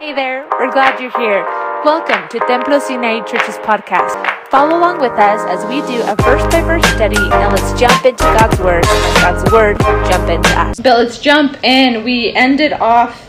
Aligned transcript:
Hey 0.00 0.12
there, 0.12 0.46
we're 0.52 0.70
glad 0.70 1.00
you're 1.00 1.10
here. 1.18 1.42
Welcome 1.84 2.28
to 2.28 2.38
Templos 2.46 2.88
United 2.88 3.26
Church's 3.26 3.56
podcast. 3.56 4.14
Follow 4.46 4.78
along 4.78 5.00
with 5.00 5.10
us 5.10 5.40
as 5.48 5.68
we 5.68 5.80
do 5.92 6.00
a 6.02 6.14
verse 6.22 6.40
by 6.52 6.62
verse 6.62 6.86
study. 6.90 7.16
Now 7.16 7.50
let's 7.50 7.80
jump 7.80 8.04
into 8.04 8.22
God's 8.22 8.60
Word 8.60 8.86
and 8.86 9.16
God's 9.16 9.50
Word 9.50 9.76
jump 10.08 10.28
into 10.28 10.50
us. 10.50 10.78
But 10.78 10.98
let's 11.00 11.18
jump 11.18 11.64
in. 11.64 12.04
We 12.04 12.32
ended 12.32 12.74
off 12.74 13.28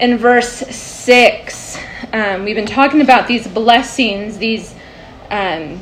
in 0.00 0.18
verse 0.18 0.50
6. 0.50 1.78
Um, 2.12 2.42
we've 2.42 2.56
been 2.56 2.66
talking 2.66 3.00
about 3.00 3.28
these 3.28 3.46
blessings, 3.46 4.38
these. 4.38 4.74
Um, 5.30 5.80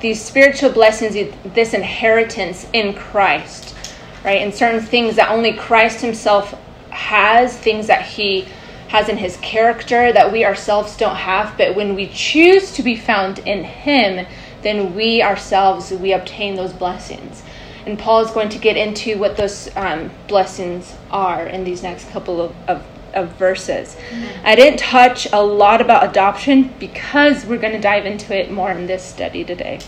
these 0.00 0.20
spiritual 0.20 0.72
blessings, 0.72 1.32
this 1.54 1.74
inheritance 1.74 2.66
in 2.72 2.92
Christ, 2.92 3.76
right? 4.24 4.42
And 4.42 4.52
certain 4.52 4.80
things 4.80 5.14
that 5.14 5.30
only 5.30 5.52
Christ 5.52 6.00
Himself 6.00 6.60
has, 6.90 7.56
things 7.56 7.86
that 7.86 8.02
He 8.04 8.48
has 8.92 9.08
in 9.08 9.16
his 9.16 9.38
character 9.38 10.12
that 10.12 10.30
we 10.30 10.44
ourselves 10.44 10.96
don't 10.98 11.16
have 11.16 11.56
but 11.56 11.74
when 11.74 11.94
we 11.94 12.06
choose 12.08 12.72
to 12.72 12.82
be 12.82 12.94
found 12.94 13.38
in 13.40 13.64
him 13.64 14.26
then 14.62 14.94
we 14.94 15.22
ourselves 15.22 15.90
we 15.90 16.12
obtain 16.12 16.56
those 16.56 16.72
blessings. 16.72 17.42
And 17.86 17.98
paul 17.98 18.20
is 18.20 18.30
going 18.30 18.48
to 18.50 18.58
get 18.58 18.76
into 18.76 19.18
what 19.18 19.36
those 19.36 19.74
um, 19.76 20.10
blessings 20.28 20.94
are 21.10 21.46
in 21.46 21.64
these 21.64 21.82
next 21.82 22.10
couple 22.10 22.40
of, 22.40 22.54
of, 22.68 22.86
of 23.14 23.30
verses. 23.36 23.96
Mm-hmm. 24.10 24.46
i 24.46 24.54
didn't 24.54 24.78
touch 24.78 25.26
a 25.32 25.42
lot 25.42 25.80
about 25.80 26.08
adoption 26.08 26.72
because 26.78 27.44
we're 27.44 27.58
going 27.58 27.72
to 27.72 27.80
dive 27.80 28.06
into 28.06 28.36
it 28.36 28.50
more 28.50 28.70
in 28.70 28.86
this 28.86 29.04
study 29.04 29.42
today. 29.42 29.80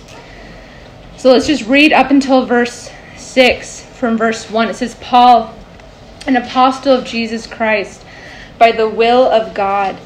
So 1.16 1.30
let's 1.30 1.46
just 1.46 1.66
read 1.66 1.92
up 1.92 2.10
until 2.10 2.44
verse 2.44 2.90
6 3.16 3.84
from 3.84 4.18
verse 4.18 4.50
1 4.50 4.68
it 4.68 4.74
says 4.74 4.96
paul 4.96 5.54
an 6.26 6.36
apostle 6.36 6.92
of 6.92 7.04
jesus 7.04 7.46
christ 7.46 8.03
by 8.58 8.72
the 8.72 8.88
will 8.88 9.24
of 9.24 9.54
God. 9.54 9.98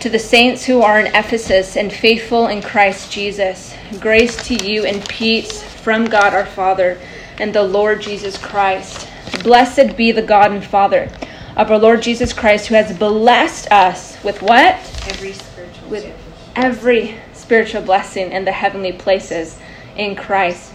To 0.00 0.10
the 0.10 0.18
saints 0.18 0.66
who 0.66 0.82
are 0.82 1.00
in 1.00 1.14
Ephesus 1.14 1.76
and 1.76 1.92
faithful 1.92 2.46
in 2.46 2.60
Christ 2.60 3.10
Jesus, 3.10 3.74
grace 4.00 4.36
to 4.48 4.54
you 4.54 4.84
and 4.84 5.06
peace 5.08 5.62
from 5.62 6.04
God 6.04 6.34
our 6.34 6.46
Father 6.46 7.00
and 7.38 7.54
the 7.54 7.62
Lord 7.62 8.02
Jesus 8.02 8.36
Christ. 8.36 9.08
Blessed 9.42 9.96
be 9.96 10.12
the 10.12 10.22
God 10.22 10.52
and 10.52 10.64
Father 10.64 11.10
of 11.56 11.70
our 11.70 11.78
Lord 11.78 12.02
Jesus 12.02 12.32
Christ, 12.32 12.66
who 12.66 12.74
has 12.74 12.96
blessed 12.96 13.70
us 13.70 14.22
with 14.22 14.42
what? 14.42 14.74
Every 15.08 15.32
spiritual 15.32 15.88
with 15.88 16.14
every 16.56 17.16
spiritual 17.32 17.82
blessing 17.82 18.32
in 18.32 18.44
the 18.44 18.52
heavenly 18.52 18.92
places 18.92 19.58
in 19.96 20.16
Christ. 20.16 20.74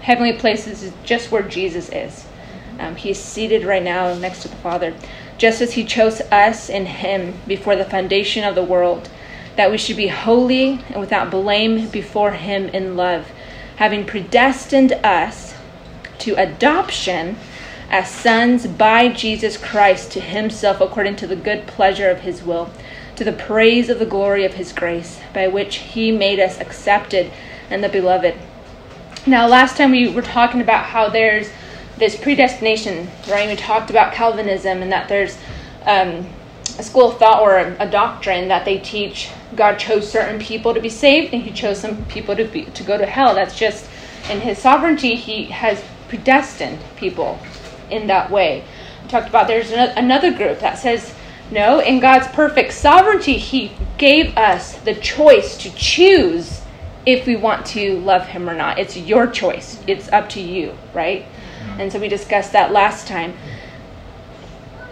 Heavenly 0.00 0.34
places 0.34 0.82
is 0.82 0.92
just 1.04 1.30
where 1.30 1.42
Jesus 1.42 1.88
is. 1.90 2.26
Um, 2.78 2.96
he's 2.96 3.20
seated 3.20 3.64
right 3.64 3.82
now 3.82 4.14
next 4.14 4.42
to 4.42 4.48
the 4.48 4.56
Father 4.56 4.94
just 5.38 5.60
as 5.60 5.72
he 5.72 5.84
chose 5.84 6.20
us 6.32 6.68
in 6.68 6.86
him 6.86 7.34
before 7.46 7.76
the 7.76 7.84
foundation 7.84 8.44
of 8.44 8.54
the 8.54 8.62
world, 8.62 9.08
that 9.56 9.70
we 9.70 9.78
should 9.78 9.96
be 9.96 10.08
holy 10.08 10.80
and 10.88 11.00
without 11.00 11.30
blame 11.30 11.88
before 11.88 12.32
him 12.32 12.66
in 12.68 12.96
love, 12.96 13.28
having 13.76 14.04
predestined 14.04 14.92
us 15.04 15.54
to 16.18 16.34
adoption 16.34 17.36
as 17.90 18.10
sons 18.10 18.66
by 18.66 19.08
Jesus 19.08 19.56
Christ 19.56 20.12
to 20.12 20.20
himself 20.20 20.80
according 20.80 21.16
to 21.16 21.26
the 21.26 21.36
good 21.36 21.66
pleasure 21.66 22.10
of 22.10 22.20
his 22.20 22.42
will, 22.42 22.70
to 23.16 23.24
the 23.24 23.32
praise 23.32 23.88
of 23.88 23.98
the 23.98 24.06
glory 24.06 24.44
of 24.44 24.54
his 24.54 24.72
grace, 24.72 25.20
by 25.32 25.48
which 25.48 25.76
he 25.76 26.12
made 26.12 26.38
us 26.38 26.60
accepted 26.60 27.30
and 27.70 27.82
the 27.82 27.88
beloved. 27.88 28.34
Now, 29.26 29.46
last 29.46 29.76
time 29.76 29.90
we 29.90 30.08
were 30.08 30.22
talking 30.22 30.60
about 30.60 30.86
how 30.86 31.08
there's 31.08 31.50
this 31.98 32.16
predestination, 32.16 33.08
right? 33.28 33.48
We 33.48 33.56
talked 33.56 33.90
about 33.90 34.12
Calvinism 34.12 34.82
and 34.82 34.92
that 34.92 35.08
there's 35.08 35.36
um, 35.82 36.26
a 36.78 36.82
school 36.82 37.10
of 37.10 37.18
thought 37.18 37.42
or 37.42 37.58
a, 37.58 37.76
a, 37.80 37.90
doctrine 37.90 38.48
that 38.48 38.64
they 38.64 38.78
teach 38.78 39.30
God 39.56 39.78
chose 39.78 40.10
certain 40.10 40.38
people 40.38 40.74
to 40.74 40.80
be 40.80 40.88
saved 40.88 41.34
and 41.34 41.42
He 41.42 41.50
chose 41.50 41.80
some 41.80 42.04
people 42.06 42.36
to 42.36 42.44
be 42.44 42.64
to 42.66 42.82
go 42.82 42.96
to 42.96 43.06
hell. 43.06 43.34
That's 43.34 43.58
just 43.58 43.88
in 44.30 44.40
His 44.40 44.58
sovereignty. 44.58 45.16
He 45.16 45.46
has 45.46 45.82
predestined 46.08 46.78
people 46.96 47.38
in 47.90 48.06
that 48.06 48.30
way. 48.30 48.64
We 49.02 49.08
talked 49.08 49.28
about 49.28 49.48
there's 49.48 49.72
another 49.72 50.32
group 50.32 50.60
that 50.60 50.78
says 50.78 51.14
no. 51.50 51.80
In 51.80 51.98
God's 51.98 52.28
perfect 52.28 52.72
sovereignty, 52.74 53.38
He 53.38 53.72
gave 53.96 54.36
us 54.36 54.76
the 54.78 54.94
choice 54.94 55.56
to 55.58 55.74
choose 55.74 56.62
if 57.06 57.26
we 57.26 57.36
want 57.36 57.64
to 57.66 57.98
love 58.00 58.26
Him 58.26 58.48
or 58.48 58.54
not. 58.54 58.78
It's 58.78 58.96
your 58.96 59.26
choice. 59.26 59.82
It's 59.86 60.10
up 60.12 60.28
to 60.30 60.40
you, 60.40 60.76
right? 60.92 61.26
And 61.78 61.92
so 61.92 61.98
we 61.98 62.08
discussed 62.08 62.52
that 62.52 62.72
last 62.72 63.06
time. 63.06 63.34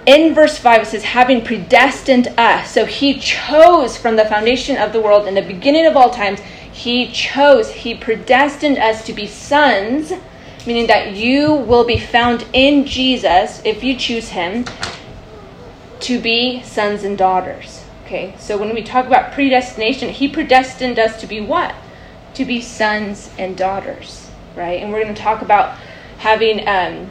In 0.07 0.35
verse 0.35 0.57
5, 0.57 0.83
it 0.83 0.87
says, 0.87 1.03
having 1.03 1.45
predestined 1.45 2.29
us. 2.39 2.71
So 2.71 2.85
he 2.85 3.19
chose 3.19 3.97
from 3.97 4.15
the 4.15 4.25
foundation 4.25 4.77
of 4.77 4.93
the 4.93 5.01
world 5.01 5.27
in 5.27 5.35
the 5.35 5.43
beginning 5.43 5.87
of 5.87 5.97
all 5.97 6.11
times, 6.11 6.41
he 6.73 7.11
chose, 7.11 7.71
he 7.73 7.95
predestined 7.95 8.79
us 8.79 9.05
to 9.07 9.13
be 9.13 9.27
sons, 9.27 10.13
meaning 10.67 10.87
that 10.87 11.15
you 11.15 11.55
will 11.55 11.85
be 11.85 11.99
found 11.99 12.47
in 12.53 12.85
Jesus, 12.85 13.61
if 13.65 13.83
you 13.83 13.97
choose 13.97 14.29
him, 14.29 14.65
to 16.01 16.21
be 16.21 16.63
sons 16.63 17.03
and 17.03 17.19
daughters. 17.19 17.83
Okay, 18.05 18.35
so 18.39 18.57
when 18.57 18.73
we 18.75 18.85
talk 18.85 19.07
about 19.07 19.33
predestination, 19.33 20.11
he 20.11 20.29
predestined 20.29 20.99
us 20.99 21.21
to 21.21 21.27
be 21.27 21.41
what? 21.41 21.75
To 22.35 22.45
be 22.45 22.61
sons 22.61 23.31
and 23.39 23.57
daughters, 23.57 24.31
right? 24.55 24.81
And 24.81 24.93
we're 24.93 25.03
going 25.03 25.15
to 25.15 25.21
talk 25.21 25.43
about 25.43 25.77
having 26.19 26.60
um, 26.60 27.10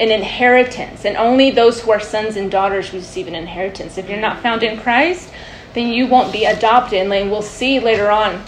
an 0.00 0.10
inheritance, 0.10 1.04
and 1.04 1.16
only 1.16 1.50
those 1.50 1.80
who 1.80 1.90
are 1.90 2.00
sons 2.00 2.36
and 2.36 2.50
daughters 2.50 2.92
receive 2.92 3.26
an 3.26 3.34
inheritance. 3.34 3.98
If 3.98 4.08
you're 4.08 4.20
not 4.20 4.40
found 4.40 4.62
in 4.62 4.78
Christ, 4.78 5.30
then 5.74 5.92
you 5.92 6.06
won't 6.06 6.32
be 6.32 6.44
adopted. 6.44 7.00
And 7.00 7.30
we'll 7.30 7.42
see 7.42 7.80
later 7.80 8.10
on. 8.10 8.42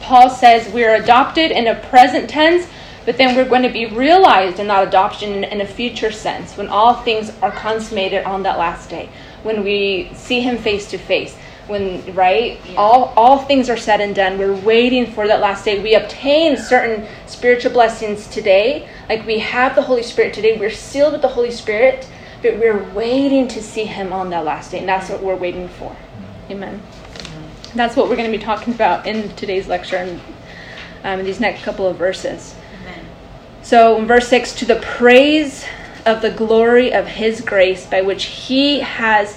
Paul 0.00 0.28
says 0.28 0.72
we're 0.72 0.96
adopted 0.96 1.50
in 1.50 1.66
a 1.66 1.74
present 1.74 2.28
tense, 2.28 2.66
but 3.06 3.16
then 3.16 3.34
we're 3.34 3.48
going 3.48 3.62
to 3.62 3.70
be 3.70 3.86
realized 3.86 4.58
in 4.58 4.66
that 4.68 4.86
adoption 4.86 5.44
in 5.44 5.60
a 5.62 5.66
future 5.66 6.12
sense 6.12 6.56
when 6.56 6.68
all 6.68 6.94
things 6.94 7.32
are 7.40 7.52
consummated 7.52 8.24
on 8.24 8.42
that 8.42 8.58
last 8.58 8.90
day, 8.90 9.08
when 9.42 9.64
we 9.64 10.10
see 10.14 10.40
him 10.40 10.58
face 10.58 10.90
to 10.90 10.98
face 10.98 11.36
when 11.66 12.14
right 12.14 12.60
yeah. 12.66 12.74
all 12.76 13.12
all 13.16 13.38
things 13.38 13.70
are 13.70 13.76
said 13.76 14.00
and 14.00 14.14
done 14.14 14.36
we're 14.38 14.54
waiting 14.60 15.06
for 15.06 15.26
that 15.26 15.40
last 15.40 15.64
day 15.64 15.82
we 15.82 15.94
obtain 15.94 16.56
certain 16.56 17.06
spiritual 17.26 17.72
blessings 17.72 18.26
today 18.26 18.86
like 19.08 19.26
we 19.26 19.38
have 19.38 19.74
the 19.74 19.82
holy 19.82 20.02
spirit 20.02 20.32
today 20.34 20.58
we're 20.58 20.70
sealed 20.70 21.12
with 21.12 21.22
the 21.22 21.28
holy 21.28 21.50
spirit 21.50 22.08
but 22.42 22.58
we're 22.58 22.82
waiting 22.92 23.48
to 23.48 23.62
see 23.62 23.84
him 23.84 24.12
on 24.12 24.30
that 24.30 24.44
last 24.44 24.70
day 24.70 24.78
and 24.78 24.88
that's 24.88 25.08
what 25.08 25.22
we're 25.22 25.36
waiting 25.36 25.68
for 25.68 25.94
amen 26.50 26.80
that's 27.74 27.96
what 27.96 28.08
we're 28.08 28.16
going 28.16 28.30
to 28.30 28.36
be 28.36 28.42
talking 28.42 28.72
about 28.72 29.06
in 29.06 29.28
today's 29.36 29.66
lecture 29.66 29.96
and 29.96 30.20
um, 31.02 31.20
in 31.20 31.26
these 31.26 31.40
next 31.40 31.62
couple 31.62 31.86
of 31.86 31.96
verses 31.96 32.54
amen. 32.80 33.04
so 33.62 33.98
in 33.98 34.06
verse 34.06 34.28
6 34.28 34.54
to 34.54 34.64
the 34.64 34.76
praise 34.76 35.64
of 36.06 36.22
the 36.22 36.30
glory 36.30 36.92
of 36.92 37.06
his 37.06 37.40
grace 37.40 37.86
by 37.86 38.00
which 38.00 38.24
he 38.24 38.80
has 38.80 39.36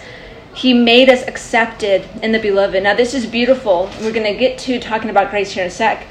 he 0.57 0.73
made 0.73 1.07
us 1.07 1.21
accepted 1.27 2.09
in 2.23 2.31
the 2.31 2.39
beloved. 2.39 2.81
Now, 2.81 2.95
this 2.95 3.13
is 3.13 3.27
beautiful. 3.27 3.91
We're 4.01 4.11
going 4.11 4.33
to 4.33 4.39
get 4.39 4.57
to 4.59 4.79
talking 4.79 5.11
about 5.11 5.29
grace 5.29 5.51
here 5.51 5.63
in 5.63 5.67
a 5.67 5.71
sec. 5.71 6.07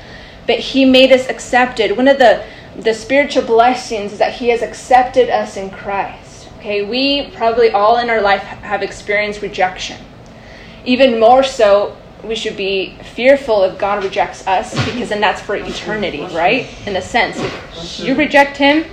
But 0.47 0.61
He 0.61 0.85
made 0.85 1.11
us 1.11 1.29
accepted. 1.29 1.97
One 1.97 2.07
of 2.07 2.19
the, 2.19 2.45
the 2.79 2.95
spiritual 2.95 3.43
blessings 3.43 4.13
is 4.13 4.19
that 4.19 4.35
He 4.35 4.49
has 4.49 4.63
accepted 4.63 5.31
us 5.31 5.57
in 5.57 5.71
Christ. 5.71 6.49
Okay, 6.59 6.85
we 6.85 7.31
probably 7.31 7.71
all 7.71 7.99
in 7.99 8.11
our 8.11 8.21
life 8.21 8.43
have 8.43 8.83
experienced 8.83 9.43
rejection. 9.43 10.01
Even 10.85 11.19
more 11.19 11.43
so, 11.43 11.97
we 12.25 12.35
should 12.35 12.57
be 12.57 12.97
fearful 13.15 13.63
if 13.65 13.79
God 13.79 14.03
rejects 14.03 14.47
us 14.47 14.75
because 14.87 15.09
then 15.11 15.21
that's 15.21 15.41
for 15.41 15.55
eternity, 15.57 16.23
right? 16.35 16.69
In 16.87 16.97
a 16.97 17.03
sense, 17.03 17.37
if 17.39 18.01
you 18.01 18.15
reject 18.15 18.57
Him, 18.57 18.85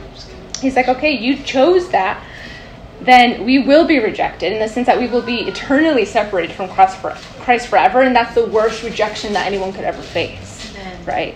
He's 0.62 0.76
like, 0.76 0.88
okay, 0.88 1.12
you 1.12 1.38
chose 1.44 1.90
that 1.90 2.24
then 3.02 3.44
we 3.44 3.60
will 3.60 3.86
be 3.86 4.00
rejected 4.00 4.54
in 4.54 4.60
the 4.60 4.68
sense 4.68 4.88
that 4.88 4.98
we 4.98 5.08
will 5.08 5.22
be 5.22 5.42
eternally 5.42 6.06
separated 6.06 6.56
from 6.56 6.70
Christ, 6.70 6.98
for, 6.98 7.12
Christ 7.44 7.68
forever, 7.68 8.02
and 8.02 8.16
that's 8.16 8.34
the 8.34 8.46
worst 8.46 8.84
rejection 8.84 9.34
that 9.34 9.46
anyone 9.46 9.74
could 9.74 9.84
ever 9.84 10.02
face, 10.02 10.74
right? 11.06 11.36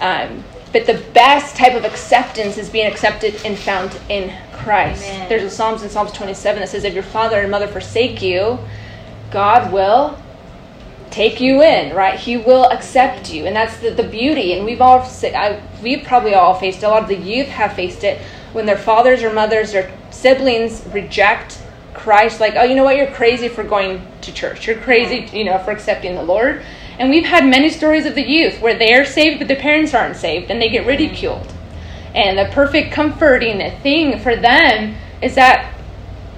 Um, 0.00 0.42
but 0.74 0.86
the 0.86 1.00
best 1.12 1.54
type 1.54 1.74
of 1.74 1.84
acceptance 1.84 2.58
is 2.58 2.68
being 2.68 2.90
accepted 2.90 3.40
and 3.46 3.56
found 3.56 3.96
in 4.08 4.34
Christ. 4.52 5.04
Amen. 5.04 5.28
There's 5.28 5.44
a 5.44 5.50
Psalms 5.50 5.84
in 5.84 5.88
Psalms 5.88 6.10
27 6.10 6.60
that 6.60 6.68
says, 6.68 6.82
"If 6.82 6.94
your 6.94 7.04
father 7.04 7.40
and 7.40 7.48
mother 7.48 7.68
forsake 7.68 8.20
you, 8.20 8.58
God 9.30 9.72
will 9.72 10.18
take 11.10 11.40
you 11.40 11.62
in, 11.62 11.94
right? 11.94 12.18
He 12.18 12.36
will 12.36 12.64
accept 12.70 13.32
you, 13.32 13.46
and 13.46 13.54
that's 13.54 13.76
the, 13.78 13.90
the 13.90 14.02
beauty. 14.02 14.52
And 14.54 14.64
we've 14.64 14.80
all, 14.80 15.08
I, 15.22 15.62
we've 15.80 16.04
probably 16.04 16.34
all 16.34 16.54
faced 16.54 16.82
it. 16.82 16.86
A 16.86 16.88
lot 16.88 17.02
of 17.02 17.08
the 17.08 17.16
youth 17.16 17.46
have 17.46 17.74
faced 17.74 18.02
it 18.02 18.20
when 18.52 18.66
their 18.66 18.76
fathers 18.76 19.22
or 19.22 19.32
mothers 19.32 19.74
or 19.74 19.88
siblings 20.10 20.84
reject 20.92 21.62
Christ, 21.92 22.40
like, 22.40 22.54
oh, 22.56 22.64
you 22.64 22.74
know 22.74 22.82
what, 22.82 22.96
you're 22.96 23.12
crazy 23.12 23.48
for 23.48 23.62
going 23.62 24.04
to 24.22 24.32
church. 24.32 24.66
You're 24.66 24.78
crazy, 24.78 25.36
you 25.36 25.44
know, 25.44 25.58
for 25.58 25.70
accepting 25.70 26.16
the 26.16 26.22
Lord. 26.22 26.64
And 26.98 27.10
we've 27.10 27.24
had 27.24 27.44
many 27.44 27.70
stories 27.70 28.06
of 28.06 28.14
the 28.14 28.26
youth 28.26 28.60
where 28.60 28.76
they 28.76 28.94
are 28.94 29.04
saved, 29.04 29.38
but 29.38 29.48
the 29.48 29.56
parents 29.56 29.94
aren't 29.94 30.16
saved, 30.16 30.50
and 30.50 30.60
they 30.60 30.68
get 30.68 30.86
ridiculed. 30.86 31.52
And 32.14 32.38
the 32.38 32.52
perfect 32.52 32.92
comforting 32.92 33.58
thing 33.80 34.18
for 34.20 34.36
them 34.36 34.94
is 35.20 35.34
that 35.34 35.74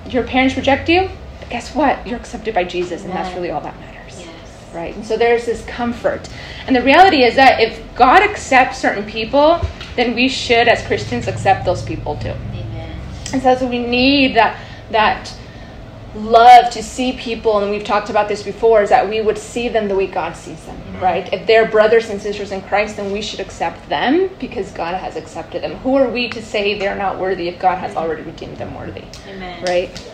your 0.08 0.25
parents 0.25 0.56
reject 0.56 0.88
you, 0.88 1.11
guess 1.50 1.75
what? 1.75 2.06
You're 2.06 2.19
accepted 2.19 2.55
by 2.55 2.64
Jesus, 2.64 3.05
and 3.05 3.12
that's 3.12 3.35
really 3.35 3.50
all 3.50 3.61
that 3.61 3.79
matters. 3.81 4.19
Yes. 4.19 4.75
Right? 4.75 4.94
And 4.94 5.05
so 5.05 5.17
there's 5.17 5.47
this 5.47 5.64
comfort. 5.67 6.29
And 6.67 6.75
the 6.75 6.82
reality 6.82 7.23
is 7.23 7.37
that 7.37 7.61
if 7.61 7.82
God 7.94 8.23
accepts 8.23 8.79
certain 8.79 9.05
people, 9.05 9.61
then 9.94 10.14
we 10.14 10.29
should, 10.29 10.69
as 10.69 10.87
Christians, 10.87 11.29
accept 11.29 11.64
those 11.64 11.82
people 11.82 12.17
too. 12.17 12.29
Amen. 12.29 12.99
And 13.32 13.43
so 13.43 13.49
that's 13.49 13.62
what 13.62 13.70
we 13.70 13.85
need 13.85 14.37
that 14.37 14.61
that 14.91 15.35
love 16.16 16.70
to 16.72 16.82
see 16.82 17.12
people, 17.12 17.58
and 17.58 17.70
we've 17.70 17.84
talked 17.84 18.10
about 18.10 18.28
this 18.28 18.42
before, 18.42 18.82
is 18.82 18.88
that 18.88 19.08
we 19.08 19.20
would 19.20 19.38
see 19.38 19.68
them 19.68 19.88
the 19.88 19.94
way 19.94 20.06
God 20.06 20.36
sees 20.36 20.64
them, 20.64 20.78
right? 21.00 21.32
If 21.32 21.46
they're 21.46 21.66
brothers 21.70 22.10
and 22.10 22.20
sisters 22.20 22.52
in 22.52 22.62
Christ, 22.62 22.96
then 22.96 23.12
we 23.12 23.22
should 23.22 23.40
accept 23.40 23.88
them 23.88 24.30
because 24.38 24.72
God 24.72 24.94
has 24.94 25.16
accepted 25.16 25.62
them. 25.62 25.74
Who 25.76 25.96
are 25.96 26.08
we 26.08 26.28
to 26.30 26.42
say 26.42 26.78
they're 26.78 26.96
not 26.96 27.18
worthy 27.18 27.48
if 27.48 27.58
God 27.58 27.78
has 27.78 27.96
already 27.96 28.22
redeemed 28.22 28.58
them 28.58 28.74
worthy, 28.74 29.04
Amen. 29.28 29.62
right? 29.64 30.12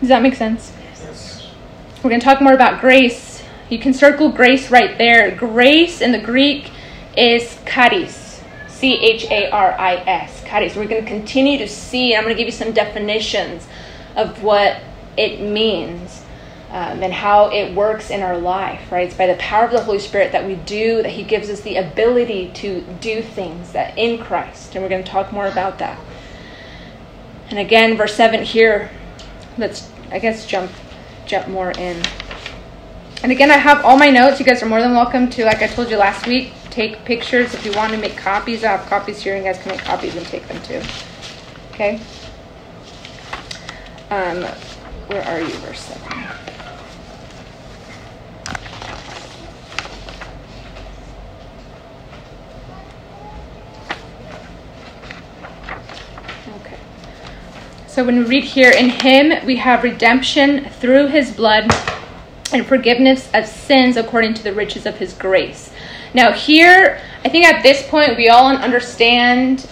Does 0.00 0.08
that 0.08 0.22
make 0.22 0.34
sense? 0.34 0.72
Yes. 1.02 1.48
We're 2.02 2.10
going 2.10 2.20
to 2.20 2.24
talk 2.24 2.40
more 2.40 2.52
about 2.52 2.80
grace. 2.80 3.42
You 3.70 3.78
can 3.78 3.94
circle 3.94 4.30
grace 4.30 4.70
right 4.70 4.96
there. 4.98 5.34
Grace 5.34 6.00
in 6.00 6.12
the 6.12 6.20
Greek 6.20 6.70
is 7.16 7.58
charis. 7.66 8.42
C 8.68 8.94
H 8.98 9.24
A 9.30 9.50
R 9.50 9.72
I 9.72 9.94
S. 10.06 10.44
Charis. 10.44 10.76
We're 10.76 10.86
going 10.86 11.02
to 11.02 11.08
continue 11.08 11.56
to 11.58 11.66
see, 11.66 12.14
I'm 12.14 12.24
going 12.24 12.34
to 12.34 12.38
give 12.38 12.46
you 12.46 12.52
some 12.52 12.72
definitions 12.72 13.66
of 14.16 14.42
what 14.42 14.80
it 15.16 15.40
means 15.40 16.22
um, 16.70 17.02
and 17.02 17.12
how 17.12 17.50
it 17.50 17.74
works 17.74 18.10
in 18.10 18.22
our 18.22 18.36
life, 18.36 18.90
right? 18.90 19.06
It's 19.06 19.16
by 19.16 19.26
the 19.26 19.36
power 19.36 19.66
of 19.66 19.70
the 19.70 19.82
Holy 19.82 20.00
Spirit 20.00 20.32
that 20.32 20.44
we 20.46 20.56
do, 20.56 21.02
that 21.02 21.12
He 21.12 21.22
gives 21.22 21.48
us 21.48 21.60
the 21.60 21.76
ability 21.76 22.50
to 22.54 22.80
do 23.00 23.22
things 23.22 23.72
that 23.72 23.96
in 23.96 24.22
Christ. 24.22 24.74
And 24.74 24.82
we're 24.82 24.88
going 24.88 25.04
to 25.04 25.10
talk 25.10 25.32
more 25.32 25.46
about 25.46 25.78
that. 25.78 25.98
And 27.50 27.58
again, 27.58 27.96
verse 27.96 28.14
7 28.14 28.42
here, 28.42 28.90
let's, 29.56 29.88
I 30.10 30.18
guess, 30.18 30.46
jump, 30.46 30.72
jump 31.24 31.46
more 31.48 31.70
in. 31.70 32.02
And 33.22 33.30
again, 33.30 33.50
I 33.50 33.56
have 33.56 33.84
all 33.84 33.96
my 33.96 34.10
notes. 34.10 34.40
You 34.40 34.46
guys 34.46 34.62
are 34.62 34.66
more 34.66 34.80
than 34.80 34.92
welcome 34.92 35.30
to, 35.30 35.44
like 35.44 35.62
I 35.62 35.68
told 35.68 35.88
you 35.88 35.96
last 35.96 36.26
week, 36.26 36.52
take 36.70 37.04
pictures. 37.04 37.54
If 37.54 37.64
you 37.64 37.72
want 37.72 37.92
to 37.92 37.98
make 37.98 38.16
copies, 38.16 38.64
I 38.64 38.72
have 38.72 38.86
copies 38.86 39.22
here, 39.22 39.36
and 39.36 39.44
you 39.44 39.52
guys 39.52 39.62
can 39.62 39.72
make 39.72 39.80
copies 39.80 40.16
and 40.16 40.26
take 40.26 40.46
them 40.48 40.60
too. 40.62 40.82
Okay? 41.70 42.00
Um, 44.08 44.44
where 45.08 45.22
are 45.24 45.40
you, 45.40 45.48
verse 45.48 45.80
7? 45.80 46.00
Okay. 56.54 56.78
So 57.88 58.04
when 58.04 58.18
we 58.18 58.24
read 58.24 58.44
here, 58.44 58.70
in 58.70 58.90
him 58.90 59.44
we 59.44 59.56
have 59.56 59.82
redemption 59.82 60.70
through 60.70 61.08
his 61.08 61.32
blood 61.32 61.68
and 62.52 62.64
forgiveness 62.64 63.28
of 63.34 63.44
sins 63.44 63.96
according 63.96 64.34
to 64.34 64.44
the 64.44 64.52
riches 64.52 64.86
of 64.86 64.98
his 64.98 65.14
grace. 65.14 65.72
Now, 66.14 66.30
here, 66.30 67.00
I 67.24 67.28
think 67.28 67.44
at 67.44 67.64
this 67.64 67.84
point 67.88 68.16
we 68.16 68.28
all 68.28 68.46
understand, 68.46 69.68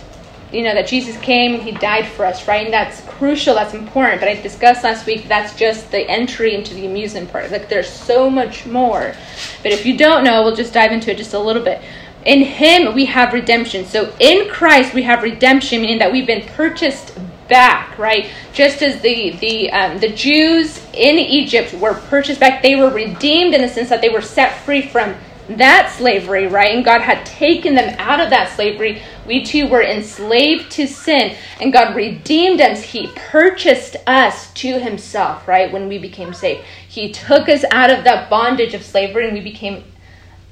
you 0.54 0.62
know, 0.62 0.74
that 0.74 0.86
Jesus 0.86 1.16
came 1.18 1.54
and 1.54 1.62
he 1.62 1.72
died 1.72 2.06
for 2.06 2.24
us, 2.24 2.46
right? 2.46 2.64
And 2.64 2.72
that's 2.72 3.00
crucial, 3.02 3.54
that's 3.54 3.74
important. 3.74 4.20
But 4.20 4.28
I 4.28 4.40
discussed 4.40 4.84
last 4.84 5.06
week 5.06 5.26
that's 5.26 5.56
just 5.56 5.90
the 5.90 6.08
entry 6.08 6.54
into 6.54 6.74
the 6.74 6.86
amusement 6.86 7.30
part. 7.32 7.50
Like, 7.50 7.68
there's 7.68 7.88
so 7.88 8.30
much 8.30 8.64
more. 8.64 9.14
But 9.62 9.72
if 9.72 9.84
you 9.84 9.96
don't 9.96 10.24
know, 10.24 10.42
we'll 10.42 10.56
just 10.56 10.72
dive 10.72 10.92
into 10.92 11.10
it 11.10 11.16
just 11.16 11.34
a 11.34 11.38
little 11.38 11.62
bit. 11.62 11.82
In 12.24 12.40
him 12.40 12.94
we 12.94 13.04
have 13.06 13.32
redemption. 13.32 13.84
So 13.84 14.14
in 14.18 14.48
Christ 14.48 14.94
we 14.94 15.02
have 15.02 15.22
redemption, 15.22 15.82
meaning 15.82 15.98
that 15.98 16.10
we've 16.10 16.26
been 16.26 16.46
purchased 16.48 17.18
back, 17.48 17.98
right? 17.98 18.30
Just 18.52 18.82
as 18.82 19.00
the 19.02 19.32
the 19.32 19.70
um, 19.70 19.98
the 19.98 20.08
Jews 20.08 20.82
in 20.94 21.18
Egypt 21.18 21.74
were 21.74 21.94
purchased 21.94 22.40
back, 22.40 22.62
they 22.62 22.76
were 22.76 22.90
redeemed 22.90 23.54
in 23.54 23.60
the 23.60 23.68
sense 23.68 23.90
that 23.90 24.00
they 24.00 24.08
were 24.08 24.22
set 24.22 24.58
free 24.64 24.82
from 24.82 25.14
that 25.48 25.92
slavery, 25.96 26.46
right? 26.46 26.74
And 26.74 26.84
God 26.84 27.00
had 27.00 27.26
taken 27.26 27.74
them 27.74 27.94
out 27.98 28.20
of 28.20 28.30
that 28.30 28.54
slavery. 28.54 29.02
We 29.26 29.44
too 29.44 29.68
were 29.68 29.82
enslaved 29.82 30.70
to 30.72 30.86
sin, 30.86 31.36
and 31.60 31.72
God 31.72 31.94
redeemed 31.94 32.60
us. 32.60 32.82
He 32.82 33.08
purchased 33.14 33.96
us 34.06 34.52
to 34.54 34.78
Himself, 34.78 35.46
right? 35.46 35.72
When 35.72 35.88
we 35.88 35.98
became 35.98 36.32
saved, 36.32 36.64
He 36.88 37.12
took 37.12 37.48
us 37.48 37.64
out 37.70 37.90
of 37.90 38.04
that 38.04 38.30
bondage 38.30 38.74
of 38.74 38.82
slavery, 38.82 39.26
and 39.26 39.34
we 39.34 39.42
became 39.42 39.84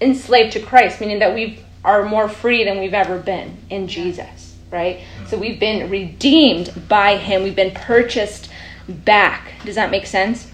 enslaved 0.01 0.53
to 0.53 0.61
Christ, 0.61 1.01
meaning 1.01 1.21
that 1.21 1.35
we 1.35 1.61
are 1.85 2.05
more 2.05 2.29
free 2.29 2.65
than 2.65 2.79
we've 2.79 2.95
ever 2.95 3.19
been 3.19 3.57
in 3.71 3.89
Jesus, 3.89 4.57
right? 4.71 5.01
So 5.27 5.39
we've 5.39 5.59
been 5.59 5.91
redeemed 5.91 6.89
by 6.89 7.17
him. 7.17 7.43
We've 7.43 7.57
been 7.57 7.75
purchased 7.75 8.51
back. 8.89 9.53
Does 9.65 9.75
that 9.75 9.91
make 9.91 10.07
sense? 10.07 10.51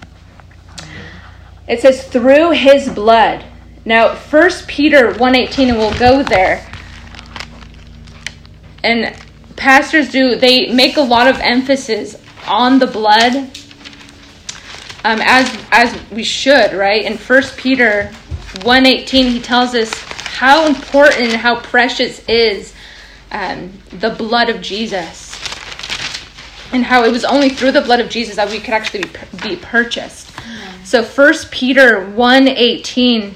It 1.66 1.80
says 1.80 2.06
through 2.06 2.52
his 2.52 2.88
blood. 2.88 3.44
Now, 3.88 4.14
1 4.14 4.50
Peter 4.66 5.12
1:18 5.14 5.70
and 5.70 5.78
we'll 5.78 5.98
go 5.98 6.22
there. 6.22 6.62
And 8.84 9.16
pastors 9.56 10.10
do 10.10 10.36
they 10.36 10.70
make 10.70 10.98
a 10.98 11.00
lot 11.00 11.26
of 11.26 11.40
emphasis 11.40 12.14
on 12.46 12.78
the 12.80 12.86
blood 12.86 13.34
um, 15.06 15.20
as 15.22 15.50
as 15.72 15.98
we 16.10 16.22
should, 16.22 16.74
right? 16.74 17.02
In 17.02 17.16
1 17.16 17.42
Peter 17.56 18.12
118 18.62 19.30
he 19.32 19.40
tells 19.40 19.74
us 19.74 19.90
how 19.94 20.66
important 20.66 21.22
and 21.22 21.32
how 21.32 21.58
precious 21.58 22.22
is 22.28 22.74
um, 23.32 23.72
the 23.90 24.10
blood 24.10 24.48
of 24.48 24.60
jesus 24.60 25.32
and 26.72 26.84
how 26.84 27.04
it 27.04 27.10
was 27.10 27.24
only 27.24 27.50
through 27.50 27.72
the 27.72 27.80
blood 27.80 28.00
of 28.00 28.08
jesus 28.08 28.36
that 28.36 28.50
we 28.50 28.58
could 28.58 28.74
actually 28.74 29.02
be, 29.02 29.48
be 29.50 29.56
purchased 29.56 30.30
so 30.84 31.02
1 31.02 31.34
peter 31.50 32.08
118 32.10 33.34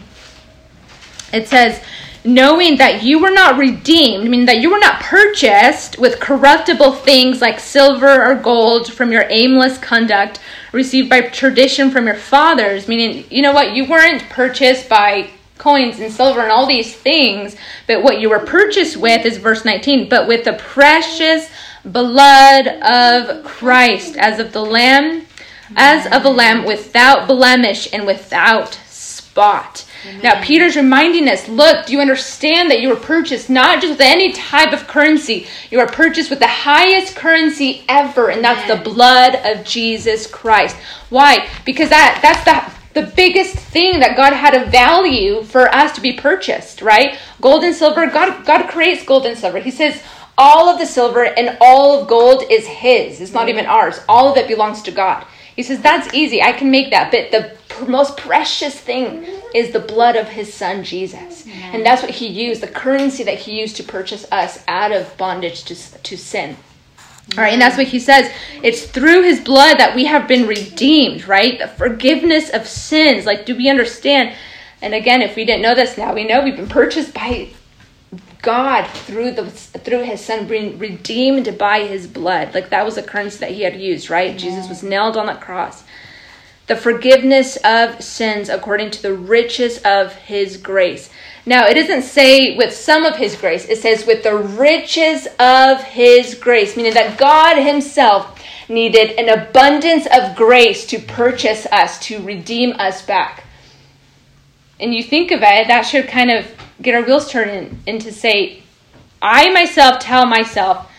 it 1.33 1.49
says 1.49 1.83
knowing 2.25 2.77
that 2.77 3.03
you 3.03 3.19
were 3.19 3.31
not 3.31 3.59
redeemed 3.59 4.29
meaning 4.31 4.47
that 4.47 4.61
you 4.61 4.71
were 4.71 4.79
not 4.79 5.01
purchased 5.01 5.99
with 5.99 6.21
corruptible 6.21 6.93
things 6.93 7.41
like 7.41 7.59
silver 7.59 8.25
or 8.25 8.35
gold 8.37 8.93
from 8.93 9.11
your 9.11 9.25
aimless 9.29 9.77
conduct 9.79 10.39
received 10.73 11.09
by 11.09 11.21
tradition 11.21 11.91
from 11.91 12.07
your 12.07 12.17
fathers. 12.17 12.89
Meaning 12.89 13.25
you 13.31 13.43
know 13.43 13.53
what? 13.53 13.75
You 13.77 13.89
weren't 13.89 14.23
purchased 14.31 14.89
by 14.89 15.31
coins 15.59 16.01
and 16.01 16.13
silver 16.13 16.41
and 16.41 16.51
all 16.51 16.67
these 16.67 16.93
things 16.93 17.55
but 17.87 18.03
what 18.03 18.19
you 18.19 18.29
were 18.29 18.41
purchased 18.41 18.97
with 18.97 19.25
is 19.25 19.37
verse 19.37 19.65
19 19.65 20.09
but 20.09 20.27
with 20.27 20.45
the 20.45 20.55
precious 20.55 21.49
blood 21.85 22.67
of 22.67 23.45
christ 23.45 24.17
as 24.17 24.41
of 24.41 24.53
the 24.53 24.65
lamb 24.65 25.25
as 25.77 26.05
of 26.07 26.25
a 26.25 26.29
lamb 26.29 26.65
without 26.65 27.29
blemish 27.29 27.87
and 27.93 28.05
without 28.05 28.75
spot 28.89 29.85
now 30.23 30.43
peter's 30.43 30.77
reminding 30.77 31.29
us 31.29 31.49
look 31.49 31.87
do 31.87 31.93
you 31.93 32.01
understand 32.01 32.71
that 32.71 32.81
you 32.81 32.89
were 32.89 32.97
purchased 32.97 33.49
not 33.49 33.81
just 33.81 33.93
with 33.93 34.01
any 34.01 34.33
type 34.33 34.73
of 34.73 34.87
currency 34.87 35.47
you 35.71 35.79
are 35.79 35.87
purchased 35.87 36.31
with 36.31 36.39
the 36.39 36.47
highest 36.47 37.17
currency 37.17 37.85
ever 37.89 38.31
and 38.31 38.43
that's 38.43 38.67
the 38.69 38.91
blood 38.91 39.35
of 39.45 39.65
jesus 39.65 40.27
christ 40.27 40.77
why 41.11 41.47
because 41.65 41.89
that 41.89 42.19
that's 42.23 42.45
the 42.45 42.73
the 42.95 43.11
biggest 43.17 43.57
thing 43.57 44.01
that 44.01 44.17
God 44.17 44.35
had 44.35 44.55
a 44.55 44.71
value 44.71 45.43
for 45.45 45.75
us 45.75 45.93
to 45.93 46.01
be 46.03 46.13
purchased, 46.13 46.83
right? 46.83 47.19
Gold 47.41 47.65
and 47.65 47.75
silver, 47.75 48.07
God 48.07 48.45
God 48.45 48.69
creates 48.69 49.05
gold 49.05 49.25
and 49.25 49.39
silver. 49.39 49.59
He 49.59 49.71
says 49.71 50.03
all 50.37 50.69
of 50.69 50.79
the 50.79 50.87
silver 50.87 51.25
and 51.25 51.57
all 51.61 52.01
of 52.01 52.09
gold 52.09 52.45
is 52.51 52.67
his. 52.67 53.21
It's 53.21 53.33
not 53.33 53.49
even 53.49 53.67
ours. 53.67 54.01
All 54.09 54.31
of 54.31 54.37
it 54.37 54.49
belongs 54.49 54.83
to 54.83 54.91
God. 54.91 55.27
He 55.57 55.63
says 55.63 55.81
that's 55.81 56.13
easy. 56.15 56.43
I 56.43 56.53
can 56.53 56.71
make 56.71 56.91
that. 56.91 57.11
But 57.11 57.31
the 57.31 57.57
pr- 57.69 57.91
most 57.91 58.17
precious 58.17 58.79
thing 58.79 59.25
is 59.55 59.73
the 59.73 59.81
blood 59.81 60.17
of 60.17 60.29
his 60.29 60.53
son 60.53 60.83
Jesus. 60.83 61.47
And 61.73 61.85
that's 61.85 62.03
what 62.03 62.11
he 62.11 62.27
used, 62.27 62.63
the 62.63 62.69
currency 62.69 63.23
that 63.25 63.39
he 63.39 63.61
used 63.61 63.77
to 63.77 63.83
purchase 63.83 64.27
us 64.33 64.63
out 64.69 64.93
of 64.93 65.17
bondage 65.17 65.65
to 65.65 65.75
to 65.75 66.17
sin. 66.17 66.57
All 67.37 67.45
right, 67.45 67.53
and 67.53 67.63
that's 67.63 67.77
what 67.79 67.87
he 67.87 68.01
says. 68.01 68.31
It's 68.63 68.85
through 68.85 69.23
his 69.23 69.41
blood 69.41 69.79
that 69.79 69.95
we 69.95 70.05
have 70.07 70.27
been 70.27 70.47
redeemed, 70.47 71.27
right? 71.29 71.59
The 71.59 71.69
forgiveness 71.69 72.51
of 72.51 72.67
sins. 72.67 73.25
Like, 73.25 73.47
do 73.47 73.57
we 73.57 73.71
understand? 73.71 74.35
And 74.83 74.93
again, 74.93 75.23
if 75.23 75.37
we 75.37 75.45
didn't 75.45 75.63
know 75.63 75.75
this, 75.75 75.97
now 75.97 76.13
we 76.13 76.25
know 76.25 76.43
we've 76.43 76.57
been 76.57 76.69
purchased 76.69 77.15
by 77.15 77.49
God 78.43 78.89
through 78.89 79.33
the 79.33 79.45
through 79.47 80.03
his 80.03 80.21
son, 80.21 80.49
being 80.49 80.79
redeemed 80.79 81.57
by 81.57 81.85
his 81.87 82.07
blood. 82.09 82.55
Like 82.55 82.71
that 82.71 82.85
was 82.85 82.99
a 82.99 83.03
currency 83.03 83.39
that 83.39 83.53
he 83.53 83.63
had 83.63 83.81
used, 83.81 84.11
right? 84.11 84.37
Jesus 84.37 84.69
was 84.69 84.83
nailed 84.83 85.17
on 85.17 85.27
the 85.27 85.35
cross. 85.35 85.85
The 86.67 86.77
forgiveness 86.77 87.57
of 87.65 88.03
sins 88.03 88.49
according 88.49 88.91
to 88.93 89.03
the 89.03 89.15
riches 89.15 89.79
of 89.79 90.13
his 90.15 90.57
grace. 90.57 91.11
Now, 91.45 91.67
it 91.67 91.75
doesn't 91.75 92.03
say 92.03 92.57
with 92.57 92.73
some 92.73 93.05
of 93.05 93.17
his 93.17 93.35
grace, 93.37 93.69
it 93.69 93.79
says 93.79 94.07
with 94.07 94.23
the 94.23 94.37
riches 94.37 95.27
of 95.41 95.83
his 95.83 96.35
grace, 96.35 96.77
meaning 96.77 96.95
that 96.95 97.19
God 97.19 97.61
himself 97.61 98.41
needed 98.69 99.19
an 99.19 99.29
abundance 99.29 100.07
of 100.07 100.37
grace 100.37 100.87
to 100.87 100.99
purchase 101.01 101.67
us, 101.67 101.99
to 102.07 102.23
redeem 102.23 102.73
us 102.79 103.05
back. 103.05 103.45
And 104.79 104.95
you 104.95 105.03
think 105.03 105.31
of 105.31 105.41
it, 105.43 105.69
that 105.69 105.83
should 105.83 106.07
kind 106.07 106.31
of 106.31 106.47
get 106.81 106.95
our 106.95 107.03
wheels 107.03 107.31
turning 107.31 107.81
and 107.87 108.01
to 108.01 108.13
say, 108.13 108.63
I 109.21 109.53
myself 109.53 110.01
tell 110.01 110.27
myself, 110.27 110.91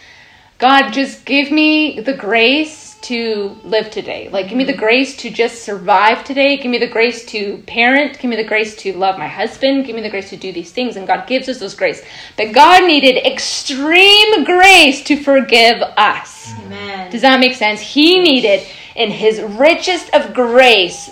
God, 0.60 0.92
just 0.92 1.26
give 1.26 1.52
me 1.52 2.00
the 2.00 2.14
grace 2.14 2.94
to 3.04 3.58
live 3.66 3.92
today. 3.92 4.30
Like, 4.30 4.48
give 4.48 4.58
me 4.58 4.64
the 4.64 4.74
grace 4.74 5.18
to 5.18 5.30
just 5.30 5.64
survive 5.64 6.24
today. 6.24 6.56
Give 6.56 6.72
me 6.72 6.78
the 6.78 6.88
grace 6.88 7.26
to 7.28 7.58
parent. 7.68 8.18
Give 8.18 8.30
me 8.30 8.38
the 8.38 8.46
grace 8.46 8.78
to 8.78 8.94
love 8.94 9.18
my 9.18 9.28
husband. 9.28 9.86
Give 9.86 9.94
me 9.94 10.02
the 10.02 10.10
grace 10.10 10.30
to 10.30 10.38
do 10.38 10.54
these 10.54 10.72
things. 10.72 10.96
And 10.96 11.06
God 11.06 11.28
gives 11.28 11.50
us 11.50 11.60
those 11.60 11.76
grace. 11.76 12.02
But 12.38 12.54
God 12.54 12.88
needed 12.88 13.26
extreme 13.26 14.46
grace 14.46 15.04
to 15.04 15.22
forgive 15.22 15.82
us. 15.82 16.54
Amen. 16.60 17.12
Does 17.12 17.22
that 17.24 17.42
make 17.42 17.56
sense? 17.56 17.82
He 17.82 18.22
needed, 18.22 18.66
in 18.96 19.12
His 19.12 19.42
richest 19.42 20.14
of 20.14 20.34
grace, 20.34 21.12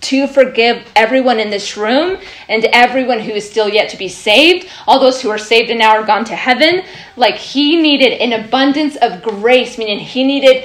to 0.00 0.26
forgive 0.26 0.86
everyone 0.94 1.40
in 1.40 1.50
this 1.50 1.76
room 1.76 2.18
and 2.48 2.64
everyone 2.66 3.18
who 3.18 3.32
is 3.32 3.48
still 3.48 3.68
yet 3.68 3.88
to 3.90 3.96
be 3.96 4.08
saved, 4.08 4.68
all 4.86 5.00
those 5.00 5.20
who 5.20 5.30
are 5.30 5.38
saved 5.38 5.70
and 5.70 5.78
now 5.78 5.96
are 5.96 6.04
gone 6.04 6.24
to 6.24 6.36
heaven. 6.36 6.82
Like 7.16 7.36
he 7.36 7.80
needed 7.80 8.12
an 8.20 8.44
abundance 8.44 8.96
of 8.96 9.22
grace, 9.22 9.76
meaning 9.78 9.98
he 9.98 10.24
needed 10.24 10.64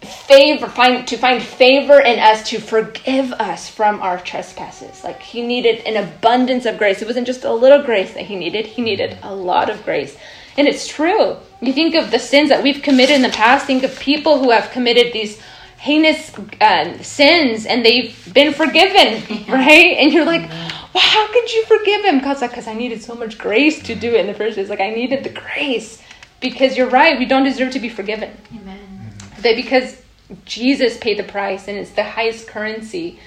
favor 0.00 0.68
find 0.68 1.08
to 1.08 1.16
find 1.16 1.42
favor 1.42 2.00
in 2.00 2.20
us 2.20 2.48
to 2.48 2.60
forgive 2.60 3.32
us 3.32 3.68
from 3.68 4.00
our 4.00 4.18
trespasses. 4.20 5.02
Like 5.02 5.20
he 5.20 5.44
needed 5.44 5.84
an 5.86 5.96
abundance 5.96 6.66
of 6.66 6.78
grace. 6.78 7.02
It 7.02 7.06
wasn't 7.06 7.26
just 7.26 7.44
a 7.44 7.52
little 7.52 7.82
grace 7.82 8.14
that 8.14 8.24
he 8.24 8.36
needed. 8.36 8.66
He 8.66 8.82
needed 8.82 9.18
a 9.22 9.34
lot 9.34 9.70
of 9.70 9.82
grace. 9.84 10.16
And 10.56 10.66
it's 10.68 10.88
true. 10.88 11.36
You 11.60 11.72
think 11.72 11.94
of 11.94 12.10
the 12.10 12.18
sins 12.18 12.48
that 12.48 12.62
we've 12.62 12.82
committed 12.82 13.16
in 13.16 13.22
the 13.22 13.28
past. 13.30 13.66
Think 13.66 13.82
of 13.82 13.98
people 13.98 14.38
who 14.38 14.50
have 14.50 14.70
committed 14.70 15.12
these 15.12 15.40
heinous 15.78 16.36
uh, 16.60 17.00
sins 17.02 17.64
and 17.64 17.84
they've 17.84 18.34
been 18.34 18.52
forgiven, 18.52 19.22
right? 19.48 19.96
And 19.98 20.12
you're 20.12 20.26
like, 20.26 20.48
well, 20.48 21.04
how 21.04 21.32
could 21.32 21.52
you 21.52 21.64
forgive 21.66 22.04
him? 22.04 22.20
God's 22.20 22.40
like, 22.40 22.50
because 22.50 22.66
I 22.66 22.74
needed 22.74 23.02
so 23.02 23.14
much 23.14 23.38
grace 23.38 23.82
to 23.84 23.94
do 23.94 24.10
it 24.14 24.20
in 24.20 24.26
the 24.26 24.34
first 24.34 24.54
place. 24.54 24.68
Like, 24.68 24.80
I 24.80 24.90
needed 24.90 25.24
the 25.24 25.30
grace. 25.30 26.02
Because 26.40 26.76
you're 26.76 26.88
right, 26.88 27.18
we 27.18 27.24
don't 27.24 27.44
deserve 27.44 27.72
to 27.72 27.80
be 27.80 27.88
forgiven. 27.88 28.36
Amen. 28.54 29.12
But 29.42 29.56
because 29.56 30.00
Jesus 30.44 30.96
paid 30.98 31.18
the 31.18 31.24
price 31.24 31.68
and 31.68 31.76
it's 31.76 31.90
the 31.90 32.04
highest 32.04 32.46
currency, 32.46 33.18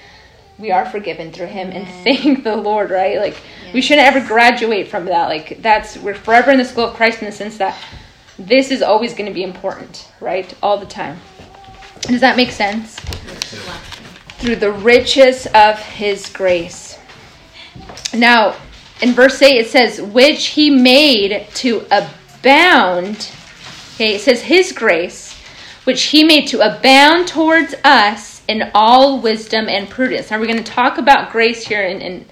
we 0.58 0.70
are 0.70 0.86
forgiven 0.86 1.32
through 1.32 1.46
him 1.46 1.70
and 1.70 1.86
thank 2.04 2.44
the 2.44 2.56
Lord, 2.56 2.90
right? 2.90 3.18
Like, 3.18 3.36
we 3.74 3.80
shouldn't 3.80 4.06
ever 4.06 4.26
graduate 4.26 4.88
from 4.88 5.06
that. 5.06 5.28
Like, 5.28 5.60
that's, 5.62 5.96
we're 5.98 6.14
forever 6.14 6.50
in 6.50 6.58
the 6.58 6.64
school 6.64 6.84
of 6.84 6.94
Christ 6.94 7.20
in 7.20 7.26
the 7.26 7.32
sense 7.32 7.58
that 7.58 7.78
this 8.38 8.70
is 8.70 8.82
always 8.82 9.14
going 9.14 9.26
to 9.26 9.34
be 9.34 9.42
important, 9.42 10.10
right? 10.20 10.52
All 10.62 10.78
the 10.78 10.86
time. 10.86 11.18
Does 12.02 12.20
that 12.20 12.36
make 12.36 12.50
sense? 12.50 12.96
Through 14.38 14.56
the 14.56 14.72
riches 14.72 15.46
of 15.54 15.78
his 15.78 16.28
grace. 16.28 16.98
Now, 18.12 18.56
in 19.00 19.12
verse 19.12 19.40
8, 19.40 19.56
it 19.56 19.68
says, 19.68 20.00
which 20.00 20.46
he 20.46 20.70
made 20.70 21.46
to 21.54 21.86
abound. 21.90 23.30
Okay, 23.94 24.16
it 24.16 24.20
says 24.20 24.42
his 24.42 24.72
grace, 24.72 25.34
which 25.84 26.04
he 26.04 26.24
made 26.24 26.48
to 26.48 26.60
abound 26.60 27.28
towards 27.28 27.74
us 27.84 28.42
in 28.48 28.70
all 28.74 29.20
wisdom 29.20 29.68
and 29.68 29.88
prudence. 29.88 30.30
Now, 30.30 30.38
we're 30.38 30.46
going 30.46 30.62
to 30.62 30.72
talk 30.72 30.98
about 30.98 31.32
grace 31.32 31.66
here 31.66 31.82
in, 31.82 32.00
in, 32.00 32.26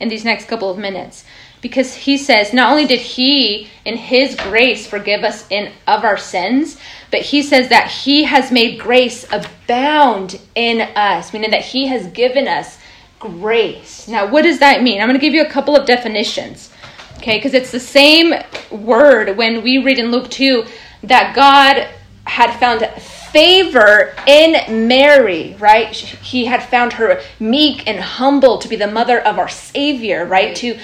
in 0.00 0.08
these 0.08 0.24
next 0.24 0.46
couple 0.46 0.70
of 0.70 0.78
minutes. 0.78 1.24
Because 1.60 1.94
he 1.94 2.16
says, 2.16 2.52
not 2.52 2.70
only 2.70 2.86
did 2.86 3.00
he, 3.00 3.68
in 3.84 3.96
his 3.96 4.36
grace, 4.36 4.86
forgive 4.86 5.24
us 5.24 5.46
in 5.50 5.72
of 5.86 6.04
our 6.04 6.16
sins, 6.16 6.78
but 7.10 7.22
he 7.22 7.42
says 7.42 7.68
that 7.68 7.90
he 7.90 8.24
has 8.24 8.50
made 8.50 8.80
grace 8.80 9.26
abound 9.32 10.40
in 10.54 10.80
us, 10.80 11.32
meaning 11.32 11.50
that 11.50 11.64
he 11.64 11.86
has 11.86 12.06
given 12.08 12.48
us 12.48 12.78
grace. 13.18 14.08
Now, 14.08 14.30
what 14.30 14.42
does 14.42 14.58
that 14.58 14.82
mean? 14.82 15.00
I'm 15.00 15.08
going 15.08 15.18
to 15.18 15.24
give 15.24 15.34
you 15.34 15.42
a 15.42 15.50
couple 15.50 15.76
of 15.76 15.86
definitions. 15.86 16.70
Okay, 17.18 17.38
because 17.38 17.54
it's 17.54 17.72
the 17.72 17.80
same 17.80 18.34
word 18.70 19.36
when 19.36 19.62
we 19.62 19.78
read 19.78 19.98
in 19.98 20.10
Luke 20.10 20.30
2 20.30 20.64
that 21.04 21.34
God 21.34 21.88
had 22.24 22.58
found 22.58 22.84
favor 23.00 24.14
in 24.26 24.86
Mary, 24.86 25.56
right? 25.58 25.94
He 25.94 26.44
had 26.44 26.62
found 26.62 26.92
her 26.94 27.22
meek 27.40 27.86
and 27.88 27.98
humble 27.98 28.58
to 28.58 28.68
be 28.68 28.76
the 28.76 28.86
mother 28.86 29.20
of 29.20 29.38
our 29.38 29.48
Savior, 29.48 30.26
right? 30.26 30.54
To 30.56 30.78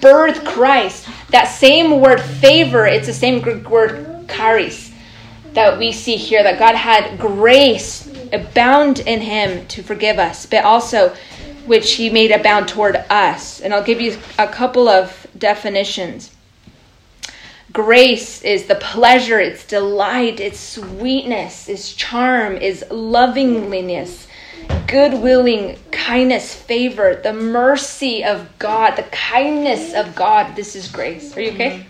birth 0.00 0.44
Christ. 0.44 1.08
That 1.30 1.44
same 1.44 2.00
word 2.00 2.20
favor, 2.20 2.86
it's 2.86 3.06
the 3.06 3.12
same 3.12 3.40
Greek 3.40 3.68
word 3.68 4.28
charis 4.28 4.85
that 5.56 5.78
we 5.78 5.90
see 5.90 6.16
here 6.16 6.42
that 6.42 6.58
God 6.58 6.74
had 6.74 7.18
grace 7.18 8.08
abound 8.32 9.00
in 9.00 9.20
him 9.22 9.66
to 9.68 9.82
forgive 9.82 10.18
us, 10.18 10.44
but 10.44 10.64
also 10.64 11.14
which 11.64 11.94
he 11.94 12.10
made 12.10 12.30
abound 12.30 12.68
toward 12.68 12.96
us. 13.10 13.60
And 13.62 13.72
I'll 13.72 13.82
give 13.82 14.00
you 14.00 14.18
a 14.38 14.46
couple 14.46 14.86
of 14.86 15.26
definitions. 15.36 16.30
Grace 17.72 18.42
is 18.42 18.66
the 18.66 18.74
pleasure, 18.74 19.40
its 19.40 19.66
delight, 19.66 20.40
its 20.40 20.60
sweetness, 20.60 21.68
its 21.68 21.94
charm, 21.94 22.56
its 22.56 22.84
lovingness, 22.90 24.28
goodwilling, 24.86 25.78
kindness, 25.90 26.54
favor, 26.54 27.18
the 27.22 27.32
mercy 27.32 28.22
of 28.22 28.46
God, 28.58 28.96
the 28.96 29.02
kindness 29.04 29.94
of 29.94 30.14
God. 30.14 30.54
This 30.54 30.76
is 30.76 30.88
grace. 30.88 31.34
Are 31.34 31.40
you 31.40 31.52
okay? 31.52 31.86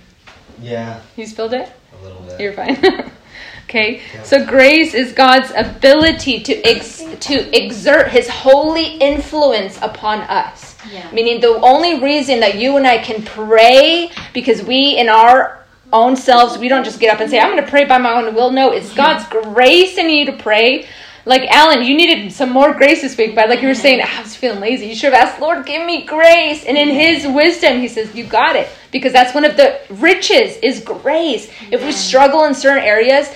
Yeah, 0.63 1.01
You 1.17 1.27
spilled 1.27 1.53
it? 1.53 1.71
a 2.01 2.05
little 2.05 2.23
bit. 2.23 2.41
You're 2.41 2.53
fine. 2.53 3.11
okay. 3.69 4.03
So 4.25 4.45
grace 4.45 4.95
is 4.95 5.13
God's 5.13 5.53
ability 5.57 6.41
to 6.45 6.63
ex- 6.63 7.05
to 7.21 7.57
exert 7.57 8.09
his 8.09 8.29
holy 8.29 8.97
influence 8.99 9.79
upon 9.83 10.21
us. 10.23 10.77
Yeah. 10.91 11.11
Meaning 11.13 11.41
the 11.41 11.59
only 11.63 12.01
reason 12.01 12.41
that 12.41 12.57
you 12.57 12.77
and 12.77 12.87
I 12.87 12.99
can 12.99 13.23
pray 13.23 14.11
because 14.33 14.63
we 14.63 14.97
in 14.97 15.09
our 15.09 15.65
own 15.93 16.17
selves 16.17 16.59
we 16.59 16.69
don't 16.69 16.85
just 16.85 16.99
get 16.99 17.15
up 17.15 17.21
and 17.21 17.31
say 17.31 17.39
I'm 17.39 17.53
going 17.53 17.63
to 17.63 17.71
pray 17.71 17.85
by 17.85 17.99
my 17.99 18.13
own 18.13 18.35
will. 18.35 18.51
No, 18.51 18.73
it's 18.73 18.93
God's 18.95 19.27
grace 19.29 19.99
in 19.99 20.11
you 20.11 20.27
to 20.27 20.33
pray. 20.33 20.87
Like 21.25 21.43
Alan, 21.51 21.83
you 21.83 21.97
needed 21.97 22.33
some 22.33 22.51
more 22.51 22.73
grace 22.73 23.03
this 23.03 23.17
week, 23.19 23.35
but 23.35 23.49
like 23.49 23.61
you 23.61 23.67
were 23.67 23.75
saying, 23.75 24.01
I 24.01 24.23
was 24.23 24.37
feeling 24.37 24.61
lazy. 24.61 24.87
You 24.87 24.95
should 24.95 25.13
have 25.13 25.29
asked, 25.29 25.41
Lord, 25.41 25.67
give 25.67 25.85
me 25.85 26.07
grace. 26.07 26.65
And 26.65 26.79
in 26.79 26.89
His 26.89 27.27
wisdom, 27.27 27.81
He 27.81 27.89
says, 27.89 28.15
You 28.15 28.25
got 28.25 28.55
it. 28.55 28.69
Because 28.93 29.13
that's 29.13 29.35
one 29.35 29.45
of 29.45 29.57
the 29.57 29.81
riches 29.91 30.57
is 30.59 30.81
grace. 30.81 31.51
If 31.73 31.85
we 31.85 31.91
struggle 31.91 32.45
in 32.45 32.55
certain 32.55 32.85
areas, 32.85 33.29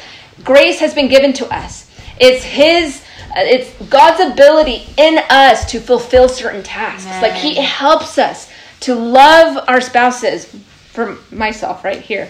grace 0.44 0.80
has 0.80 0.94
been 0.94 1.08
given 1.08 1.32
to 1.34 1.46
us. 1.54 1.90
It's 2.18 2.44
His, 2.44 3.02
uh, 3.30 3.40
it's 3.40 3.72
God's 3.88 4.32
ability 4.32 4.86
in 4.96 5.18
us 5.30 5.70
to 5.72 5.80
fulfill 5.80 6.28
certain 6.28 6.62
tasks. 6.62 7.10
Like 7.22 7.34
He 7.34 7.54
helps 7.56 8.18
us 8.18 8.50
to 8.80 8.94
love 8.94 9.64
our 9.68 9.80
spouses. 9.80 10.54
For 10.90 11.16
myself, 11.30 11.84
right 11.84 12.00
here 12.00 12.28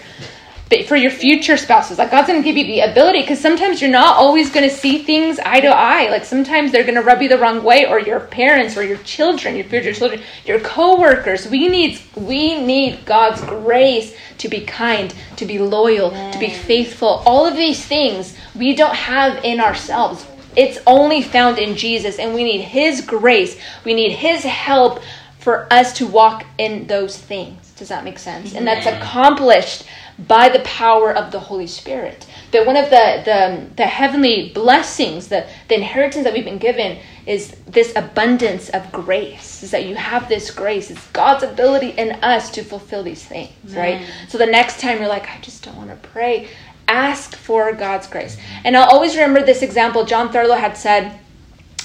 but 0.71 0.87
for 0.87 0.95
your 0.95 1.11
future 1.11 1.57
spouses. 1.57 1.97
Like 1.97 2.11
god's 2.11 2.27
going 2.27 2.41
to 2.41 2.45
give 2.45 2.55
you 2.55 2.65
the 2.65 2.79
ability 2.79 3.21
because 3.21 3.39
sometimes 3.39 3.81
you're 3.81 3.91
not 3.91 4.15
always 4.15 4.49
going 4.49 4.67
to 4.67 4.73
see 4.73 5.03
things 5.03 5.37
eye 5.39 5.59
to 5.59 5.67
eye. 5.67 6.09
Like 6.09 6.23
sometimes 6.23 6.71
they're 6.71 6.85
going 6.85 6.95
to 6.95 7.01
rub 7.01 7.21
you 7.21 7.27
the 7.27 7.37
wrong 7.37 7.61
way 7.61 7.85
or 7.85 7.99
your 7.99 8.21
parents 8.21 8.77
or 8.77 8.83
your 8.83 8.97
children 8.99 9.55
your 9.57 9.65
future 9.65 9.93
children 9.93 10.21
your 10.45 10.61
co-workers. 10.61 11.47
We 11.47 11.67
need 11.67 11.99
we 12.15 12.63
need 12.63 13.05
god's 13.05 13.41
grace 13.41 14.15
to 14.37 14.47
be 14.47 14.61
kind 14.61 15.13
to 15.35 15.45
be 15.45 15.59
loyal 15.59 16.11
to 16.31 16.39
be 16.39 16.49
faithful. 16.49 17.21
All 17.25 17.45
of 17.45 17.57
these 17.57 17.85
things 17.85 18.37
we 18.55 18.73
don't 18.73 18.95
have 18.95 19.43
in 19.43 19.59
ourselves. 19.59 20.25
It's 20.55 20.79
only 20.87 21.21
found 21.21 21.59
in 21.59 21.75
jesus 21.75 22.17
and 22.17 22.33
we 22.33 22.45
need 22.45 22.61
his 22.61 23.01
grace. 23.01 23.59
We 23.83 23.93
need 23.93 24.13
his 24.13 24.43
help 24.43 25.01
for 25.37 25.67
us 25.73 25.91
to 25.93 26.07
walk 26.07 26.45
in 26.57 26.87
those 26.87 27.17
things. 27.17 27.71
Does 27.71 27.89
that 27.89 28.05
make 28.05 28.19
sense? 28.19 28.53
And 28.53 28.65
that's 28.65 28.85
accomplished 28.85 29.85
by 30.27 30.49
the 30.49 30.59
power 30.59 31.15
of 31.15 31.31
the 31.31 31.39
Holy 31.39 31.67
Spirit. 31.67 32.27
But 32.51 32.65
one 32.65 32.75
of 32.75 32.89
the, 32.89 33.21
the, 33.25 33.75
the 33.75 33.85
heavenly 33.85 34.51
blessings, 34.53 35.29
the, 35.29 35.47
the 35.67 35.75
inheritance 35.75 36.23
that 36.25 36.33
we've 36.33 36.45
been 36.45 36.57
given, 36.57 36.99
is 37.25 37.51
this 37.67 37.93
abundance 37.95 38.69
of 38.69 38.91
grace. 38.91 39.63
Is 39.63 39.71
that 39.71 39.85
you 39.85 39.95
have 39.95 40.27
this 40.27 40.51
grace. 40.51 40.91
It's 40.91 41.07
God's 41.07 41.43
ability 41.43 41.89
in 41.91 42.11
us 42.23 42.51
to 42.51 42.63
fulfill 42.63 43.03
these 43.03 43.23
things, 43.23 43.75
right? 43.75 44.05
So 44.27 44.37
the 44.37 44.45
next 44.45 44.79
time 44.79 44.99
you're 44.99 45.07
like, 45.07 45.29
I 45.29 45.39
just 45.41 45.63
don't 45.63 45.77
want 45.77 45.89
to 45.89 46.09
pray, 46.09 46.49
ask 46.87 47.35
for 47.35 47.71
God's 47.73 48.07
grace. 48.07 48.37
And 48.65 48.75
I'll 48.75 48.89
always 48.89 49.13
remember 49.15 49.43
this 49.43 49.61
example. 49.61 50.05
Jon 50.05 50.29
Thurlow 50.31 50.57
had 50.57 50.75
said 50.75 51.19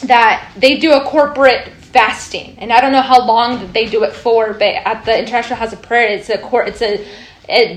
that 0.04 0.52
they 0.56 0.78
do 0.78 0.92
a 0.92 1.04
corporate 1.04 1.68
fasting, 1.68 2.56
and 2.58 2.72
I 2.72 2.80
don't 2.80 2.92
know 2.92 3.02
how 3.02 3.24
long 3.24 3.60
that 3.60 3.72
they 3.72 3.86
do 3.86 4.02
it 4.04 4.12
for, 4.12 4.52
but 4.52 4.62
at 4.62 5.04
the 5.04 5.18
International 5.18 5.58
House 5.58 5.72
of 5.72 5.80
Prayer, 5.80 6.08
it's 6.08 6.28
a 6.28 6.38
court, 6.38 6.68
it's 6.68 6.82
a 6.82 7.06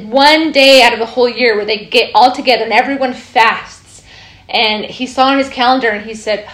one 0.07 0.51
day 0.51 0.81
out 0.83 0.93
of 0.93 0.99
the 0.99 1.05
whole 1.05 1.29
year 1.29 1.55
where 1.55 1.65
they 1.65 1.85
get 1.85 2.11
all 2.13 2.31
together 2.31 2.63
and 2.63 2.73
everyone 2.73 3.13
fasts. 3.13 4.03
And 4.47 4.85
he 4.85 5.05
saw 5.05 5.27
on 5.27 5.37
his 5.37 5.49
calendar 5.49 5.89
and 5.89 6.05
he 6.05 6.15
said, 6.15 6.49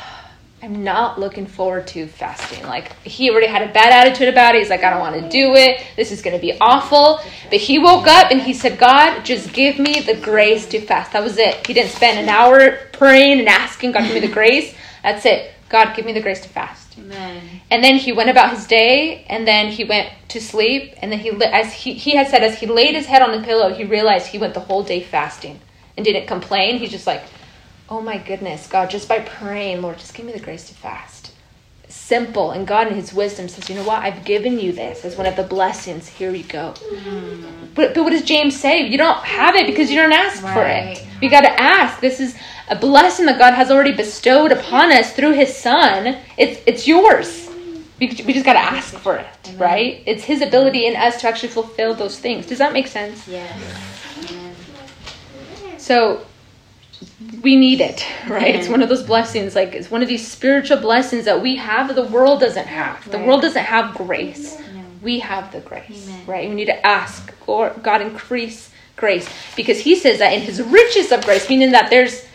I'm 0.62 0.84
not 0.84 1.20
looking 1.20 1.46
forward 1.46 1.86
to 1.90 2.08
fasting. 2.08 2.66
Like 2.66 2.92
he 3.04 3.30
already 3.30 3.48
had 3.48 3.62
a 3.62 3.72
bad 3.72 4.08
attitude 4.08 4.30
about 4.30 4.56
it. 4.56 4.60
He's 4.60 4.70
like, 4.70 4.84
I 4.84 4.90
don't 4.90 5.00
want 5.00 5.16
to 5.22 5.30
do 5.30 5.54
it. 5.54 5.86
This 5.96 6.12
is 6.12 6.22
going 6.22 6.36
to 6.36 6.42
be 6.42 6.58
awful. 6.60 7.20
But 7.50 7.60
he 7.60 7.78
woke 7.78 8.08
up 8.08 8.32
and 8.32 8.42
he 8.42 8.54
said, 8.54 8.80
God, 8.80 9.24
just 9.24 9.54
give 9.54 9.78
me 9.78 10.02
the 10.02 10.16
grace 10.16 10.66
to 10.70 10.82
fast. 10.82 11.14
That 11.14 11.24
was 11.24 11.38
it. 11.38 11.68
He 11.68 11.74
didn't 11.74 11.92
spend 11.92 12.18
an 12.18 12.30
hour 12.30 12.80
praying 12.94 13.40
and 13.40 13.48
asking 13.48 13.92
God, 13.92 14.06
give 14.06 14.16
me 14.16 14.22
the 14.22 14.34
grace. 14.34 14.76
That's 15.04 15.26
it. 15.26 15.54
God, 15.76 15.94
give 15.94 16.06
me 16.06 16.14
the 16.14 16.22
grace 16.22 16.40
to 16.40 16.48
fast. 16.48 16.98
Amen. 16.98 17.62
And 17.70 17.84
then 17.84 17.98
he 17.98 18.14
went 18.14 18.30
about 18.30 18.56
his 18.56 18.66
day, 18.66 19.26
and 19.28 19.46
then 19.46 19.68
he 19.68 19.84
went 19.84 20.10
to 20.30 20.40
sleep. 20.40 20.94
And 21.02 21.12
then 21.12 21.20
he, 21.20 21.32
as 21.44 21.74
he, 21.74 21.96
he 21.96 22.16
had 22.16 22.30
said, 22.30 22.44
as 22.44 22.58
he 22.58 22.66
laid 22.66 22.96
his 22.96 23.08
head 23.08 23.22
on 23.22 23.38
the 23.38 23.46
pillow, 23.46 23.74
he 23.74 23.84
realized 23.84 24.28
he 24.28 24.38
went 24.38 24.54
the 24.54 24.62
whole 24.62 24.84
day 24.84 25.02
fasting 25.02 25.60
and 25.98 26.06
didn't 26.06 26.28
complain. 26.28 26.78
He's 26.78 26.92
just 26.92 27.06
like, 27.06 27.24
oh 27.90 28.00
my 28.00 28.18
goodness, 28.18 28.68
God, 28.68 28.90
just 28.90 29.10
by 29.10 29.20
praying, 29.20 29.82
Lord, 29.82 29.98
just 29.98 30.14
give 30.14 30.26
me 30.26 30.32
the 30.32 30.40
grace 30.40 30.70
to 30.70 30.74
fast. 30.74 31.34
Simple. 31.90 32.52
And 32.52 32.66
God, 32.66 32.88
in 32.88 32.96
His 32.96 33.14
wisdom, 33.14 33.50
says, 33.50 33.70
you 33.70 33.76
know 33.76 33.84
what? 33.84 34.02
I've 34.02 34.24
given 34.24 34.58
you 34.58 34.72
this 34.72 35.04
as 35.04 35.18
one 35.18 35.28
of 35.28 35.36
the 35.36 35.44
blessings. 35.44 36.08
Here 36.08 36.32
you 36.34 36.46
go. 36.46 36.74
Mm. 36.78 37.76
But, 37.76 37.94
but 37.94 38.04
what 38.06 38.12
does 38.12 38.24
James 38.24 38.58
say? 38.58 38.88
You 38.88 38.98
don't 38.98 39.26
have 39.26 39.56
it 39.56 39.68
because 39.68 39.92
you 39.92 39.98
don't 40.02 40.14
ask 40.14 40.42
right. 40.42 40.54
for 40.54 41.02
it. 41.02 41.06
You 41.22 41.30
got 41.30 41.42
to 41.42 41.62
ask. 41.62 42.00
This 42.00 42.22
is 42.22 42.34
a 42.68 42.76
blessing 42.76 43.26
that 43.28 43.38
God 43.38 43.54
has 43.54 43.70
already 43.72 43.92
bestowed 43.92 44.52
upon 44.52 44.92
us 44.92 45.14
through 45.14 45.34
His 45.34 45.56
Son. 45.56 46.18
It's, 46.38 46.62
it's 46.66 46.88
yours. 46.88 47.50
We, 48.00 48.08
we 48.08 48.34
just 48.34 48.46
got 48.46 48.54
to 48.54 48.60
ask 48.60 48.94
for 48.96 49.16
it, 49.16 49.28
Amen. 49.48 49.60
right? 49.60 50.04
It's 50.06 50.24
His 50.24 50.42
ability 50.42 50.86
in 50.86 50.96
us 50.96 51.22
to 51.22 51.28
actually 51.28 51.50
fulfill 51.50 51.94
those 51.94 52.20
things. 52.20 52.46
Does 52.46 52.58
that 52.58 52.74
make 52.74 52.88
sense? 52.88 53.28
Yes. 53.28 53.58
So 55.78 56.26
we 57.42 57.56
need 57.56 57.80
it, 57.80 58.06
right? 58.28 58.56
It's 58.56 58.68
one 58.68 58.82
of 58.82 58.90
those 58.90 59.04
blessings, 59.04 59.56
like 59.56 59.74
it's 59.74 59.92
one 59.92 60.02
of 60.02 60.08
these 60.08 60.28
spiritual 60.28 60.78
blessings 60.78 61.26
that 61.26 61.42
we 61.42 61.56
have 61.58 61.94
the 61.94 62.06
world 62.06 62.40
doesn't 62.40 62.68
have. 62.68 63.10
The 63.12 63.20
world 63.20 63.42
doesn't 63.42 63.64
have 63.64 63.96
grace. 63.96 64.60
We 65.02 65.20
have 65.20 65.52
the 65.52 65.60
grace, 65.60 66.08
Amen. 66.08 66.26
right? 66.26 66.50
We 66.50 66.56
need 66.56 66.66
to 66.66 66.86
ask, 66.86 67.32
God, 67.46 68.02
increase 68.02 68.72
grace. 68.96 69.30
Because 69.56 69.80
he 69.80 69.96
says 69.96 70.18
that 70.18 70.34
in 70.34 70.42
his 70.42 70.60
riches 70.62 71.12
of 71.12 71.24
grace, 71.24 71.48
meaning 71.48 71.72
that 71.74 71.92
there's 71.92 72.26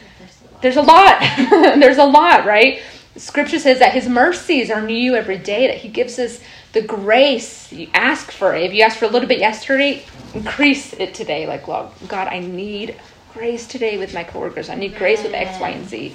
there's 0.62 0.76
a 0.76 0.82
lot. 0.82 1.20
there's 1.78 1.98
a 1.98 2.04
lot, 2.04 2.44
right? 2.44 2.80
Scripture 3.16 3.58
says 3.58 3.80
that 3.80 3.92
his 3.92 4.08
mercies 4.08 4.70
are 4.70 4.80
new 4.80 5.14
every 5.14 5.38
day, 5.38 5.66
that 5.66 5.78
he 5.78 5.88
gives 5.88 6.18
us 6.18 6.40
the 6.72 6.82
grace. 6.82 7.72
You 7.72 7.88
ask 7.92 8.30
for 8.30 8.54
it. 8.54 8.62
If 8.64 8.74
you 8.74 8.82
asked 8.82 8.98
for 8.98 9.06
a 9.06 9.08
little 9.08 9.28
bit 9.28 9.40
yesterday, 9.40 10.04
increase 10.34 10.92
it 10.94 11.14
today. 11.14 11.46
Like, 11.46 11.66
God, 11.66 12.28
I 12.28 12.38
need 12.38 12.94
grace 13.32 13.66
today 13.66 13.98
with 13.98 14.14
my 14.14 14.24
coworkers. 14.24 14.68
I 14.68 14.74
need 14.74 14.96
grace 14.96 15.22
with 15.22 15.34
X, 15.34 15.60
Y, 15.60 15.68
and 15.70 15.88
Z. 15.88 16.14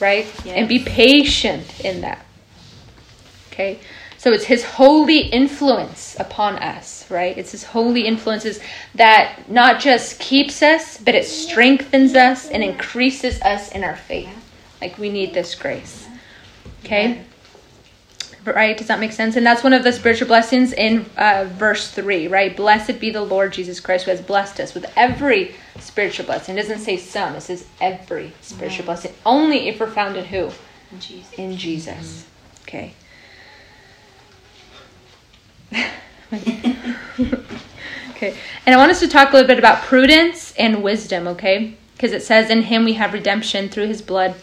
Right? 0.00 0.26
Yes. 0.44 0.56
And 0.56 0.68
be 0.68 0.80
patient 0.80 1.80
in 1.84 2.00
that. 2.00 2.24
Okay? 3.52 3.78
So 4.20 4.34
it's 4.34 4.44
his 4.44 4.62
holy 4.62 5.20
influence 5.20 6.14
upon 6.20 6.56
us, 6.56 7.10
right? 7.10 7.38
It's 7.38 7.52
his 7.52 7.64
holy 7.64 8.02
influences 8.02 8.60
that 8.94 9.48
not 9.48 9.80
just 9.80 10.20
keeps 10.20 10.62
us, 10.62 10.98
but 10.98 11.14
it 11.14 11.24
strengthens 11.24 12.14
us 12.14 12.50
and 12.50 12.62
increases 12.62 13.40
us 13.40 13.72
in 13.72 13.82
our 13.82 13.96
faith. 13.96 14.28
Like 14.82 14.98
we 14.98 15.08
need 15.08 15.32
this 15.32 15.54
grace. 15.54 16.06
Okay? 16.84 17.22
right? 18.44 18.76
Does 18.76 18.88
that 18.88 19.00
make 19.00 19.12
sense? 19.12 19.36
And 19.36 19.46
that's 19.46 19.64
one 19.64 19.72
of 19.72 19.84
the 19.84 19.92
spiritual 19.92 20.28
blessings 20.28 20.74
in 20.74 21.06
uh, 21.16 21.46
verse 21.52 21.90
3, 21.90 22.28
right? 22.28 22.54
Blessed 22.54 23.00
be 23.00 23.08
the 23.08 23.22
Lord 23.22 23.54
Jesus 23.54 23.80
Christ 23.80 24.04
who 24.04 24.10
has 24.10 24.20
blessed 24.20 24.60
us 24.60 24.74
with 24.74 24.84
every 24.96 25.54
spiritual 25.78 26.26
blessing. 26.26 26.58
It 26.58 26.60
doesn't 26.60 26.80
say 26.80 26.98
some, 26.98 27.36
it 27.36 27.40
says 27.40 27.66
every 27.80 28.32
spiritual 28.42 28.84
blessing. 28.84 29.14
Only 29.24 29.68
if 29.68 29.80
we're 29.80 29.90
found 29.90 30.18
in 30.18 30.26
who? 30.26 30.50
In 30.92 31.00
Jesus. 31.00 31.32
In 31.38 31.56
Jesus. 31.56 32.26
Okay. 32.64 32.92
okay. 38.10 38.36
And 38.66 38.74
I 38.74 38.76
want 38.76 38.90
us 38.90 39.00
to 39.00 39.08
talk 39.08 39.30
a 39.30 39.32
little 39.32 39.48
bit 39.48 39.58
about 39.58 39.82
prudence 39.82 40.54
and 40.58 40.82
wisdom, 40.82 41.26
okay? 41.28 41.76
Because 41.94 42.12
it 42.12 42.22
says, 42.22 42.50
In 42.50 42.62
him 42.62 42.84
we 42.84 42.94
have 42.94 43.12
redemption 43.12 43.68
through 43.68 43.86
his 43.86 44.02
blood 44.02 44.34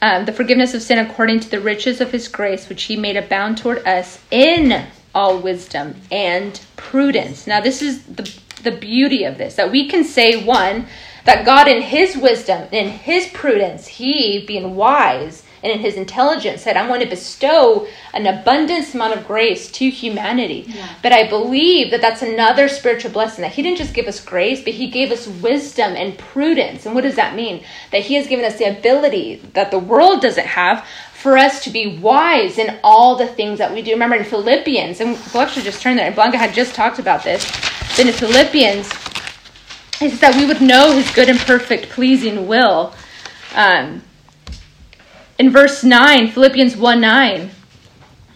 um, 0.00 0.26
the 0.26 0.32
forgiveness 0.32 0.74
of 0.74 0.82
sin 0.82 0.98
according 0.98 1.40
to 1.40 1.50
the 1.50 1.60
riches 1.60 2.00
of 2.00 2.12
his 2.12 2.28
grace, 2.28 2.68
which 2.68 2.84
he 2.84 2.96
made 2.96 3.16
abound 3.16 3.58
toward 3.58 3.86
us 3.86 4.22
in 4.30 4.86
all 5.14 5.38
wisdom 5.38 5.96
and 6.12 6.60
prudence. 6.76 7.46
Now, 7.46 7.60
this 7.60 7.82
is 7.82 8.04
the, 8.04 8.32
the 8.62 8.70
beauty 8.70 9.24
of 9.24 9.38
this 9.38 9.56
that 9.56 9.72
we 9.72 9.88
can 9.88 10.04
say, 10.04 10.44
one, 10.44 10.86
that 11.24 11.44
God, 11.44 11.66
in 11.66 11.82
his 11.82 12.16
wisdom, 12.16 12.68
in 12.70 12.88
his 12.88 13.26
prudence, 13.28 13.86
he 13.88 14.44
being 14.46 14.76
wise, 14.76 15.42
and 15.62 15.72
in 15.72 15.80
his 15.80 15.96
intelligence 15.96 16.62
said, 16.62 16.76
I'm 16.76 16.88
going 16.88 17.00
to 17.00 17.06
bestow 17.06 17.86
an 18.12 18.26
abundance 18.26 18.94
amount 18.94 19.14
of 19.14 19.26
grace 19.26 19.70
to 19.72 19.90
humanity. 19.90 20.64
Yeah. 20.68 20.88
But 21.02 21.12
I 21.12 21.28
believe 21.28 21.90
that 21.90 22.00
that's 22.00 22.22
another 22.22 22.68
spiritual 22.68 23.10
blessing 23.10 23.42
that 23.42 23.52
he 23.52 23.62
didn't 23.62 23.78
just 23.78 23.94
give 23.94 24.06
us 24.06 24.24
grace, 24.24 24.62
but 24.62 24.74
he 24.74 24.88
gave 24.88 25.10
us 25.10 25.26
wisdom 25.26 25.94
and 25.94 26.16
prudence. 26.18 26.86
And 26.86 26.94
what 26.94 27.02
does 27.02 27.16
that 27.16 27.34
mean? 27.34 27.64
That 27.92 28.02
he 28.02 28.14
has 28.14 28.26
given 28.26 28.44
us 28.44 28.58
the 28.58 28.78
ability 28.78 29.36
that 29.54 29.70
the 29.70 29.78
world 29.78 30.20
doesn't 30.20 30.46
have 30.46 30.86
for 31.12 31.36
us 31.36 31.64
to 31.64 31.70
be 31.70 31.98
wise 31.98 32.58
in 32.58 32.78
all 32.84 33.16
the 33.16 33.26
things 33.26 33.58
that 33.58 33.72
we 33.72 33.82
do. 33.82 33.90
Remember 33.90 34.14
in 34.14 34.24
Philippians, 34.24 35.00
and 35.00 35.18
we'll 35.34 35.42
actually 35.42 35.64
just 35.64 35.82
turn 35.82 35.96
there, 35.96 36.06
and 36.06 36.14
Blanca 36.14 36.38
had 36.38 36.54
just 36.54 36.76
talked 36.76 37.00
about 37.00 37.24
this, 37.24 37.44
but 37.96 38.06
in 38.06 38.12
Philippians, 38.12 38.86
it 40.00 40.10
says 40.10 40.20
that 40.20 40.36
we 40.36 40.46
would 40.46 40.60
know 40.60 40.92
his 40.92 41.10
good 41.10 41.28
and 41.28 41.40
perfect, 41.40 41.88
pleasing 41.88 42.46
will. 42.46 42.94
Um, 43.56 44.02
in 45.38 45.50
verse 45.50 45.84
9, 45.84 46.28
Philippians 46.28 46.76
1 46.76 47.00
9. 47.00 47.50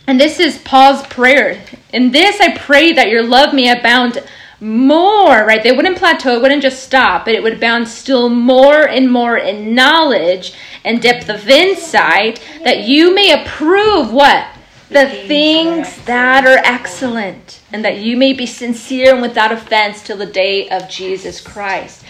And 0.07 0.21
this 0.21 0.41
is 0.41 0.59
Paul's 0.59 1.07
prayer. 1.07 1.63
In 1.93 2.11
this 2.11 2.41
I 2.41 2.57
pray 2.57 2.93
that 2.93 3.09
your 3.09 3.23
love 3.23 3.55
may 3.55 3.71
abound 3.71 4.23
more, 4.61 5.45
right? 5.45 5.63
They 5.63 5.73
wouldn't 5.73 5.99
plateau, 5.99 6.37
it 6.37 6.43
wouldn't 6.43 6.63
just 6.63 6.85
stop, 6.85 7.25
but 7.25 7.35
it 7.35 7.43
would 7.43 7.55
abound 7.55 7.89
still 7.89 8.29
more 8.29 8.89
and 8.89 9.11
more 9.11 9.37
in 9.37 9.75
knowledge 9.75 10.55
and 10.85 11.03
depth 11.03 11.29
of 11.29 11.49
insight, 11.49 12.41
that 12.65 12.85
you 12.85 13.15
may 13.15 13.33
approve 13.33 14.13
what? 14.13 14.47
The 14.89 15.09
things 15.09 16.05
that 16.05 16.47
are 16.47 16.61
excellent, 16.65 17.61
and 17.73 17.85
that 17.85 17.99
you 17.99 18.17
may 18.17 18.33
be 18.35 18.47
sincere 18.47 19.13
and 19.13 19.23
without 19.23 19.51
offense 19.51 20.03
till 20.03 20.19
the 20.19 20.27
day 20.27 20.69
of 20.69 20.89
Jesus 20.89 21.41
Christ. 21.41 22.05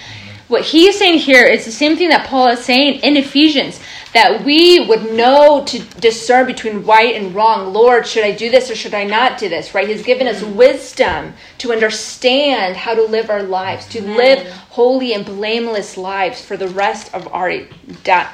What 0.49 0.63
he's 0.63 0.99
saying 0.99 1.19
here 1.19 1.45
is 1.47 1.65
the 1.65 1.73
same 1.73 1.97
thing 1.97 2.11
that 2.11 2.27
Paul 2.27 2.49
is 2.49 2.65
saying 2.65 3.01
in 3.01 3.17
Ephesians 3.17 3.81
that 4.13 4.45
we 4.45 4.87
would 4.87 5.13
know 5.15 5.65
to 5.65 5.79
discern 6.01 6.47
between 6.47 6.85
right 6.85 7.15
and 7.15 7.35
wrong. 7.35 7.73
Lord, 7.73 8.07
should 8.07 8.25
I 8.25 8.33
do 8.33 8.51
this 8.51 8.71
or 8.71 8.75
should 8.75 8.93
I 8.93 9.05
not 9.05 9.39
do 9.39 9.49
this? 9.49 9.75
Right? 9.75 9.89
He's 9.89 10.03
given 10.03 10.27
us 10.27 10.43
mm-hmm. 10.43 10.57
wisdom 10.57 11.33
to 11.59 11.73
understand 11.73 12.77
how 12.77 12.95
to 12.95 13.03
live 13.03 13.31
our 13.31 13.43
lives, 13.43 13.87
to 13.89 13.99
Amen. 13.99 14.17
live 14.17 14.47
holy 14.71 15.15
and 15.15 15.25
blameless 15.25 15.97
lives 15.97 16.45
for 16.45 16.57
the 16.57 16.69
rest 16.69 17.15
of 17.15 17.27
our, 17.29 17.51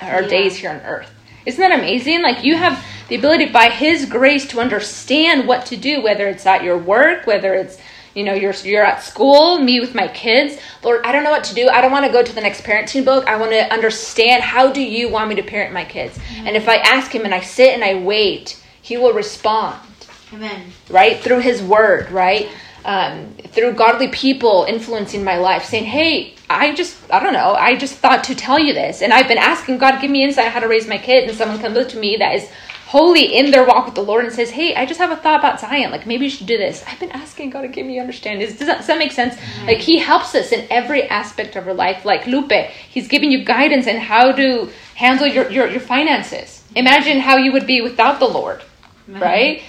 our 0.02 0.22
days 0.22 0.56
here 0.56 0.70
on 0.70 0.80
earth. 0.80 1.10
Isn't 1.46 1.60
that 1.60 1.78
amazing? 1.78 2.22
Like 2.22 2.44
you 2.44 2.56
have 2.56 2.84
the 3.08 3.16
ability 3.16 3.46
by 3.46 3.70
His 3.70 4.04
grace 4.04 4.46
to 4.48 4.60
understand 4.60 5.46
what 5.46 5.66
to 5.66 5.76
do, 5.76 6.02
whether 6.02 6.28
it's 6.28 6.44
at 6.44 6.62
your 6.64 6.76
work, 6.76 7.26
whether 7.26 7.54
it's 7.54 7.78
you 8.18 8.24
know 8.24 8.34
you're 8.34 8.54
you're 8.64 8.84
at 8.84 9.02
school 9.02 9.58
me 9.58 9.80
with 9.80 9.94
my 9.94 10.08
kids. 10.08 10.60
Lord 10.82 11.00
i 11.04 11.12
don't 11.12 11.24
know 11.24 11.30
what 11.30 11.44
to 11.44 11.54
do. 11.54 11.68
I 11.68 11.80
don't 11.80 11.92
want 11.92 12.04
to 12.06 12.12
go 12.12 12.22
to 12.22 12.34
the 12.34 12.40
next 12.40 12.62
parenting 12.62 13.04
book. 13.04 13.26
I 13.26 13.36
want 13.36 13.52
to 13.52 13.72
understand 13.72 14.42
how 14.42 14.72
do 14.72 14.82
you 14.82 15.08
want 15.08 15.28
me 15.28 15.36
to 15.36 15.42
parent 15.42 15.72
my 15.72 15.84
kids? 15.84 16.18
Mm-hmm. 16.18 16.46
and 16.46 16.56
if 16.56 16.68
i 16.68 16.76
ask 16.76 17.14
him 17.14 17.24
and 17.24 17.34
i 17.34 17.40
sit 17.40 17.74
and 17.74 17.84
i 17.84 17.94
wait 17.94 18.60
he 18.82 18.96
will 18.96 19.12
respond. 19.12 19.80
Amen. 20.32 20.72
Right? 20.88 21.18
Through 21.18 21.40
his 21.40 21.62
word 21.62 22.10
right? 22.10 22.48
Um, 22.84 23.34
through 23.48 23.72
godly 23.74 24.08
people 24.08 24.64
influencing 24.68 25.22
my 25.22 25.36
life 25.36 25.64
saying 25.64 25.84
hey 25.84 26.34
i 26.48 26.72
just 26.74 26.96
i 27.10 27.20
don't 27.22 27.34
know 27.34 27.52
i 27.54 27.76
just 27.76 27.96
thought 27.96 28.24
to 28.24 28.34
tell 28.34 28.58
you 28.58 28.72
this 28.72 29.02
and 29.02 29.12
i've 29.12 29.28
been 29.28 29.36
asking 29.52 29.76
god 29.78 30.00
give 30.00 30.10
me 30.10 30.22
insight 30.22 30.48
how 30.48 30.60
to 30.60 30.68
raise 30.68 30.86
my 30.86 30.96
kids 30.96 31.28
and 31.28 31.36
someone 31.36 31.58
comes 31.58 31.76
up 31.76 31.88
to 31.88 31.98
me 31.98 32.16
that 32.16 32.34
is 32.36 32.48
holy 32.88 33.36
in 33.36 33.50
their 33.50 33.66
walk 33.66 33.84
with 33.84 33.94
the 33.94 34.02
Lord 34.02 34.24
and 34.24 34.32
says, 34.32 34.48
Hey, 34.48 34.74
I 34.74 34.86
just 34.86 34.98
have 34.98 35.10
a 35.10 35.16
thought 35.16 35.40
about 35.40 35.60
Zion. 35.60 35.90
Like, 35.90 36.06
maybe 36.06 36.24
you 36.24 36.30
should 36.30 36.46
do 36.46 36.56
this. 36.56 36.82
I've 36.88 36.98
been 36.98 37.10
asking 37.10 37.50
God 37.50 37.60
to 37.60 37.68
give 37.68 37.84
me 37.84 37.98
understanding. 37.98 38.46
Does 38.46 38.58
that, 38.60 38.78
does 38.78 38.86
that 38.86 38.96
make 38.96 39.12
sense? 39.12 39.34
Mm-hmm. 39.34 39.66
Like, 39.66 39.76
He 39.76 39.98
helps 39.98 40.34
us 40.34 40.52
in 40.52 40.66
every 40.70 41.02
aspect 41.02 41.54
of 41.54 41.68
our 41.68 41.74
life. 41.74 42.06
Like 42.06 42.26
Lupe, 42.26 42.50
He's 42.88 43.06
giving 43.06 43.30
you 43.30 43.44
guidance 43.44 43.86
in 43.86 43.98
how 43.98 44.32
to 44.32 44.70
handle 44.94 45.26
your, 45.26 45.50
your, 45.50 45.68
your 45.68 45.80
finances. 45.80 46.64
Imagine 46.76 47.18
how 47.18 47.36
you 47.36 47.52
would 47.52 47.66
be 47.66 47.82
without 47.82 48.20
the 48.20 48.26
Lord, 48.26 48.60
mm-hmm. 48.60 49.20
right? 49.20 49.62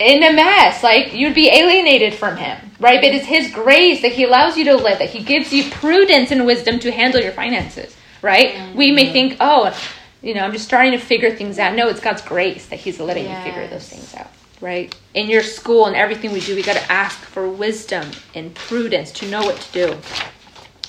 In 0.00 0.22
a 0.22 0.32
mess. 0.32 0.82
Like, 0.82 1.12
you'd 1.12 1.34
be 1.34 1.50
alienated 1.50 2.14
from 2.14 2.38
Him, 2.38 2.56
right? 2.80 3.02
But 3.02 3.12
it's 3.12 3.26
His 3.26 3.52
grace 3.52 4.00
that 4.00 4.12
He 4.12 4.24
allows 4.24 4.56
you 4.56 4.64
to 4.64 4.76
live, 4.76 4.98
that 4.98 5.10
He 5.10 5.22
gives 5.22 5.52
you 5.52 5.70
prudence 5.70 6.30
and 6.30 6.46
wisdom 6.46 6.78
to 6.78 6.90
handle 6.90 7.20
your 7.20 7.32
finances, 7.32 7.94
right? 8.22 8.54
Mm-hmm. 8.54 8.78
We 8.78 8.92
may 8.92 9.12
think, 9.12 9.36
oh, 9.40 9.76
you 10.22 10.34
know, 10.34 10.42
I'm 10.42 10.52
just 10.52 10.64
starting 10.64 10.92
to 10.92 10.98
figure 10.98 11.34
things 11.34 11.58
out. 11.58 11.74
No, 11.74 11.88
it's 11.88 12.00
God's 12.00 12.22
grace 12.22 12.66
that 12.66 12.78
He's 12.78 13.00
letting 13.00 13.24
yes. 13.24 13.46
you 13.46 13.52
figure 13.52 13.68
those 13.68 13.88
things 13.88 14.14
out, 14.14 14.30
right? 14.60 14.94
In 15.14 15.30
your 15.30 15.42
school 15.42 15.86
and 15.86 15.96
everything 15.96 16.32
we 16.32 16.40
do, 16.40 16.54
we 16.54 16.62
got 16.62 16.76
to 16.76 16.92
ask 16.92 17.18
for 17.18 17.48
wisdom 17.48 18.10
and 18.34 18.54
prudence 18.54 19.10
to 19.12 19.30
know 19.30 19.42
what 19.42 19.56
to 19.56 19.72
do. 19.72 19.96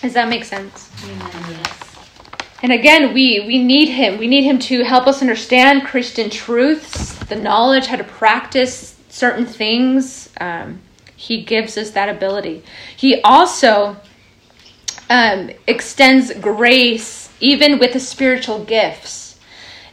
Does 0.01 0.13
that 0.13 0.27
make 0.27 0.43
sense? 0.43 0.91
Yes. 1.05 1.81
And 2.63 2.71
again, 2.71 3.13
we 3.13 3.43
we 3.47 3.63
need 3.63 3.89
Him. 3.89 4.17
We 4.17 4.27
need 4.27 4.43
Him 4.43 4.59
to 4.59 4.83
help 4.83 5.07
us 5.07 5.21
understand 5.21 5.85
Christian 5.85 6.29
truths, 6.29 7.13
the 7.25 7.35
knowledge 7.35 7.87
how 7.87 7.97
to 7.97 8.03
practice 8.03 8.95
certain 9.09 9.45
things. 9.45 10.29
Um, 10.39 10.81
he 11.15 11.43
gives 11.43 11.77
us 11.77 11.91
that 11.91 12.09
ability. 12.09 12.63
He 12.97 13.21
also 13.21 13.95
um, 15.09 15.51
extends 15.67 16.33
grace 16.33 17.20
even 17.41 17.79
with 17.79 17.93
the 17.93 17.99
spiritual 17.99 18.63
gifts 18.63 19.31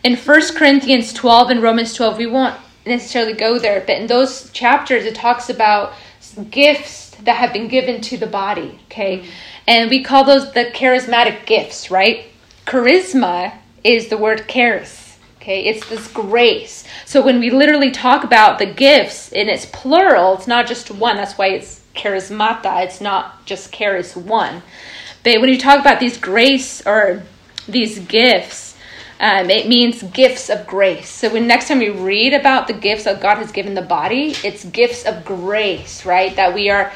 in 0.04 0.16
1 0.16 0.40
Corinthians 0.54 1.12
12 1.12 1.50
and 1.50 1.62
Romans 1.62 1.92
12, 1.94 2.18
we 2.18 2.26
won't 2.26 2.54
necessarily 2.86 3.32
go 3.32 3.58
there, 3.58 3.80
but 3.80 3.98
in 3.98 4.06
those 4.06 4.50
chapters, 4.50 5.04
it 5.04 5.14
talks 5.14 5.50
about 5.50 5.92
gifts 6.50 7.10
that 7.22 7.36
have 7.36 7.52
been 7.52 7.68
given 7.68 8.00
to 8.00 8.16
the 8.16 8.26
body, 8.26 8.78
okay? 8.84 9.26
And 9.66 9.90
we 9.90 10.04
call 10.04 10.24
those 10.24 10.52
the 10.52 10.66
charismatic 10.66 11.46
gifts, 11.46 11.90
right? 11.90 12.26
Charisma 12.64 13.58
is 13.82 14.08
the 14.08 14.16
word 14.16 14.48
charis, 14.48 15.18
okay? 15.36 15.64
It's 15.64 15.86
this 15.88 16.06
grace. 16.08 16.84
So 17.04 17.22
when 17.22 17.40
we 17.40 17.50
literally 17.50 17.90
talk 17.90 18.22
about 18.22 18.58
the 18.58 18.66
gifts 18.66 19.32
in 19.32 19.48
its 19.48 19.66
plural, 19.66 20.34
it's 20.34 20.46
not 20.46 20.68
just 20.68 20.90
one. 20.90 21.16
That's 21.16 21.36
why 21.36 21.48
it's 21.48 21.82
charismata. 21.94 22.84
It's 22.84 23.00
not 23.00 23.44
just 23.46 23.72
charis 23.72 24.16
one. 24.16 24.62
But 25.24 25.40
when 25.40 25.50
you 25.50 25.58
talk 25.58 25.80
about 25.80 25.98
these 25.98 26.16
grace 26.16 26.86
or 26.86 27.24
these 27.68 27.98
gifts, 28.00 28.76
um, 29.20 29.50
it 29.50 29.68
means 29.68 30.02
gifts 30.02 30.48
of 30.48 30.66
grace. 30.66 31.08
So 31.08 31.32
when 31.32 31.46
next 31.46 31.68
time 31.68 31.78
we 31.78 31.90
read 31.90 32.34
about 32.34 32.66
the 32.66 32.72
gifts 32.72 33.04
that 33.04 33.20
God 33.20 33.36
has 33.36 33.52
given 33.52 33.74
the 33.74 33.82
body, 33.82 34.34
it's 34.44 34.64
gifts 34.64 35.04
of 35.04 35.24
grace, 35.24 36.06
right? 36.06 36.34
That 36.36 36.54
we 36.54 36.70
are, 36.70 36.92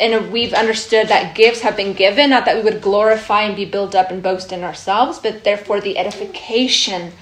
and 0.00 0.32
we've 0.32 0.54
understood 0.54 1.08
that 1.08 1.34
gifts 1.34 1.60
have 1.60 1.76
been 1.76 1.94
given, 1.94 2.30
not 2.30 2.44
that 2.44 2.56
we 2.56 2.62
would 2.62 2.80
glorify 2.80 3.42
and 3.42 3.56
be 3.56 3.64
built 3.64 3.94
up 3.94 4.10
and 4.10 4.22
boast 4.22 4.52
in 4.52 4.62
ourselves, 4.62 5.18
but 5.18 5.44
therefore 5.44 5.80
the 5.80 5.98
edification 5.98 7.12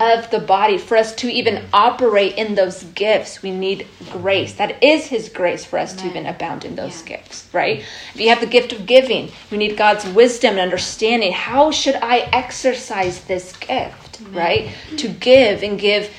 of 0.00 0.30
the 0.30 0.40
body. 0.40 0.78
For 0.78 0.96
us 0.96 1.14
to 1.16 1.30
even 1.30 1.64
operate 1.72 2.36
in 2.36 2.54
those 2.54 2.82
gifts, 2.84 3.42
we 3.42 3.50
need 3.50 3.86
grace. 4.10 4.54
That 4.54 4.82
is 4.82 5.06
His 5.06 5.28
grace 5.28 5.64
for 5.64 5.78
us 5.78 5.94
to 5.94 6.06
even 6.06 6.26
abound 6.26 6.64
in 6.64 6.74
those 6.74 7.02
yeah. 7.02 7.16
gifts, 7.16 7.48
right? 7.52 7.84
If 8.14 8.20
you 8.20 8.30
have 8.30 8.40
the 8.40 8.46
gift 8.46 8.72
of 8.72 8.86
giving, 8.86 9.30
we 9.50 9.58
need 9.58 9.76
God's 9.76 10.06
wisdom 10.06 10.52
and 10.52 10.60
understanding. 10.60 11.32
How 11.32 11.70
should 11.70 11.96
I 11.96 12.20
exercise 12.32 13.24
this 13.24 13.54
gift, 13.56 14.20
Amen. 14.22 14.34
right? 14.34 14.98
To 14.98 15.08
give 15.08 15.62
and 15.62 15.78
give 15.78 16.10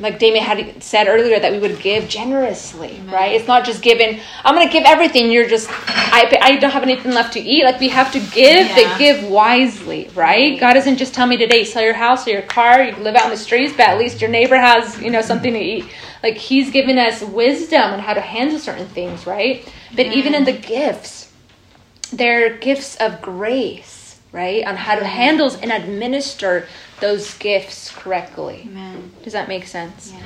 like 0.00 0.18
Damien 0.18 0.44
had 0.44 0.82
said 0.82 1.08
earlier, 1.08 1.38
that 1.40 1.52
we 1.52 1.58
would 1.58 1.80
give 1.80 2.08
generously, 2.08 3.00
right? 3.06 3.34
It's 3.34 3.48
not 3.48 3.64
just 3.64 3.82
giving. 3.82 4.20
I'm 4.44 4.54
going 4.54 4.66
to 4.66 4.72
give 4.72 4.84
everything. 4.84 5.30
You're 5.30 5.48
just, 5.48 5.68
I, 5.70 6.38
I 6.40 6.56
don't 6.56 6.70
have 6.70 6.82
anything 6.82 7.12
left 7.12 7.32
to 7.34 7.40
eat. 7.40 7.64
Like 7.64 7.80
we 7.80 7.88
have 7.88 8.12
to 8.12 8.18
give, 8.18 8.66
yeah. 8.66 8.74
but 8.74 8.98
give 8.98 9.28
wisely, 9.28 10.10
right? 10.14 10.58
God 10.58 10.74
doesn't 10.74 10.96
just 10.96 11.14
tell 11.14 11.26
me 11.26 11.36
today, 11.36 11.64
sell 11.64 11.82
your 11.82 11.94
house 11.94 12.26
or 12.26 12.30
your 12.30 12.42
car, 12.42 12.82
you 12.82 12.96
live 12.96 13.14
out 13.14 13.24
in 13.24 13.30
the 13.30 13.36
streets, 13.36 13.72
but 13.76 13.88
at 13.88 13.98
least 13.98 14.20
your 14.20 14.30
neighbor 14.30 14.56
has, 14.56 15.00
you 15.00 15.10
know, 15.10 15.22
something 15.22 15.52
to 15.52 15.60
eat. 15.60 15.84
Like 16.22 16.36
He's 16.36 16.70
given 16.70 16.98
us 16.98 17.22
wisdom 17.22 17.82
on 17.82 17.98
how 17.98 18.14
to 18.14 18.20
handle 18.20 18.58
certain 18.58 18.86
things, 18.86 19.26
right? 19.26 19.68
But 19.94 20.06
even 20.06 20.34
in 20.34 20.44
the 20.44 20.52
gifts, 20.52 21.32
they're 22.12 22.56
gifts 22.56 22.96
of 22.96 23.20
grace, 23.20 23.97
right? 24.32 24.64
On 24.66 24.76
how 24.76 24.96
to 24.96 25.04
handle 25.04 25.50
and 25.62 25.72
administer 25.72 26.66
those 27.00 27.34
gifts 27.38 27.90
correctly. 27.90 28.66
Amen. 28.66 29.12
Does 29.22 29.32
that 29.32 29.48
make 29.48 29.66
sense? 29.66 30.12
Yeah. 30.12 30.22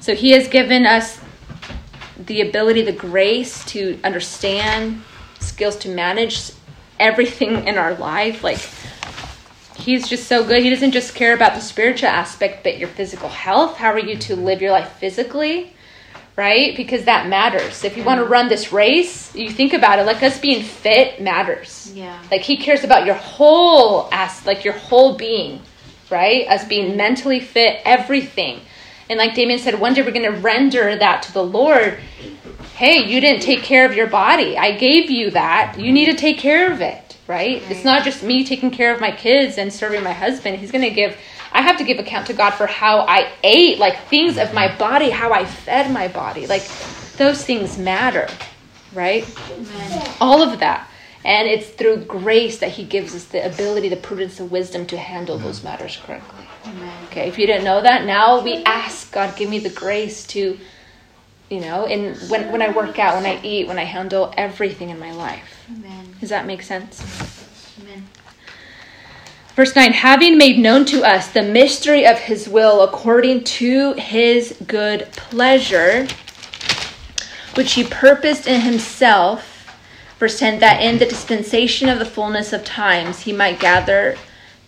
So 0.00 0.14
he 0.14 0.30
has 0.32 0.48
given 0.48 0.86
us 0.86 1.20
the 2.18 2.40
ability, 2.40 2.82
the 2.82 2.92
grace 2.92 3.64
to 3.66 3.98
understand, 4.04 5.02
skills 5.40 5.76
to 5.76 5.88
manage 5.88 6.52
everything 6.98 7.66
in 7.66 7.78
our 7.78 7.94
life. 7.94 8.44
Like 8.44 8.60
he's 9.76 10.08
just 10.08 10.28
so 10.28 10.44
good. 10.44 10.62
He 10.62 10.70
doesn't 10.70 10.92
just 10.92 11.14
care 11.14 11.34
about 11.34 11.54
the 11.54 11.60
spiritual 11.60 12.08
aspect, 12.08 12.62
but 12.62 12.78
your 12.78 12.88
physical 12.88 13.28
health. 13.28 13.76
How 13.76 13.90
are 13.90 13.98
you 13.98 14.16
to 14.18 14.36
live 14.36 14.62
your 14.62 14.72
life 14.72 14.92
physically? 14.92 15.74
Right? 16.34 16.74
Because 16.76 17.04
that 17.04 17.28
matters. 17.28 17.84
If 17.84 17.96
you 17.96 18.04
want 18.04 18.18
to 18.20 18.24
run 18.24 18.48
this 18.48 18.72
race, 18.72 19.34
you 19.34 19.50
think 19.50 19.74
about 19.74 19.98
it, 19.98 20.06
like 20.06 20.22
us 20.22 20.40
being 20.40 20.62
fit 20.62 21.20
matters. 21.20 21.92
Yeah. 21.94 22.18
Like 22.30 22.40
he 22.40 22.56
cares 22.56 22.84
about 22.84 23.04
your 23.04 23.16
whole 23.16 24.08
ass 24.12 24.46
like 24.46 24.64
your 24.64 24.72
whole 24.72 25.14
being 25.16 25.60
right? 26.12 26.46
Us 26.48 26.64
being 26.64 26.96
mentally 26.96 27.40
fit, 27.40 27.80
everything. 27.84 28.60
And 29.10 29.18
like 29.18 29.34
Damien 29.34 29.58
said, 29.58 29.80
one 29.80 29.94
day 29.94 30.02
we're 30.02 30.12
going 30.12 30.32
to 30.32 30.40
render 30.40 30.94
that 30.96 31.22
to 31.24 31.32
the 31.32 31.42
Lord. 31.42 31.98
Hey, 32.76 33.04
you 33.04 33.20
didn't 33.20 33.42
take 33.42 33.62
care 33.62 33.84
of 33.84 33.96
your 33.96 34.06
body. 34.06 34.56
I 34.56 34.76
gave 34.76 35.10
you 35.10 35.30
that. 35.30 35.78
You 35.78 35.92
need 35.92 36.06
to 36.06 36.14
take 36.14 36.38
care 36.38 36.70
of 36.70 36.80
it, 36.80 37.16
right? 37.26 37.62
right. 37.62 37.70
It's 37.70 37.84
not 37.84 38.04
just 38.04 38.22
me 38.22 38.44
taking 38.44 38.70
care 38.70 38.94
of 38.94 39.00
my 39.00 39.10
kids 39.10 39.58
and 39.58 39.72
serving 39.72 40.04
my 40.04 40.12
husband. 40.12 40.58
He's 40.58 40.70
going 40.70 40.84
to 40.84 40.90
give, 40.90 41.16
I 41.52 41.62
have 41.62 41.76
to 41.78 41.84
give 41.84 41.98
account 41.98 42.26
to 42.28 42.32
God 42.34 42.50
for 42.52 42.66
how 42.66 43.00
I 43.00 43.30
ate, 43.42 43.78
like 43.78 44.06
things 44.08 44.38
of 44.38 44.54
my 44.54 44.74
body, 44.76 45.10
how 45.10 45.32
I 45.32 45.44
fed 45.44 45.92
my 45.92 46.08
body. 46.08 46.46
Like 46.46 46.66
those 47.16 47.44
things 47.44 47.78
matter, 47.78 48.28
right? 48.92 49.24
Amen. 49.50 50.10
All 50.20 50.42
of 50.42 50.58
that. 50.60 50.88
And 51.24 51.46
it's 51.46 51.68
through 51.68 52.04
grace 52.04 52.58
that 52.58 52.72
He 52.72 52.84
gives 52.84 53.14
us 53.14 53.24
the 53.26 53.44
ability, 53.46 53.88
the 53.88 53.96
prudence, 53.96 54.38
the 54.38 54.44
wisdom 54.44 54.86
to 54.86 54.96
handle 54.96 55.38
those 55.38 55.62
matters 55.62 55.96
correctly. 55.96 56.44
Amen. 56.66 57.04
Okay, 57.06 57.28
if 57.28 57.38
you 57.38 57.46
didn't 57.46 57.64
know 57.64 57.80
that, 57.80 58.04
now 58.06 58.40
we 58.40 58.64
ask 58.64 59.12
God, 59.12 59.36
give 59.36 59.48
me 59.48 59.58
the 59.58 59.70
grace 59.70 60.26
to, 60.28 60.58
you 61.48 61.60
know, 61.60 61.86
and 61.86 62.16
when, 62.30 62.50
when 62.50 62.62
I 62.62 62.70
work 62.70 62.98
out, 62.98 63.14
when 63.14 63.26
I 63.26 63.40
eat, 63.42 63.68
when 63.68 63.78
I 63.78 63.84
handle 63.84 64.32
everything 64.36 64.90
in 64.90 64.98
my 64.98 65.12
life. 65.12 65.66
Amen. 65.70 66.16
Does 66.20 66.30
that 66.30 66.46
make 66.46 66.62
sense? 66.62 67.41
Verse 69.54 69.76
9, 69.76 69.92
having 69.92 70.38
made 70.38 70.58
known 70.58 70.84
to 70.86 71.02
us 71.02 71.28
the 71.28 71.42
mystery 71.42 72.06
of 72.06 72.18
his 72.18 72.48
will 72.48 72.82
according 72.82 73.44
to 73.44 73.92
his 73.94 74.56
good 74.66 75.08
pleasure, 75.12 76.06
which 77.54 77.74
he 77.74 77.84
purposed 77.84 78.46
in 78.46 78.62
himself 78.62 79.52
Verse 80.22 80.38
10 80.38 80.60
that 80.60 80.80
in 80.80 80.98
the 80.98 81.04
dispensation 81.04 81.88
of 81.88 81.98
the 81.98 82.04
fullness 82.04 82.52
of 82.52 82.64
times 82.64 83.22
he 83.22 83.32
might 83.32 83.58
gather 83.58 84.16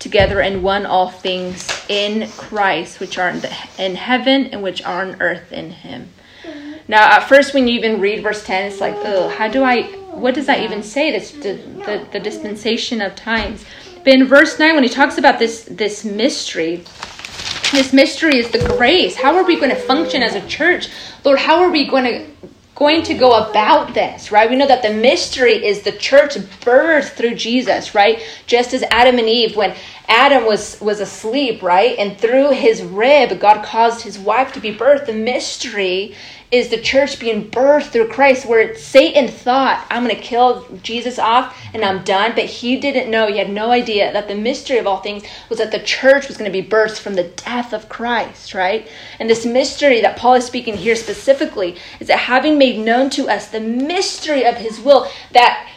together 0.01 0.41
in 0.41 0.65
one 0.65 0.85
all 0.85 1.11
things 1.11 1.69
in 1.89 2.29
Christ, 2.31 2.99
which 2.99 3.19
are 3.19 3.29
in, 3.29 3.39
the, 3.39 3.57
in 3.79 3.95
heaven 3.95 4.47
and 4.47 4.65
which 4.65 4.83
are 4.83 5.05
on 5.05 5.23
earth 5.23 5.53
in 5.53 5.71
him. 5.71 6.09
Now, 6.89 7.09
at 7.09 7.29
first, 7.29 7.55
when 7.55 7.69
you 7.69 7.75
even 7.79 8.01
read 8.01 8.25
verse 8.25 8.45
10, 8.45 8.65
it's 8.65 8.81
like, 8.81 8.97
oh, 8.97 9.29
how 9.29 9.47
do 9.47 9.63
I, 9.63 9.85
what 10.11 10.35
does 10.35 10.47
that 10.47 10.59
even 10.59 10.83
say? 10.83 11.13
This, 11.13 11.31
the, 11.31 11.53
the, 11.87 12.05
the 12.11 12.19
dispensation 12.19 13.01
of 13.01 13.15
times. 13.15 13.65
But 14.05 14.13
in 14.13 14.27
verse 14.27 14.59
9, 14.59 14.75
when 14.75 14.85
he 14.85 14.91
talks 14.91 15.17
about 15.17 15.39
this, 15.39 15.65
this 15.65 16.05
mystery, 16.05 16.85
this 17.73 17.93
mystery 17.93 18.37
is 18.37 18.51
the 18.51 18.59
grace. 18.77 19.17
How 19.17 19.35
are 19.35 19.45
we 19.45 19.57
going 19.57 19.71
to 19.71 19.81
function 19.81 20.23
as 20.23 20.35
a 20.35 20.47
church? 20.47 20.89
Lord, 21.25 21.39
how 21.39 21.63
are 21.63 21.71
we 21.71 21.89
going 21.89 22.05
to 22.05 22.27
going 22.75 23.05
to 23.05 23.15
go 23.15 23.33
about 23.33 23.95
this, 23.95 24.33
right? 24.33 24.51
We 24.51 24.57
know 24.57 24.67
that 24.67 24.83
the 24.83 24.93
mystery 24.93 25.65
is 25.65 25.83
the 25.83 25.93
church 25.93 26.37
birth 26.65 27.17
through 27.17 27.37
Jesus, 27.37 27.95
right? 27.95 28.21
Just 28.47 28.75
as 28.75 28.83
Adam 28.91 29.19
and 29.19 29.29
Eve, 29.29 29.57
when 29.57 29.77
Adam 30.09 30.45
was, 30.45 30.81
was 30.81 31.01
asleep, 31.01 31.63
right? 31.63 31.97
And 31.99 32.19
through 32.19 32.51
his 32.51 32.83
rib, 32.83 33.39
God 33.39 33.65
caused 33.65 34.03
his 34.03 34.19
wife 34.19 34.53
to 34.55 34.61
be 34.61 34.75
birthed. 34.75 35.07
The 35.07 35.13
mystery 35.13 36.17
is 36.55 36.69
the 36.69 36.81
church 36.81 37.19
being 37.19 37.51
birthed 37.51 37.91
through 37.91 38.07
Christ, 38.07 38.47
where 38.47 38.77
Satan 38.77 39.27
thought, 39.27 39.85
I'm 39.91 40.05
going 40.05 40.15
to 40.15 40.23
kill 40.23 40.65
Jesus 40.85 41.19
off 41.19 41.59
and 41.75 41.85
I'm 41.85 42.05
done. 42.05 42.33
But 42.37 42.45
he 42.45 42.79
didn't 42.79 43.11
know, 43.11 43.27
he 43.27 43.39
had 43.39 43.51
no 43.51 43.73
idea 43.73 44.13
that 44.13 44.29
the 44.29 44.37
mystery 44.37 44.79
of 44.79 44.87
all 44.87 44.99
things 44.99 45.25
was 45.49 45.59
that 45.59 45.73
the 45.73 45.81
church 45.81 46.29
was 46.29 46.37
going 46.37 46.51
to 46.51 46.63
be 46.63 46.67
birthed 46.67 47.01
from 47.01 47.15
the 47.15 47.25
death 47.25 47.73
of 47.73 47.89
Christ, 47.89 48.55
right? 48.55 48.89
And 49.19 49.29
this 49.29 49.45
mystery 49.45 50.01
that 50.03 50.17
Paul 50.17 50.35
is 50.35 50.45
speaking 50.45 50.77
here 50.77 50.95
specifically 50.95 51.77
is 51.99 52.07
that 52.07 52.21
having 52.21 52.57
made 52.57 52.79
known 52.79 53.11
to 53.11 53.29
us 53.29 53.49
the 53.49 53.59
mystery 53.59 54.45
of 54.45 54.55
his 54.55 54.79
will, 54.79 55.11
that 55.33 55.69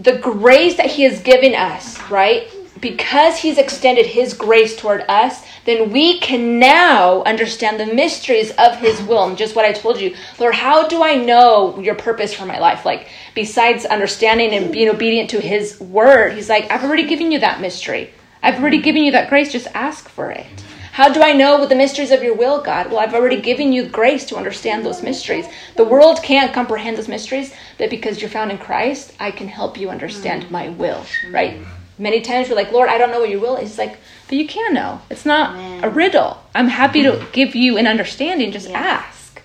the 0.00 0.18
grace 0.18 0.76
that 0.78 0.86
he 0.86 1.04
has 1.04 1.20
given 1.20 1.54
us, 1.54 2.00
right? 2.10 2.50
Because 2.80 3.38
he's 3.38 3.58
extended 3.58 4.06
his 4.06 4.34
grace 4.34 4.76
toward 4.76 5.02
us, 5.08 5.44
then 5.64 5.90
we 5.90 6.18
can 6.20 6.58
now 6.58 7.22
understand 7.24 7.78
the 7.78 7.94
mysteries 7.94 8.50
of 8.52 8.76
his 8.76 9.02
will. 9.02 9.24
And 9.24 9.38
just 9.38 9.56
what 9.56 9.64
I 9.64 9.72
told 9.72 10.00
you, 10.00 10.14
Lord, 10.38 10.54
how 10.54 10.86
do 10.88 11.02
I 11.02 11.14
know 11.14 11.78
your 11.78 11.94
purpose 11.94 12.34
for 12.34 12.46
my 12.46 12.58
life? 12.58 12.84
Like, 12.84 13.08
besides 13.34 13.84
understanding 13.84 14.52
and 14.52 14.72
being 14.72 14.88
obedient 14.88 15.30
to 15.30 15.40
his 15.40 15.80
word, 15.80 16.34
he's 16.34 16.48
like, 16.48 16.70
I've 16.70 16.84
already 16.84 17.06
given 17.06 17.32
you 17.32 17.38
that 17.40 17.60
mystery. 17.60 18.12
I've 18.42 18.60
already 18.60 18.80
given 18.80 19.02
you 19.02 19.12
that 19.12 19.28
grace. 19.28 19.52
Just 19.52 19.68
ask 19.74 20.08
for 20.08 20.30
it. 20.30 20.46
How 20.92 21.12
do 21.12 21.22
I 21.22 21.32
know 21.32 21.58
what 21.58 21.68
the 21.68 21.76
mysteries 21.76 22.10
of 22.10 22.24
your 22.24 22.34
will, 22.34 22.60
God? 22.60 22.90
Well, 22.90 22.98
I've 22.98 23.14
already 23.14 23.40
given 23.40 23.72
you 23.72 23.88
grace 23.88 24.24
to 24.26 24.36
understand 24.36 24.84
those 24.84 25.02
mysteries. 25.02 25.46
The 25.76 25.84
world 25.84 26.22
can't 26.24 26.52
comprehend 26.52 26.96
those 26.96 27.08
mysteries, 27.08 27.54
but 27.78 27.88
because 27.88 28.20
you're 28.20 28.30
found 28.30 28.50
in 28.50 28.58
Christ, 28.58 29.12
I 29.20 29.30
can 29.30 29.46
help 29.46 29.78
you 29.78 29.90
understand 29.90 30.50
my 30.50 30.70
will, 30.70 31.04
right? 31.30 31.60
Many 31.98 32.20
times 32.20 32.48
we're 32.48 32.54
like, 32.54 32.72
Lord, 32.72 32.88
I 32.88 32.98
don't 32.98 33.10
know 33.10 33.20
what 33.20 33.28
your 33.28 33.40
will 33.40 33.56
is. 33.56 33.70
He's 33.70 33.78
like, 33.78 33.98
but 34.28 34.38
you 34.38 34.46
can 34.46 34.72
know. 34.72 35.00
It's 35.10 35.24
not 35.24 35.56
Amen. 35.56 35.84
a 35.84 35.90
riddle. 35.90 36.40
I'm 36.54 36.68
happy 36.68 37.02
to 37.02 37.12
mm-hmm. 37.12 37.30
give 37.32 37.56
you 37.56 37.76
an 37.76 37.86
understanding. 37.86 38.52
Just 38.52 38.68
yeah. 38.68 38.78
ask. 38.78 39.42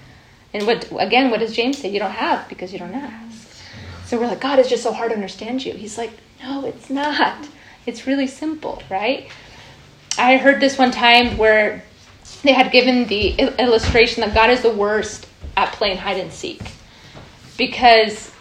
And 0.54 0.68
what 0.68 0.88
again? 1.00 1.32
What 1.32 1.40
does 1.40 1.56
James 1.56 1.80
say? 1.80 1.90
You 1.90 2.00
don't 2.00 2.12
have 2.12 2.48
because 2.48 2.72
you 2.72 2.80
don't 2.80 2.94
ask. 2.94 3.50
So 4.06 4.20
we're 4.20 4.28
like, 4.28 4.42
God, 4.42 4.60
it's 4.60 4.70
just 4.70 4.84
so 4.84 4.94
hard 4.94 5.10
to 5.10 5.16
understand 5.16 5.66
you. 5.66 5.74
He's 5.74 5.98
like, 5.98 6.12
No, 6.42 6.66
it's 6.66 6.90
not. 6.90 7.48
It's 7.86 8.08
really 8.08 8.28
simple, 8.28 8.82
right? 8.90 9.30
I 10.18 10.38
heard 10.38 10.62
this 10.62 10.78
one 10.78 10.92
time 10.92 11.38
where 11.38 11.84
they 12.44 12.54
had 12.54 12.72
given 12.72 13.08
the 13.08 13.32
illustration 13.58 14.22
that 14.22 14.34
God 14.34 14.50
is 14.50 14.62
the 14.62 14.72
worst 14.72 15.28
at 15.58 15.72
playing 15.74 15.98
hide 15.98 16.18
and 16.18 16.32
seek 16.32 16.62
because 17.58 18.33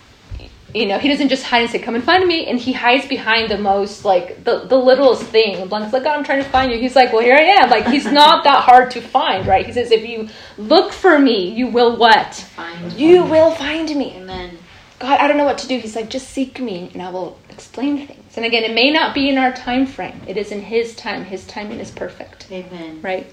you 0.74 0.86
know, 0.86 0.98
he 0.98 1.08
doesn't 1.08 1.28
just 1.28 1.44
hide 1.44 1.62
and 1.62 1.70
say, 1.70 1.78
"Come 1.78 1.94
and 1.94 2.04
find 2.04 2.26
me," 2.26 2.46
and 2.46 2.58
he 2.58 2.72
hides 2.72 3.06
behind 3.06 3.50
the 3.50 3.58
most 3.58 4.04
like 4.04 4.44
the 4.44 4.60
the 4.60 4.78
littlest 4.78 5.24
thing. 5.24 5.56
And 5.56 5.68
Blanca's 5.68 5.92
like, 5.92 6.04
"God, 6.04 6.16
I'm 6.16 6.24
trying 6.24 6.42
to 6.42 6.48
find 6.48 6.72
you." 6.72 6.78
He's 6.78 6.96
like, 6.96 7.12
"Well, 7.12 7.22
here 7.22 7.36
I 7.36 7.42
am." 7.42 7.70
Like 7.70 7.86
he's 7.86 8.06
not 8.06 8.44
that 8.44 8.62
hard 8.62 8.90
to 8.92 9.00
find, 9.00 9.46
right? 9.46 9.66
He 9.66 9.72
says, 9.72 9.90
"If 9.90 10.06
you 10.06 10.28
look 10.58 10.92
for 10.92 11.18
me, 11.18 11.48
you 11.48 11.66
will 11.66 11.96
what? 11.96 12.34
Find 12.34 12.92
you 12.92 13.24
me. 13.24 13.30
will 13.30 13.50
find 13.52 13.94
me." 13.96 14.14
Amen. 14.16 14.58
God, 15.02 15.18
I 15.18 15.26
don't 15.26 15.36
know 15.36 15.44
what 15.44 15.58
to 15.58 15.66
do. 15.66 15.78
He's 15.78 15.96
like, 15.96 16.08
just 16.08 16.30
seek 16.30 16.60
me 16.60 16.88
and 16.94 17.02
I 17.02 17.10
will 17.10 17.36
explain 17.50 18.06
things. 18.06 18.36
And 18.36 18.46
again, 18.46 18.62
it 18.62 18.72
may 18.72 18.88
not 18.88 19.16
be 19.16 19.28
in 19.28 19.36
our 19.36 19.52
time 19.52 19.84
frame. 19.84 20.20
It 20.28 20.36
is 20.36 20.52
in 20.52 20.60
his 20.60 20.94
time. 20.94 21.24
His 21.24 21.44
timing 21.44 21.80
is 21.80 21.90
perfect. 21.90 22.46
Amen. 22.52 23.00
Right? 23.02 23.26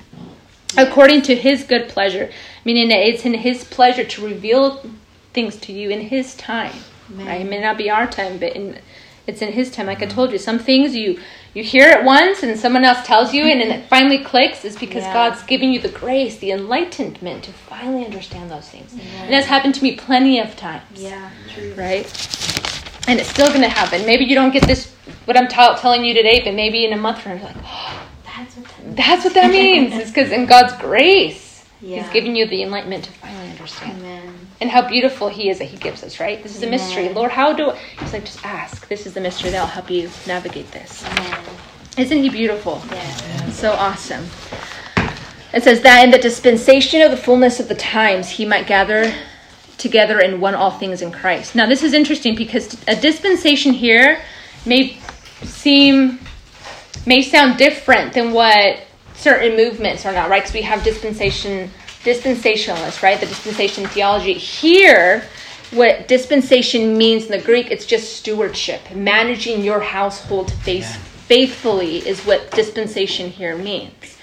According 0.78 1.22
to 1.24 1.36
his 1.36 1.64
good 1.64 1.88
pleasure, 1.88 2.32
meaning 2.66 2.90
that 2.90 3.08
it's 3.08 3.24
in 3.24 3.36
his 3.36 3.64
pleasure 3.66 4.04
to 4.04 4.26
reveal 4.26 4.84
things 5.34 5.58
to 5.58 5.72
you 5.72 5.92
in 5.92 6.02
his 6.02 6.34
time. 6.36 6.74
Amen. 7.12 7.28
Right? 7.28 7.42
It 7.42 7.50
may 7.50 7.62
not 7.62 7.78
be 7.78 7.90
our 7.90 8.08
time, 8.08 8.38
but 8.38 8.56
in 8.56 8.80
it's 9.28 9.42
in 9.42 9.52
his 9.52 9.70
time. 9.72 9.86
Like 9.86 10.02
I 10.02 10.06
mm-hmm. 10.06 10.16
told 10.16 10.32
you, 10.32 10.38
some 10.38 10.60
things 10.60 10.96
you 10.96 11.20
you 11.54 11.64
hear 11.64 11.90
it 11.90 12.04
once 12.04 12.44
and 12.44 12.58
someone 12.60 12.86
else 12.86 13.06
tells 13.06 13.34
you 13.34 13.44
and 13.44 13.60
then 13.60 13.72
it 13.72 13.88
finally 13.88 14.20
clicks 14.24 14.64
is 14.64 14.78
because 14.78 15.04
Yeah. 15.04 15.14
God's 15.14 15.42
giving 15.44 15.74
you 15.74 15.80
the 15.80 15.90
grace, 15.90 16.38
the 16.38 16.52
enlightenment 16.52 17.44
to 17.46 17.52
finally 17.52 18.06
understand 18.06 18.52
those 18.52 18.70
things. 18.70 18.94
And 18.94 19.34
that's 19.34 19.48
happened 19.48 19.74
to 19.76 19.84
me 19.84 19.96
plenty 19.96 20.40
of 20.40 20.56
times. 20.56 20.84
Yeah, 20.94 21.30
true. 21.54 21.74
Right? 21.74 22.06
And 23.08 23.20
it's 23.20 23.30
still 23.30 23.48
going 23.48 23.62
to 23.62 23.70
happen. 23.70 24.06
Maybe 24.06 24.26
you 24.26 24.36
don't 24.36 24.52
get 24.52 24.68
this, 24.68 24.94
what 25.26 25.36
I'm 25.36 25.48
ta- 25.48 25.76
telling 25.76 26.06
you 26.06 26.14
today, 26.14 26.44
but 26.44 26.54
maybe 26.54 26.86
in 26.86 26.94
a 26.94 26.98
month 26.98 27.22
from 27.22 27.32
now, 27.32 27.38
you're 27.40 27.48
like, 27.48 27.64
oh, 27.66 28.06
That's 28.38 28.56
what 28.56 28.66
that 28.66 28.96
that's 28.96 29.26
what 29.26 29.34
that 29.34 29.52
means. 29.52 29.94
It's 29.96 30.12
because 30.12 30.32
in 30.32 30.46
God's 30.46 30.74
grace, 30.74 31.49
Yeah. 31.82 32.04
He's 32.04 32.12
giving 32.12 32.36
you 32.36 32.46
the 32.46 32.62
enlightenment 32.62 33.06
to 33.06 33.12
finally 33.12 33.50
understand. 33.52 34.00
Amen. 34.00 34.34
And 34.60 34.70
how 34.70 34.88
beautiful 34.88 35.30
He 35.30 35.50
is 35.50 35.60
that 35.60 35.66
He 35.66 35.78
gives 35.78 36.04
us, 36.04 36.20
right? 36.20 36.44
This 36.44 36.56
is 36.56 36.64
a 36.64 36.68
mystery. 36.68 37.10
Lord, 37.10 37.32
how 37.32 37.54
do 37.54 37.72
I? 37.72 37.78
He's 38.00 38.12
like, 38.12 38.26
just 38.26 38.46
ask. 38.46 38.88
This 38.90 39.06
is 39.06 39.14
the 39.14 39.22
mystery 39.22 39.52
that 39.52 39.62
will 39.62 39.68
help 39.68 39.90
you 39.90 40.10
navigate 40.28 40.70
this. 40.72 41.06
Amen. 41.06 41.40
Isn't 41.98 42.18
He 42.22 42.30
beautiful? 42.30 42.82
Yeah. 42.92 43.50
So 43.52 43.72
awesome. 43.72 44.26
It 45.54 45.64
says 45.64 45.82
that 45.82 46.04
in 46.04 46.12
the 46.12 46.20
dispensation 46.20 47.02
of 47.02 47.12
the 47.12 47.18
fullness 47.18 47.60
of 47.60 47.68
the 47.68 47.76
times, 47.76 48.30
he 48.30 48.46
might 48.46 48.68
gather 48.68 49.12
together 49.78 50.20
in 50.20 50.40
one 50.40 50.54
all 50.54 50.72
things 50.72 51.02
in 51.02 51.12
Christ. 51.12 51.56
Now, 51.56 51.66
this 51.66 51.82
is 51.82 51.94
interesting 51.94 52.36
because 52.36 52.78
a 52.88 52.96
dispensation 52.96 53.74
here 53.74 54.22
may 54.66 54.98
seem, 55.44 56.20
may 57.08 57.24
sound 57.24 57.58
different 57.58 58.14
than 58.14 58.32
what 58.32 58.82
certain 59.20 59.56
movements 59.56 60.06
are 60.06 60.14
not, 60.14 60.30
right? 60.30 60.42
Because 60.42 60.54
we 60.54 60.62
have 60.62 60.84
dispensation, 60.84 61.70
dispensationalists, 62.04 63.04
right? 63.04 63.20
The 63.20 63.26
dispensation 63.26 63.86
theology. 63.88 64.34
Here, 64.34 65.26
what 65.72 66.08
dispensation 66.08 66.98
means 66.98 67.26
in 67.26 67.32
the 67.32 67.46
Greek, 67.46 67.70
it's 67.70 67.86
just 67.86 68.18
stewardship, 68.18 68.82
managing 68.96 69.64
your 69.64 69.82
household 69.82 70.52
faith, 70.64 70.96
faithfully 71.28 71.98
is 72.08 72.22
what 72.22 72.50
dispensation 72.52 73.30
here 73.30 73.56
means. 73.58 74.18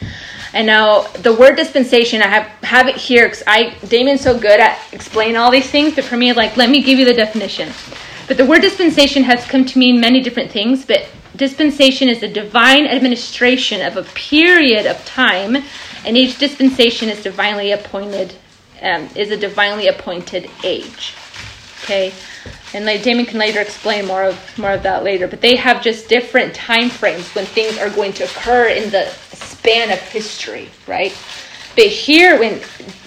And 0.52 0.66
now 0.66 1.02
the 1.02 1.34
word 1.34 1.56
dispensation, 1.56 2.22
I 2.22 2.28
have 2.28 2.46
have 2.64 2.88
it 2.88 2.96
here 2.96 3.26
because 3.26 3.42
I 3.46 3.74
Damien's 3.88 4.22
so 4.22 4.38
good 4.38 4.58
at 4.58 4.78
explaining 4.92 5.36
all 5.36 5.50
these 5.50 5.70
things, 5.70 5.94
but 5.94 6.04
for 6.04 6.16
me, 6.16 6.32
like 6.32 6.56
let 6.56 6.70
me 6.70 6.82
give 6.82 6.98
you 6.98 7.04
the 7.04 7.12
definition. 7.12 7.70
But 8.26 8.38
the 8.38 8.46
word 8.46 8.62
dispensation 8.62 9.22
has 9.24 9.44
come 9.44 9.66
to 9.66 9.78
mean 9.78 10.00
many 10.00 10.22
different 10.22 10.50
things, 10.50 10.86
but 10.86 11.06
dispensation 11.36 12.08
is 12.08 12.20
the 12.20 12.28
divine 12.28 12.86
administration 12.86 13.82
of 13.82 13.96
a 13.96 14.02
period 14.02 14.86
of 14.86 15.04
time, 15.04 15.56
and 16.04 16.16
each 16.16 16.38
dispensation 16.38 17.08
is 17.08 17.22
divinely 17.22 17.72
appointed, 17.72 18.34
um, 18.82 19.08
is 19.14 19.30
a 19.30 19.36
divinely 19.36 19.88
appointed 19.88 20.50
age. 20.64 21.14
Okay, 21.84 22.12
and 22.74 22.84
like 22.84 23.02
Damien 23.02 23.26
can 23.26 23.38
later 23.38 23.60
explain 23.60 24.06
more 24.06 24.24
of 24.24 24.58
more 24.58 24.72
of 24.72 24.82
that 24.82 25.04
later. 25.04 25.28
But 25.28 25.40
they 25.40 25.56
have 25.56 25.82
just 25.82 26.08
different 26.08 26.54
time 26.54 26.90
frames 26.90 27.28
when 27.34 27.44
things 27.44 27.78
are 27.78 27.90
going 27.90 28.12
to 28.14 28.24
occur 28.24 28.68
in 28.68 28.90
the 28.90 29.08
span 29.32 29.90
of 29.92 29.98
history, 30.00 30.70
right? 30.86 31.16
But 31.76 31.86
here, 31.86 32.38
when 32.38 32.62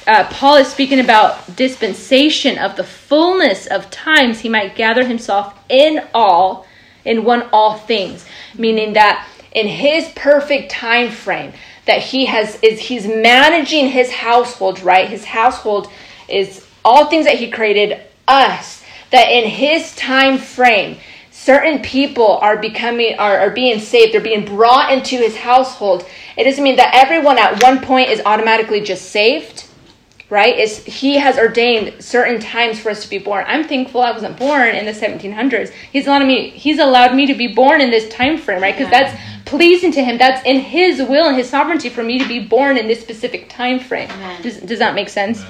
uh, 0.06 0.26
Paul 0.32 0.58
is 0.58 0.68
speaking 0.68 1.00
about 1.00 1.56
dispensation 1.56 2.60
of 2.60 2.76
the 2.76 2.84
fullness 2.84 3.66
of 3.66 3.90
times, 3.90 4.40
he 4.40 4.50
might 4.50 4.76
gather 4.76 5.06
himself 5.06 5.58
in 5.70 6.08
all, 6.14 6.68
in 7.06 7.24
one 7.24 7.50
all 7.54 7.78
things, 7.78 8.26
meaning 8.56 8.94
that 8.94 9.28
in 9.52 9.68
his 9.68 10.10
perfect 10.16 10.72
time 10.72 11.10
frame, 11.12 11.54
that 11.86 12.02
he 12.02 12.26
has 12.26 12.62
is 12.62 12.80
he's 12.80 13.08
managing 13.08 13.88
his 13.90 14.12
household, 14.12 14.80
right? 14.82 15.10
His 15.10 15.26
household 15.26 15.92
is 16.28 16.66
all 16.86 17.10
things 17.10 17.26
that 17.26 17.38
he 17.38 17.50
created, 17.50 18.02
us, 18.28 18.84
that 19.12 19.30
in 19.30 19.50
his 19.50 19.96
time 19.96 20.38
frame, 20.38 20.98
certain 21.32 21.82
people 21.82 22.38
are 22.38 22.58
becoming 22.58 23.18
are, 23.18 23.40
are 23.40 23.50
being 23.50 23.80
saved 23.80 24.14
they're 24.14 24.20
being 24.20 24.44
brought 24.44 24.92
into 24.92 25.16
his 25.16 25.38
household 25.38 26.06
it 26.36 26.44
doesn't 26.44 26.64
mean 26.66 26.76
that 26.76 26.94
everyone 26.94 27.38
at 27.38 27.64
one 27.64 27.80
point 27.80 28.10
is 28.10 28.22
automatically 28.26 28.82
just 28.82 29.10
saved 29.10 29.69
right? 30.30 30.58
It's 30.58 30.84
he 30.84 31.18
has 31.18 31.38
ordained 31.38 32.04
certain 32.04 32.40
times 32.40 32.80
for 32.80 32.90
us 32.90 33.04
to 33.04 33.10
be 33.10 33.18
born. 33.18 33.46
I'm 33.48 33.68
thankful 33.68 34.02
i 34.02 34.12
wasn't 34.12 34.38
born 34.38 34.76
in 34.76 34.86
the 34.86 34.92
1700s 34.92 35.72
he's 35.92 36.08
allowed 36.08 36.26
me 36.26 36.50
he's 36.52 36.80
allowed 36.80 37.16
me 37.16 37.26
to 37.28 37.34
be 37.34 37.48
born 37.54 37.82
in 37.82 37.90
this 37.90 38.10
time 38.10 38.38
frame 38.38 38.62
right 38.62 38.76
because 38.78 38.92
that's 38.92 39.20
pleasing 39.50 39.92
to 39.92 40.04
him. 40.04 40.18
That's 40.18 40.46
in 40.46 40.60
his 40.60 41.00
will 41.00 41.28
and 41.28 41.36
his 41.36 41.50
sovereignty 41.50 41.90
for 41.90 42.04
me 42.04 42.20
to 42.20 42.28
be 42.28 42.40
born 42.40 42.78
in 42.78 42.88
this 42.88 43.02
specific 43.02 43.50
time 43.50 43.80
frame 43.80 44.10
Amen. 44.12 44.42
does, 44.44 44.60
does 44.60 44.80
that 44.80 44.94
make 44.94 45.10
sense? 45.10 45.44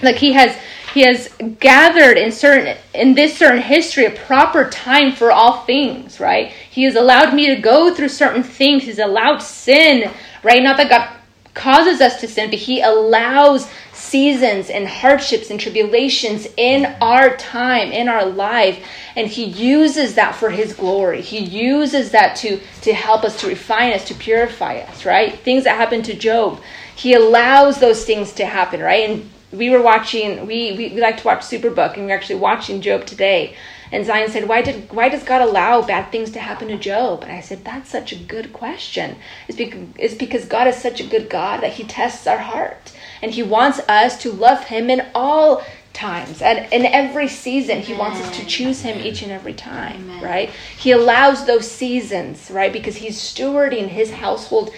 Like 0.00 0.16
he 0.16 0.32
has 0.32 0.56
he 0.94 1.00
has 1.02 1.28
gathered 1.58 2.18
in 2.18 2.30
certain 2.30 2.76
in 2.94 3.14
this 3.14 3.36
certain 3.36 3.60
history 3.60 4.04
a 4.04 4.10
proper 4.10 4.70
time 4.70 5.12
for 5.12 5.32
all 5.32 5.64
things 5.64 6.20
right? 6.20 6.52
He 6.70 6.84
has 6.84 6.94
allowed 6.94 7.34
me 7.34 7.46
to 7.48 7.56
go 7.56 7.94
through 7.94 8.08
certain 8.08 8.42
things. 8.42 8.84
He's 8.84 9.00
allowed 9.00 9.38
sin 9.38 10.10
right? 10.42 10.62
Not 10.62 10.76
that 10.76 10.88
god 10.88 11.18
causes 11.54 12.00
us 12.00 12.20
to 12.20 12.28
sin 12.28 12.48
but 12.48 12.58
he 12.58 12.80
allows 12.80 13.68
seasons 14.02 14.68
and 14.68 14.86
hardships 14.88 15.48
and 15.48 15.60
tribulations 15.60 16.48
in 16.56 16.84
our 17.00 17.36
time 17.36 17.92
in 17.92 18.08
our 18.08 18.26
life. 18.26 18.84
And 19.14 19.28
he 19.28 19.44
uses 19.44 20.16
that 20.16 20.34
for 20.34 20.50
his 20.50 20.74
glory. 20.74 21.22
He 21.22 21.38
uses 21.38 22.10
that 22.10 22.36
to 22.38 22.60
to 22.82 22.92
help 22.92 23.22
us 23.24 23.40
to 23.40 23.46
refine 23.46 23.92
us 23.92 24.04
to 24.08 24.14
purify 24.14 24.78
us 24.78 25.06
right? 25.06 25.38
Things 25.38 25.64
that 25.64 25.76
happened 25.76 26.04
to 26.06 26.14
job. 26.14 26.60
He 26.96 27.14
allows 27.14 27.78
those 27.78 28.04
things 28.04 28.32
to 28.34 28.44
happen 28.44 28.80
right? 28.80 29.08
And 29.08 29.30
we 29.52 29.70
were 29.70 29.82
watching 29.82 30.46
we, 30.46 30.72
we, 30.72 30.88
we 30.94 31.00
like 31.00 31.18
to 31.18 31.26
watch 31.26 31.42
superbook 31.42 31.94
and 31.94 32.06
we 32.06 32.12
are 32.12 32.16
actually 32.16 32.40
watching 32.40 32.80
job 32.80 33.06
today. 33.06 33.54
And 33.92 34.04
zion 34.04 34.30
said 34.30 34.48
why 34.48 34.62
did 34.62 34.92
why 34.92 35.10
does 35.10 35.22
god 35.22 35.42
allow 35.42 35.80
bad 35.80 36.10
things 36.10 36.32
to 36.32 36.40
happen 36.40 36.68
to 36.68 36.76
job? 36.76 37.22
And 37.22 37.30
i 37.30 37.40
said 37.40 37.64
that's 37.64 37.90
such 37.90 38.12
a 38.12 38.16
good 38.16 38.52
question. 38.52 39.16
It's 39.46 39.56
because, 39.56 39.86
it's 39.96 40.14
because 40.14 40.44
god 40.44 40.66
is 40.66 40.76
such 40.76 41.00
a 41.00 41.06
good 41.06 41.30
god 41.30 41.62
that 41.62 41.74
he 41.74 41.84
tests 41.84 42.26
our 42.26 42.38
heart 42.38 42.92
and 43.22 43.32
he 43.32 43.42
wants 43.42 43.78
us 43.88 44.20
to 44.22 44.32
love 44.32 44.64
him 44.64 44.90
in 44.90 45.06
all 45.14 45.62
times. 45.92 46.42
And 46.42 46.72
in 46.72 46.86
every 46.86 47.28
season 47.28 47.80
he 47.80 47.94
wants 47.94 48.20
us 48.20 48.36
to 48.38 48.46
choose 48.46 48.82
him 48.82 49.00
each 49.00 49.22
and 49.22 49.30
every 49.30 49.54
time 49.54 49.96
Amen. 50.10 50.22
right? 50.22 50.50
He 50.76 50.90
allows 50.90 51.46
those 51.46 51.70
seasons 51.70 52.50
right? 52.50 52.72
Because 52.72 52.96
he's 52.96 53.18
stewarding 53.18 53.88
his 53.88 54.10
household 54.12 54.70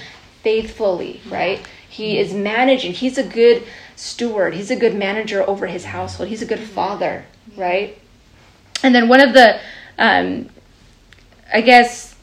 faithfully 0.43 1.21
right? 1.29 1.67
He 1.89 2.19
is 2.19 2.35
managing. 2.35 2.93
He's 2.93 3.19
a 3.19 3.23
good 3.23 3.63
steward. 3.97 4.55
He's 4.55 4.71
a 4.71 4.77
good 4.77 4.97
manager 4.97 5.49
over 5.49 5.69
his 5.69 5.85
household. 5.85 6.29
He's 6.29 6.43
a 6.43 6.47
good 6.47 6.61
father 6.61 7.25
right? 7.57 7.97
And 8.83 8.95
then 8.95 9.09
one 9.09 9.21
of 9.21 9.33
the 9.33 9.61
um, 9.99 10.49
i 11.53 11.61
guess 11.61 12.14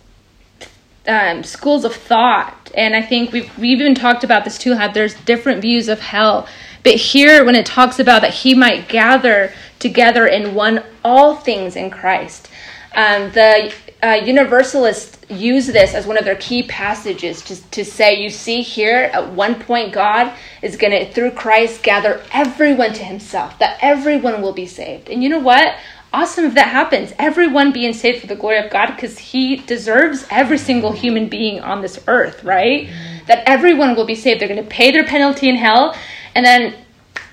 um, 1.08 1.44
schools 1.44 1.86
of 1.86 1.96
thought. 1.96 2.72
And 2.76 2.96
i 2.96 3.02
think 3.02 3.32
we've, 3.32 3.58
we've 3.58 3.82
even 3.82 3.96
talked 3.96 4.24
about 4.24 4.44
this 4.46 4.58
too 4.58 4.76
how 4.76 4.92
there's 4.92 5.16
different 5.16 5.62
views 5.62 5.88
of 5.88 6.00
hell. 6.00 6.48
But 6.84 6.96
here 6.96 7.46
when 7.46 7.56
it 7.56 7.66
talks 7.66 8.00
about 8.00 8.22
that 8.22 8.34
he 8.34 8.56
might 8.56 8.88
gather 8.88 9.54
together 9.80 10.28
in 10.28 10.56
one 10.56 10.84
all 11.04 11.36
things 11.36 11.76
in 11.76 11.90
christ 11.90 12.50
um, 12.96 13.32
the 13.32 13.74
uh, 14.04 14.20
universalists 14.24 15.18
use 15.30 15.68
this 15.68 15.94
as 15.94 16.06
one 16.06 16.18
of 16.18 16.26
their 16.26 16.36
key 16.36 16.64
passages 16.64 17.42
to, 17.42 17.70
to 17.70 17.86
say 17.86 18.22
you 18.22 18.30
see 18.30 18.62
here 18.62 19.10
at 19.14 19.32
one 19.32 19.56
point 19.56 19.94
god 19.94 20.34
is 20.62 20.76
going 20.76 20.92
to 20.92 21.12
through 21.14 21.32
christ 21.32 21.82
gather 21.84 22.24
everyone 22.32 22.94
to 22.94 23.04
himself 23.04 23.58
that 23.60 23.78
everyone 23.82 24.42
will 24.42 24.54
be 24.54 24.66
saved. 24.66 25.10
And 25.10 25.24
you 25.24 25.30
know 25.30 25.40
what 25.40 25.76
awesome 26.14 26.46
if 26.46 26.54
that 26.56 26.68
happens. 26.68 27.14
Everyone 27.18 27.72
being 27.72 27.94
saved 27.94 28.22
for 28.22 28.28
the 28.28 28.36
glory 28.36 28.58
of 28.58 28.70
god 28.72 28.88
because 28.96 29.18
he 29.18 29.58
deserves 29.58 30.26
every 30.30 30.58
single 30.58 30.92
human 30.92 31.30
being 31.30 31.62
on 31.62 31.82
this 31.82 32.00
earth 32.08 32.44
right? 32.44 32.90
That 33.28 33.44
everyone 33.48 33.96
will 33.96 34.06
be 34.06 34.16
saved. 34.16 34.42
They're 34.42 34.48
going 34.48 34.64
to 34.64 34.70
pay 34.70 34.92
their 34.92 35.06
penalty 35.06 35.50
in 35.50 35.56
hell 35.56 35.96
and 36.36 36.46
then 36.46 36.76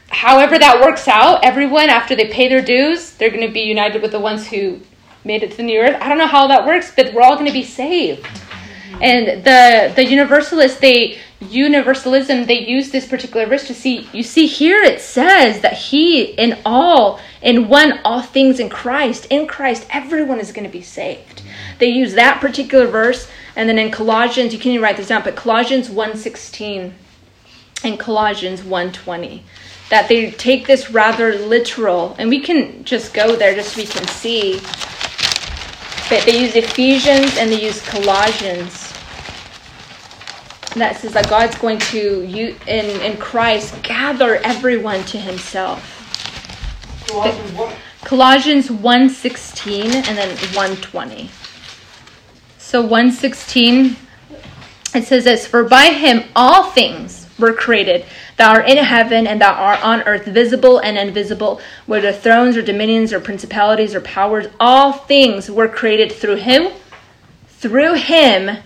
however 0.09 0.59
that 0.59 0.81
works 0.81 1.07
out 1.07 1.45
everyone 1.45 1.91
after 1.91 2.17
they 2.17 2.29
pay 2.29 2.49
their 2.49 2.63
dues 2.63 3.13
they're 3.17 3.31
going 3.31 3.47
to 3.47 3.53
be 3.53 3.61
united 3.61 4.01
with 4.01 4.11
the 4.11 4.19
ones 4.19 4.47
who 4.47 4.81
made 5.25 5.43
it 5.43 5.51
to 5.51 5.57
the 5.59 5.63
new 5.63 5.79
earth. 5.79 5.97
I 6.01 6.09
don't 6.09 6.19
know 6.19 6.27
how 6.27 6.47
that 6.47 6.67
works 6.67 6.93
but 6.95 7.13
we're 7.13 7.23
all 7.23 7.35
going 7.35 7.47
to 7.47 7.53
be 7.53 7.65
saved. 7.65 8.27
And 9.01 9.45
the 9.45 9.93
the 9.95 10.05
universalists 10.05 10.81
they 10.81 11.19
universalism 11.41 12.47
they 12.47 12.67
use 12.67 12.91
this 12.91 13.07
particular 13.07 13.47
verse 13.47 13.67
to 13.67 13.75
see 13.75 14.09
you 14.13 14.23
see 14.23 14.47
here 14.47 14.83
it 14.83 15.01
says 15.01 15.61
that 15.61 15.75
he 15.75 16.23
in 16.23 16.59
all 16.65 17.21
in 17.41 17.69
one 17.69 18.01
all 18.05 18.23
things 18.23 18.59
in 18.59 18.69
christ 18.69 19.25
in 19.31 19.47
christ 19.47 19.87
everyone 19.91 20.41
is 20.41 20.51
going 20.51 20.67
to 20.67 20.73
be 20.73 20.83
saved 20.83 21.43
they 21.79 21.87
use 21.87 22.15
that 22.15 22.41
particular 22.41 22.87
verse 22.87 23.29
and 23.55 23.69
then 23.69 23.79
in 23.79 23.91
colossians 23.91 24.53
you 24.53 24.59
can 24.59 24.73
even 24.73 24.83
write 24.83 24.97
this 24.97 25.09
down 25.09 25.23
but 25.23 25.37
colossians 25.37 25.89
1.16 25.89 26.93
and 27.85 27.99
colossians 28.01 28.63
1.20 28.63 29.43
that 29.91 30.09
they 30.09 30.31
take 30.33 30.67
this 30.67 30.91
rather 30.91 31.35
literal, 31.39 32.15
and 32.19 32.29
we 32.29 32.41
can 32.41 32.85
just 32.85 33.15
go 33.15 33.37
there 33.37 33.55
just 33.55 33.73
so 33.73 33.81
we 33.81 33.87
can 33.87 34.07
see. 34.07 34.61
But 36.11 36.25
they 36.25 36.41
use 36.41 36.55
Ephesians 36.55 37.37
and 37.39 37.51
they 37.51 37.63
use 37.63 37.81
Colossians. 37.87 38.88
That 40.75 40.97
says 40.97 41.13
that 41.15 41.29
God's 41.29 41.57
going 41.59 41.79
to, 41.79 42.23
you 42.25 42.57
in, 42.67 43.01
in 43.01 43.17
Christ, 43.17 43.83
gather 43.83 44.37
everyone 44.37 45.03
to 45.05 45.19
himself. 45.19 45.95
Colossians 47.09 47.53
what? 47.53 47.75
Colossians 48.05 48.69
1:16 48.69 49.95
and 49.95 50.17
then 50.17 50.37
1:20. 50.37 51.31
So 52.59 52.81
116 52.81 53.97
it 54.95 55.05
says 55.05 55.25
this 55.25 55.47
for 55.47 55.65
by 55.65 55.87
him 55.87 56.25
all 56.35 56.71
things 56.71 57.27
were 57.39 57.53
created 57.53 58.05
that 58.37 58.57
are 58.57 58.63
in 58.63 58.79
heaven 58.79 59.27
and 59.27 59.41
that 59.41 59.57
are 59.59 59.77
on 59.83 60.03
earth 60.03 60.25
visible 60.25 60.79
and 60.79 60.97
invisible 60.97 61.61
whether 61.87 62.13
thrones 62.13 62.57
or 62.57 62.63
dominions 62.63 63.13
or 63.13 63.21
principalities 63.21 63.95
or 63.95 64.01
powers 64.01 64.47
all 64.59 64.93
things 64.93 65.51
were 65.51 65.69
created 65.69 66.11
through 66.11 66.37
him 66.37 66.73
through 67.49 67.95
him 67.95 68.59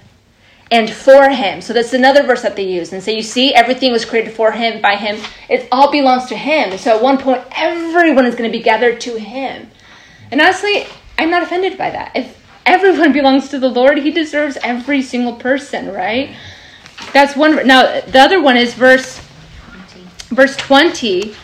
and 0.70 0.90
for 0.90 1.28
him. 1.28 1.60
So 1.60 1.72
that's 1.72 1.92
another 1.92 2.22
verse 2.22 2.42
that 2.42 2.56
they 2.56 2.66
use. 2.66 2.92
And 2.92 3.02
so 3.02 3.10
you 3.10 3.22
see, 3.22 3.54
everything 3.54 3.92
was 3.92 4.04
created 4.04 4.32
for 4.32 4.52
him, 4.52 4.80
by 4.80 4.96
him. 4.96 5.22
It 5.48 5.68
all 5.70 5.90
belongs 5.90 6.26
to 6.26 6.36
him. 6.36 6.78
So 6.78 6.96
at 6.96 7.02
one 7.02 7.18
point, 7.18 7.42
everyone 7.56 8.24
is 8.24 8.34
going 8.34 8.50
to 8.50 8.56
be 8.56 8.62
gathered 8.62 9.00
to 9.02 9.18
him. 9.18 9.70
And 10.30 10.40
honestly, 10.40 10.86
I'm 11.18 11.30
not 11.30 11.42
offended 11.42 11.76
by 11.76 11.90
that. 11.90 12.12
If 12.14 12.42
everyone 12.64 13.12
belongs 13.20 13.50
to 13.50 13.58
the 13.58 13.68
Lord, 13.68 13.98
he 13.98 14.10
deserves 14.10 14.56
every 14.62 15.02
single 15.02 15.34
person, 15.34 15.92
right? 15.92 16.34
That's 17.12 17.36
one. 17.36 17.66
Now, 17.66 18.00
the 18.00 18.20
other 18.20 18.40
one 18.40 18.56
is 18.56 18.74
verse, 18.74 19.20
verse 20.28 20.56
20. 20.56 21.34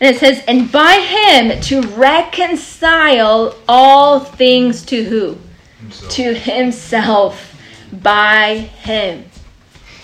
And 0.00 0.14
it 0.14 0.18
says, 0.18 0.42
And 0.46 0.70
by 0.70 0.98
him 0.98 1.60
to 1.62 1.80
reconcile 1.96 3.56
all 3.66 4.20
things 4.20 4.84
to 4.86 5.04
who? 5.04 5.38
Himself. 5.78 6.12
to 6.12 6.34
himself 6.34 7.53
by 8.02 8.70
him, 8.82 9.24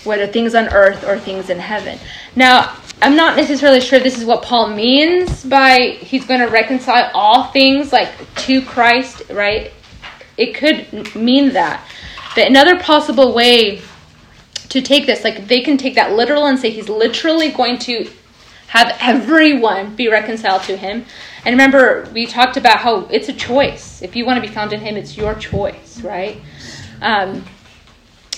whether 0.03 0.27
things 0.27 0.55
on 0.55 0.69
earth 0.69 1.03
or 1.03 1.17
things 1.17 1.49
in 1.49 1.59
heaven. 1.59 1.99
Now, 2.35 2.75
I'm 3.01 3.15
not 3.15 3.35
necessarily 3.35 3.81
sure 3.81 3.99
this 3.99 4.17
is 4.17 4.25
what 4.25 4.43
Paul 4.43 4.69
means 4.69 5.43
by 5.43 5.97
he's 5.99 6.25
going 6.25 6.39
to 6.39 6.47
reconcile 6.47 7.09
all 7.13 7.45
things 7.45 7.91
like 7.91 8.11
to 8.35 8.61
Christ, 8.61 9.23
right? 9.31 9.71
It 10.37 10.53
could 10.53 11.15
mean 11.15 11.53
that. 11.53 11.85
But 12.35 12.47
another 12.47 12.79
possible 12.79 13.33
way 13.33 13.81
to 14.69 14.81
take 14.81 15.05
this, 15.05 15.23
like 15.23 15.47
they 15.47 15.61
can 15.61 15.77
take 15.77 15.95
that 15.95 16.13
literal 16.13 16.45
and 16.45 16.57
say 16.57 16.69
he's 16.69 16.89
literally 16.89 17.51
going 17.51 17.77
to 17.79 18.09
have 18.67 18.95
everyone 19.01 19.95
be 19.95 20.07
reconciled 20.07 20.63
to 20.63 20.77
him. 20.77 21.05
And 21.43 21.53
remember, 21.53 22.07
we 22.13 22.25
talked 22.25 22.55
about 22.55 22.77
how 22.77 23.01
it's 23.07 23.27
a 23.27 23.33
choice. 23.33 24.01
If 24.01 24.15
you 24.15 24.25
want 24.25 24.41
to 24.41 24.47
be 24.47 24.53
found 24.53 24.71
in 24.71 24.79
him, 24.79 24.95
it's 24.95 25.17
your 25.17 25.33
choice, 25.35 25.99
right? 26.01 26.39
Um, 27.01 27.43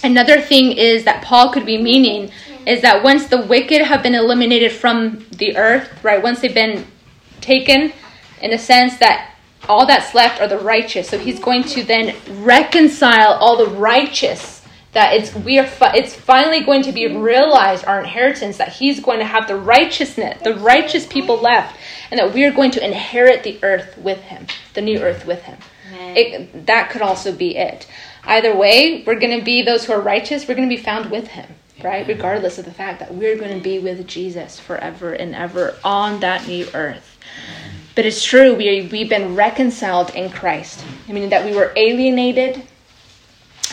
another 0.04 0.42
thing 0.42 0.72
is 0.74 1.04
that 1.06 1.24
Paul 1.24 1.52
could 1.52 1.66
be 1.66 1.82
meaning 1.82 2.32
is 2.66 2.82
that 2.82 3.04
once 3.04 3.28
the 3.28 3.42
wicked 3.42 3.82
have 3.82 4.04
been 4.04 4.16
eliminated 4.16 4.72
from 4.72 5.26
the 5.32 5.58
earth, 5.58 5.89
right? 6.04 6.22
Once 6.22 6.39
they've 6.42 6.54
been 6.54 6.86
taken, 7.42 7.92
in 8.42 8.52
a 8.54 8.58
sense 8.58 8.98
that 8.98 9.36
all 9.68 9.86
that's 9.86 10.13
left 10.13 10.42
are 10.42 10.48
the 10.48 10.60
righteous. 10.60 11.10
So 11.10 11.18
he's 11.18 11.39
going 11.39 11.63
to 11.63 11.84
then 11.84 12.16
reconcile 12.44 13.34
all 13.34 13.58
the 13.58 13.68
righteous. 13.68 14.62
That 14.92 15.16
it's 15.16 15.34
we 15.34 15.58
are 15.58 15.66
fi- 15.66 15.96
it's 15.96 16.13
finally 16.13 16.62
going 16.62 16.84
to 16.84 16.92
be 16.92 17.08
realized 17.08 17.84
our 17.86 18.00
inheritance 18.00 18.58
that 18.58 18.74
he's 18.74 19.00
going 19.00 19.20
to 19.20 19.26
have 19.26 19.48
the 19.48 19.56
righteousness, 19.56 20.39
the 20.44 20.54
righteous 20.56 21.08
people 21.08 21.38
left, 21.38 21.78
and 22.12 22.20
that 22.20 22.32
we 22.32 22.44
are 22.46 22.52
going 22.52 22.70
to 22.72 22.86
inherit 22.86 23.42
the 23.44 23.58
earth 23.63 23.98
with 23.98 24.20
him, 24.20 24.46
the 24.76 24.82
new 24.82 25.00
earth 25.00 25.26
with 25.26 25.42
him. 25.44 25.58
It, 26.16 26.68
that 26.68 26.92
could 26.92 27.02
also 27.02 27.32
be 27.32 27.58
it. 27.58 27.88
Either 28.26 28.56
way, 28.56 29.04
we're 29.06 29.20
going 29.20 29.38
to 29.38 29.44
be 29.44 29.62
those 29.62 29.86
who 29.86 29.94
are 29.94 30.02
righteous. 30.02 30.48
We're 30.48 30.56
going 30.56 30.70
to 30.70 30.76
be 30.76 30.82
found 30.82 31.12
with 31.12 31.28
him, 31.28 31.48
right? 31.84 32.08
Regardless 32.08 32.58
of 32.58 32.66
the 32.66 32.74
fact 32.74 33.00
that 33.00 33.14
we're 33.14 33.38
going 33.38 33.56
to 33.58 33.64
be 33.64 33.80
with 33.80 34.08
Jesus 34.08 34.60
forever 34.60 35.14
and 35.14 35.36
ever 35.36 35.76
on 35.84 36.20
that 36.22 36.48
new 36.48 36.68
earth. 36.74 37.18
But 37.96 38.06
it's 38.06 38.24
true, 38.24 38.56
we, 38.56 38.88
we've 38.92 39.10
been 39.10 39.36
reconciled 39.36 40.16
in 40.16 40.32
Christ. 40.32 40.84
I 41.08 41.12
mean, 41.12 41.30
that 41.30 41.46
we 41.46 41.56
were 41.56 41.72
alienated, 41.76 42.64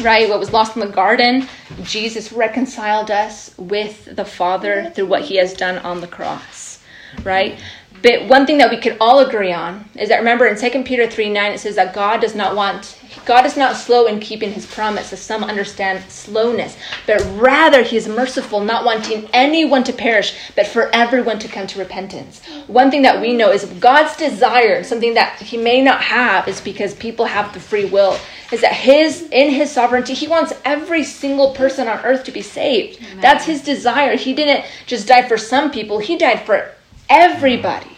right? 0.03 0.29
What 0.29 0.39
was 0.39 0.53
lost 0.53 0.77
in 0.77 0.81
the 0.81 0.89
garden, 0.89 1.49
Jesus 1.83 2.31
reconciled 2.33 3.11
us 3.11 3.57
with 3.57 4.15
the 4.15 4.25
Father 4.25 4.91
through 4.91 5.07
what 5.07 5.23
he 5.23 5.37
has 5.37 5.55
done 5.55 5.79
on 5.79 6.03
the 6.03 6.07
cross, 6.07 6.83
right? 7.23 7.59
But 8.03 8.29
one 8.29 8.47
thing 8.47 8.59
that 8.59 8.71
we 8.71 8.77
can 8.77 8.97
all 9.01 9.21
agree 9.21 9.53
on 9.53 9.89
is 9.95 10.09
that 10.09 10.19
remember 10.19 10.47
in 10.47 10.59
2 10.59 10.85
Peter 10.85 11.09
3 11.09 11.31
9, 11.31 11.53
it 11.53 11.59
says 11.61 11.77
that 11.77 11.95
God 11.95 12.21
does 12.21 12.35
not 12.35 12.55
want, 12.55 12.99
God 13.25 13.47
is 13.47 13.57
not 13.57 13.77
slow 13.77 14.07
in 14.07 14.21
keeping 14.21 14.53
his 14.53 14.67
promise, 14.67 15.13
as 15.13 15.21
some 15.21 15.45
understand 15.45 16.11
slowness, 16.11 16.77
but 17.07 17.21
rather 17.37 17.83
he 17.83 17.97
is 17.97 18.09
merciful, 18.09 18.61
not 18.61 18.85
wanting 18.85 19.29
anyone 19.33 19.85
to 19.85 19.93
perish, 19.93 20.37
but 20.57 20.67
for 20.67 20.95
everyone 20.95 21.39
to 21.41 21.49
come 21.49 21.67
to 21.69 21.79
repentance. 21.79 22.41
One 22.67 22.91
thing 22.91 23.03
that 23.03 23.21
we 23.21 23.33
know 23.33 23.51
is 23.51 23.65
God's 23.65 24.17
desire, 24.17 24.83
something 24.85 25.15
that 25.15 25.41
he 25.41 25.57
may 25.57 25.83
not 25.83 26.03
have, 26.03 26.49
is 26.49 26.61
because 26.61 26.95
people 26.95 27.27
have 27.27 27.53
the 27.53 27.61
free 27.61 27.85
will, 27.85 28.19
is 28.53 28.61
that 28.63 28.73
his, 28.73 29.23
in 29.31 29.51
his 29.51 29.71
sovereignty, 29.71 30.15
he 30.15 30.29
wants 30.29 30.53
every 30.65 31.05
single 31.05 31.53
person 31.55 31.89
on 31.89 31.99
earth 32.05 32.25
to 32.25 32.33
be 32.33 32.43
saved. 32.43 33.01
That's 33.21 33.45
his 33.45 33.63
desire. 33.63 34.17
He 34.17 34.35
didn't 34.35 34.65
just 34.87 35.07
die 35.09 35.27
for 35.29 35.37
some 35.37 35.71
people, 35.71 35.99
he 35.99 36.17
died 36.17 36.47
for 36.47 36.73
everybody. 37.09 37.97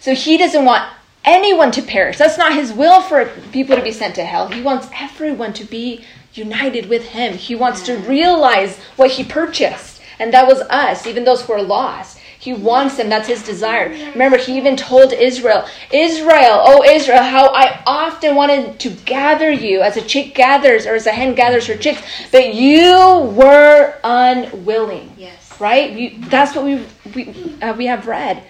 So 0.00 0.14
he 0.14 0.36
doesn't 0.36 0.64
want 0.64 0.88
anyone 1.26 1.72
to 1.72 1.82
perish. 1.82 2.16
That's 2.16 2.38
not 2.38 2.54
his 2.54 2.72
will 2.72 3.02
for 3.02 3.26
people 3.52 3.76
to 3.76 3.82
be 3.82 3.92
sent 3.92 4.14
to 4.14 4.24
hell. 4.24 4.48
He 4.48 4.62
wants 4.62 4.88
everyone 4.94 5.52
to 5.54 5.64
be 5.64 6.04
united 6.32 6.88
with 6.88 7.08
him. 7.08 7.34
He 7.34 7.54
wants 7.54 7.82
to 7.82 7.98
realize 7.98 8.78
what 8.96 9.10
he 9.10 9.24
purchased, 9.24 10.00
and 10.18 10.32
that 10.32 10.46
was 10.46 10.60
us, 10.70 11.06
even 11.06 11.24
those 11.24 11.42
who 11.42 11.52
are 11.52 11.62
lost. 11.62 12.18
He 12.38 12.52
wants 12.52 12.96
them. 12.96 13.08
That's 13.08 13.26
his 13.26 13.42
desire. 13.42 13.88
Remember, 14.12 14.36
he 14.36 14.56
even 14.56 14.76
told 14.76 15.12
Israel, 15.12 15.66
Israel, 15.92 16.60
oh 16.64 16.84
Israel, 16.84 17.22
how 17.22 17.48
I 17.48 17.82
often 17.86 18.36
wanted 18.36 18.78
to 18.80 18.90
gather 18.90 19.50
you 19.50 19.80
as 19.80 19.96
a 19.96 20.02
chick 20.02 20.34
gathers 20.34 20.86
or 20.86 20.94
as 20.94 21.06
a 21.06 21.10
hen 21.10 21.34
gathers 21.34 21.66
her 21.66 21.76
chicks, 21.76 22.02
but 22.30 22.54
you 22.54 23.32
were 23.34 23.94
unwilling. 24.04 25.12
Yes. 25.18 25.60
Right? 25.60 25.90
You, 25.90 26.20
that's 26.28 26.54
what 26.54 26.64
we 26.64 26.86
we, 27.14 27.56
uh, 27.62 27.72
we 27.72 27.86
have 27.86 28.06
read. 28.06 28.44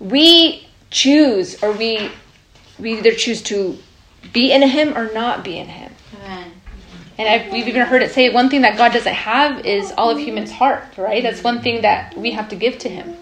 We 0.00 0.66
choose, 0.90 1.62
or 1.62 1.72
we 1.72 2.10
we 2.78 2.98
either 2.98 3.12
choose 3.12 3.42
to 3.42 3.78
be 4.32 4.52
in 4.52 4.62
him 4.62 4.96
or 4.96 5.12
not 5.12 5.44
be 5.44 5.58
in 5.58 5.68
him. 5.68 5.92
Amen. 6.22 6.52
And 7.18 7.28
I've, 7.28 7.52
we've 7.52 7.68
even 7.68 7.82
heard 7.82 8.02
it 8.02 8.12
say 8.12 8.30
one 8.30 8.48
thing 8.48 8.62
that 8.62 8.78
God 8.78 8.92
doesn't 8.92 9.12
have 9.12 9.66
is 9.66 9.92
all 9.98 10.08
of 10.08 10.18
human's 10.18 10.50
heart, 10.50 10.96
right? 10.96 11.22
That's 11.22 11.44
one 11.44 11.60
thing 11.60 11.82
that 11.82 12.16
we 12.16 12.30
have 12.30 12.48
to 12.48 12.56
give 12.56 12.78
to 12.78 12.88
Him, 12.88 13.14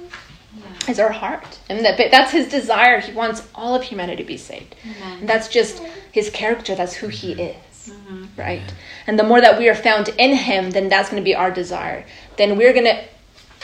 is 0.88 1.00
our 1.00 1.10
heart, 1.10 1.58
and 1.68 1.84
that 1.84 1.96
but 1.96 2.12
that's 2.12 2.30
His 2.30 2.48
desire. 2.48 3.00
He 3.00 3.12
wants 3.12 3.42
all 3.56 3.74
of 3.74 3.82
humanity 3.82 4.22
to 4.22 4.26
be 4.26 4.36
saved, 4.36 4.76
Amen. 4.84 5.18
and 5.18 5.28
that's 5.28 5.48
just 5.48 5.82
His 6.12 6.30
character. 6.30 6.76
That's 6.76 6.94
who 6.94 7.08
He 7.08 7.34
mm-hmm. 7.34 7.40
is, 7.40 7.88
mm-hmm. 7.92 8.40
right? 8.40 8.72
And 9.08 9.18
the 9.18 9.24
more 9.24 9.40
that 9.40 9.58
we 9.58 9.68
are 9.68 9.74
found 9.74 10.10
in 10.10 10.36
Him, 10.36 10.70
then 10.70 10.88
that's 10.88 11.10
going 11.10 11.20
to 11.20 11.24
be 11.24 11.34
our 11.34 11.50
desire. 11.50 12.04
Then 12.36 12.56
we're 12.56 12.72
going 12.72 12.84
to 12.84 13.02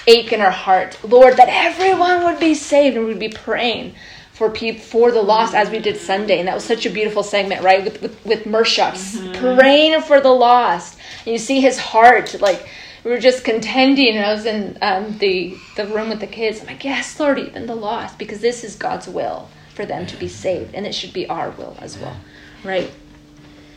ache 0.06 0.32
in 0.32 0.40
our 0.40 0.50
heart, 0.50 0.98
Lord, 1.04 1.36
that 1.36 1.48
everyone 1.48 2.24
would 2.24 2.40
be 2.40 2.54
saved, 2.54 2.96
and 2.96 3.06
we'd 3.06 3.18
be 3.18 3.28
praying 3.28 3.94
for 4.32 4.50
people 4.50 4.82
for 4.82 5.12
the 5.12 5.22
lost 5.22 5.54
as 5.54 5.70
we 5.70 5.78
did 5.78 5.96
Sunday, 5.96 6.38
and 6.40 6.48
that 6.48 6.54
was 6.54 6.64
such 6.64 6.86
a 6.86 6.90
beautiful 6.90 7.22
segment, 7.22 7.62
right? 7.62 7.84
With 7.84 8.02
with, 8.02 8.24
with 8.24 8.44
Mershops 8.44 9.16
praying 9.56 10.00
for 10.02 10.20
the 10.20 10.32
lost, 10.32 10.98
and 11.24 11.28
you 11.28 11.38
see 11.38 11.60
his 11.60 11.78
heart, 11.78 12.40
like 12.40 12.66
we 13.04 13.10
were 13.10 13.18
just 13.20 13.44
contending, 13.44 14.16
and 14.16 14.24
I 14.26 14.32
was 14.32 14.44
in 14.46 14.76
um, 14.82 15.18
the 15.18 15.56
the 15.76 15.86
room 15.86 16.08
with 16.08 16.20
the 16.20 16.26
kids. 16.26 16.60
I'm 16.60 16.66
like, 16.66 16.84
yes, 16.84 17.18
Lord, 17.20 17.38
even 17.38 17.66
the 17.66 17.76
lost, 17.76 18.18
because 18.18 18.40
this 18.40 18.64
is 18.64 18.74
God's 18.76 19.06
will 19.08 19.48
for 19.74 19.86
them 19.86 20.06
to 20.06 20.16
be 20.16 20.28
saved, 20.28 20.74
and 20.74 20.86
it 20.86 20.94
should 20.94 21.12
be 21.12 21.28
our 21.28 21.50
will 21.50 21.76
as 21.80 21.96
well, 21.98 22.16
right? 22.64 22.90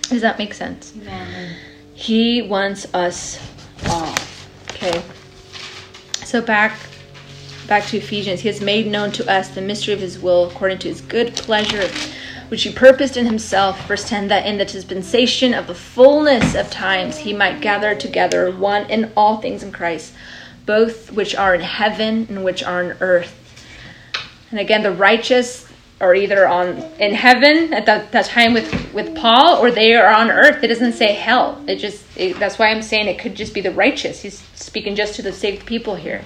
Does 0.04 0.22
that 0.22 0.38
make 0.40 0.54
sense? 0.54 0.94
He 1.94 2.42
wants 2.42 2.92
us 2.94 3.40
all. 3.90 4.16
Okay. 4.72 5.04
So 6.28 6.42
back 6.42 6.78
back 7.68 7.86
to 7.86 7.96
Ephesians. 7.96 8.42
He 8.42 8.50
has 8.50 8.60
made 8.60 8.86
known 8.86 9.14
to 9.14 9.32
us 9.32 9.48
the 9.48 9.62
mystery 9.62 9.94
of 9.94 10.02
his 10.02 10.20
will 10.20 10.50
according 10.50 10.80
to 10.80 10.90
his 10.90 11.00
good 11.00 11.34
pleasure, 11.38 11.90
which 12.50 12.64
he 12.64 12.74
purposed 12.74 13.16
in 13.16 13.26
himself, 13.26 13.88
verse 13.88 14.04
10, 14.10 14.28
that 14.28 14.46
in 14.46 14.58
the 14.58 14.66
dispensation 14.66 15.54
of 15.54 15.68
the 15.68 15.74
fullness 15.74 16.54
of 16.54 16.70
times 16.70 17.20
he 17.20 17.32
might 17.32 17.62
gather 17.62 17.96
together 17.96 18.52
one 18.52 18.90
in 18.90 19.10
all 19.16 19.38
things 19.38 19.64
in 19.64 19.72
Christ, 19.72 20.14
both 20.66 21.14
which 21.14 21.34
are 21.34 21.56
in 21.56 21.62
heaven 21.62 22.28
and 22.28 22.44
which 22.44 22.62
are 22.62 22.84
on 22.84 22.98
earth. 23.00 23.34
And 24.52 24.60
again, 24.60 24.84
the 24.84 24.92
righteous 24.92 25.67
are 26.00 26.14
either 26.14 26.48
on 26.48 26.78
in 27.00 27.14
heaven 27.14 27.74
at 27.74 27.86
that, 27.86 28.12
that 28.12 28.26
time 28.26 28.54
with, 28.54 28.94
with 28.94 29.16
Paul, 29.16 29.58
or 29.58 29.72
they 29.72 29.96
are 29.96 30.14
on 30.14 30.30
earth. 30.30 30.64
It 30.64 30.68
doesn't 30.68 30.94
say 30.94 31.14
hell. 31.14 31.64
It 31.68 31.78
just 31.78 32.06
it, 32.16 32.38
that's 32.40 32.60
why 32.60 32.68
I'm 32.68 32.82
saying 32.82 33.08
it 33.08 33.20
could 33.20 33.36
just 33.36 33.54
be 33.54 33.62
the 33.62 33.72
righteous. 33.72 34.22
He's 34.22 34.40
speaking 34.54 34.96
just 34.96 35.16
to 35.16 35.22
the 35.22 35.34
saved 35.34 35.66
people 35.66 35.96
here. 35.96 36.24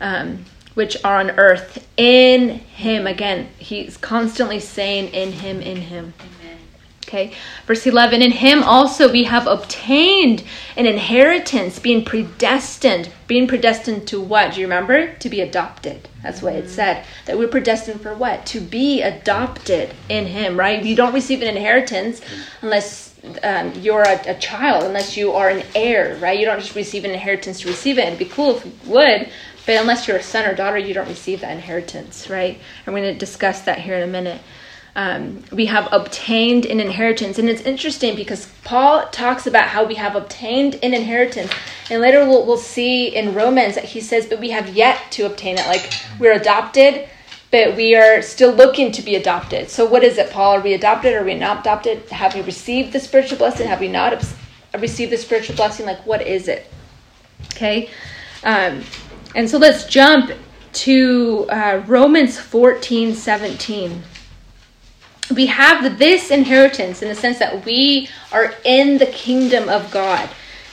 Um, 0.00 0.44
which 0.74 1.02
are 1.04 1.18
on 1.18 1.30
earth 1.38 1.88
in 1.96 2.50
him. 2.50 3.06
Again, 3.06 3.48
he's 3.58 3.96
constantly 3.96 4.60
saying 4.60 5.08
in 5.14 5.32
him, 5.32 5.62
in 5.62 5.78
him. 5.78 6.12
Okay, 7.06 7.32
verse 7.68 7.86
11, 7.86 8.20
in 8.20 8.32
him 8.32 8.64
also 8.64 9.10
we 9.12 9.24
have 9.24 9.46
obtained 9.46 10.42
an 10.76 10.86
inheritance, 10.86 11.78
being 11.78 12.04
predestined. 12.04 13.10
Being 13.28 13.46
predestined 13.46 14.08
to 14.08 14.20
what? 14.20 14.54
Do 14.54 14.60
you 14.60 14.66
remember? 14.66 15.14
To 15.14 15.28
be 15.28 15.40
adopted. 15.40 16.08
That's 16.24 16.42
what 16.42 16.54
it 16.54 16.68
said. 16.68 17.04
That 17.26 17.38
we're 17.38 17.46
predestined 17.46 18.00
for 18.00 18.12
what? 18.12 18.44
To 18.46 18.60
be 18.60 19.02
adopted 19.02 19.94
in 20.08 20.26
him, 20.26 20.58
right? 20.58 20.84
You 20.84 20.96
don't 20.96 21.14
receive 21.14 21.42
an 21.42 21.48
inheritance 21.48 22.20
unless 22.60 23.14
um, 23.44 23.72
you're 23.74 24.02
a, 24.02 24.30
a, 24.30 24.34
child, 24.38 24.82
unless 24.82 25.16
you 25.16 25.32
are 25.32 25.48
an 25.48 25.64
heir, 25.76 26.16
right? 26.16 26.38
You 26.38 26.44
don't 26.44 26.58
just 26.58 26.74
receive 26.74 27.04
an 27.04 27.12
inheritance 27.12 27.60
to 27.60 27.68
receive 27.68 27.98
it. 27.98 28.06
It'd 28.06 28.18
be 28.18 28.24
cool 28.24 28.56
if 28.56 28.64
you 28.64 28.72
would, 28.86 29.28
but 29.64 29.76
unless 29.76 30.08
you're 30.08 30.16
a 30.16 30.22
son 30.22 30.44
or 30.44 30.54
daughter, 30.56 30.78
you 30.78 30.92
don't 30.94 31.08
receive 31.08 31.40
that 31.42 31.52
inheritance, 31.52 32.28
right? 32.28 32.58
And 32.84 32.94
we're 32.94 33.02
going 33.02 33.14
to 33.14 33.18
discuss 33.18 33.60
that 33.62 33.78
here 33.78 33.94
in 33.94 34.02
a 34.02 34.10
minute 34.10 34.40
um, 34.96 35.42
we 35.52 35.66
have 35.66 35.88
obtained 35.92 36.64
an 36.64 36.80
inheritance. 36.80 37.38
And 37.38 37.50
it's 37.50 37.60
interesting 37.60 38.16
because 38.16 38.46
Paul 38.64 39.06
talks 39.10 39.46
about 39.46 39.68
how 39.68 39.84
we 39.84 39.94
have 39.96 40.16
obtained 40.16 40.76
an 40.82 40.94
inheritance. 40.94 41.52
And 41.90 42.00
later 42.00 42.20
we'll, 42.26 42.46
we'll 42.46 42.56
see 42.56 43.14
in 43.14 43.34
Romans 43.34 43.74
that 43.74 43.84
he 43.84 44.00
says, 44.00 44.26
but 44.26 44.40
we 44.40 44.50
have 44.50 44.74
yet 44.74 45.12
to 45.12 45.26
obtain 45.26 45.58
it. 45.58 45.66
Like 45.66 45.92
we're 46.18 46.32
adopted, 46.32 47.10
but 47.50 47.76
we 47.76 47.94
are 47.94 48.22
still 48.22 48.52
looking 48.52 48.90
to 48.92 49.02
be 49.02 49.16
adopted. 49.16 49.68
So 49.68 49.84
what 49.84 50.02
is 50.02 50.16
it, 50.16 50.30
Paul? 50.30 50.56
Are 50.56 50.60
we 50.62 50.72
adopted? 50.72 51.12
Are 51.12 51.24
we 51.24 51.34
not 51.34 51.60
adopted? 51.60 52.08
Have 52.08 52.34
we 52.34 52.40
received 52.40 52.94
the 52.94 53.00
spiritual 53.00 53.36
blessing? 53.36 53.68
Have 53.68 53.80
we 53.80 53.88
not 53.88 54.24
received 54.78 55.12
the 55.12 55.18
spiritual 55.18 55.56
blessing? 55.56 55.84
Like 55.84 56.06
what 56.06 56.26
is 56.26 56.48
it? 56.48 56.72
Okay. 57.52 57.90
Um, 58.44 58.82
and 59.34 59.48
so 59.48 59.58
let's 59.58 59.84
jump 59.84 60.32
to 60.72 61.46
uh, 61.50 61.82
Romans 61.86 62.38
14, 62.38 63.14
17 63.14 64.02
we 65.34 65.46
have 65.46 65.98
this 65.98 66.30
inheritance 66.30 67.02
in 67.02 67.08
the 67.08 67.14
sense 67.14 67.38
that 67.38 67.64
we 67.64 68.08
are 68.32 68.54
in 68.64 68.98
the 68.98 69.06
kingdom 69.06 69.68
of 69.68 69.90
God. 69.90 70.28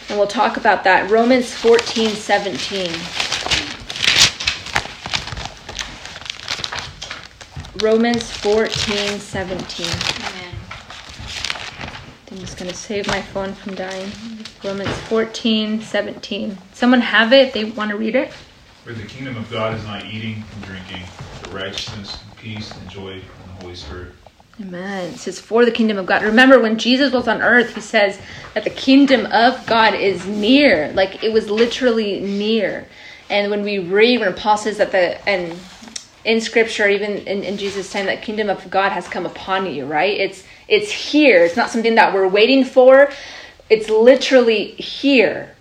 And 0.09 0.17
we'll 0.17 0.27
talk 0.27 0.57
about 0.57 0.83
that. 0.83 1.09
Romans 1.09 1.53
14 1.53 2.09
17. 2.09 2.91
Romans 7.81 8.29
14 8.31 9.19
17. 9.19 9.85
Amen. 9.87 10.55
I'm 12.31 12.37
just 12.37 12.57
going 12.57 12.69
to 12.69 12.75
save 12.75 13.07
my 13.07 13.21
phone 13.21 13.53
from 13.53 13.75
dying. 13.75 14.11
Romans 14.63 14.95
14 15.09 15.81
17. 15.81 16.57
Someone 16.73 17.01
have 17.01 17.33
it 17.33 17.53
they 17.53 17.65
want 17.65 17.91
to 17.91 17.97
read 17.97 18.15
it? 18.15 18.31
For 18.83 18.93
the 18.93 19.03
kingdom 19.03 19.37
of 19.37 19.49
God 19.49 19.75
is 19.75 19.83
not 19.85 20.05
eating 20.05 20.43
and 20.53 20.63
drinking, 20.63 21.01
but 21.41 21.53
righteousness, 21.53 22.19
peace, 22.37 22.75
and 22.75 22.89
joy 22.89 23.13
in 23.13 23.21
the 23.21 23.63
Holy 23.63 23.75
Spirit 23.75 24.13
Amen. 24.61 25.13
It 25.13 25.17
says, 25.17 25.39
for 25.39 25.65
the 25.65 25.71
kingdom 25.71 25.97
of 25.97 26.05
God. 26.05 26.21
Remember, 26.21 26.59
when 26.59 26.77
Jesus 26.77 27.11
was 27.11 27.27
on 27.27 27.41
earth, 27.41 27.73
he 27.73 27.81
says 27.81 28.19
that 28.53 28.63
the 28.63 28.69
kingdom 28.69 29.25
of 29.27 29.65
God 29.65 29.95
is 29.95 30.27
near. 30.27 30.91
Like, 30.93 31.23
it 31.23 31.33
was 31.33 31.49
literally 31.49 32.19
near. 32.19 32.87
And 33.29 33.49
when 33.49 33.63
we 33.63 33.79
read, 33.79 34.19
when 34.19 34.33
Paul 34.35 34.57
says 34.57 34.77
that 34.77 34.91
the, 34.91 35.27
and 35.27 35.57
in 36.23 36.39
scripture, 36.39 36.87
even 36.87 37.17
in, 37.27 37.43
in 37.43 37.57
Jesus' 37.57 37.91
time, 37.91 38.05
that 38.05 38.21
kingdom 38.21 38.49
of 38.49 38.69
God 38.69 38.91
has 38.91 39.07
come 39.07 39.25
upon 39.25 39.73
you, 39.73 39.85
right? 39.85 40.17
It's, 40.19 40.43
it's 40.67 40.91
here. 40.91 41.43
It's 41.43 41.57
not 41.57 41.71
something 41.71 41.95
that 41.95 42.13
we're 42.13 42.27
waiting 42.27 42.63
for. 42.63 43.11
It's 43.71 43.89
literally 43.89 44.71
here. 44.73 45.55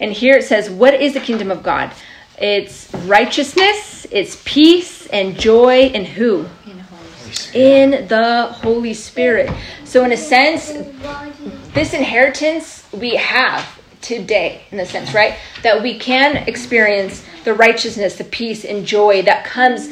And 0.00 0.12
here 0.12 0.38
it 0.38 0.44
says, 0.44 0.70
what 0.70 0.94
is 0.94 1.12
the 1.12 1.20
kingdom 1.20 1.50
of 1.50 1.62
God? 1.62 1.92
It's 2.38 2.92
righteousness, 3.04 4.06
it's 4.10 4.40
peace 4.46 5.06
and 5.08 5.38
joy 5.38 5.88
in 5.88 6.06
who? 6.06 6.46
In 7.54 8.08
the 8.08 8.46
Holy 8.46 8.94
Spirit. 8.94 9.50
So, 9.84 10.04
in 10.04 10.12
a 10.12 10.16
sense, 10.16 10.72
this 11.74 11.94
inheritance 11.94 12.86
we 12.92 13.16
have 13.16 13.66
today, 14.00 14.62
in 14.70 14.80
a 14.80 14.86
sense, 14.86 15.14
right? 15.14 15.36
That 15.62 15.82
we 15.82 15.98
can 15.98 16.36
experience 16.48 17.24
the 17.44 17.54
righteousness, 17.54 18.16
the 18.16 18.24
peace, 18.24 18.64
and 18.64 18.86
joy 18.86 19.22
that 19.22 19.44
comes 19.44 19.88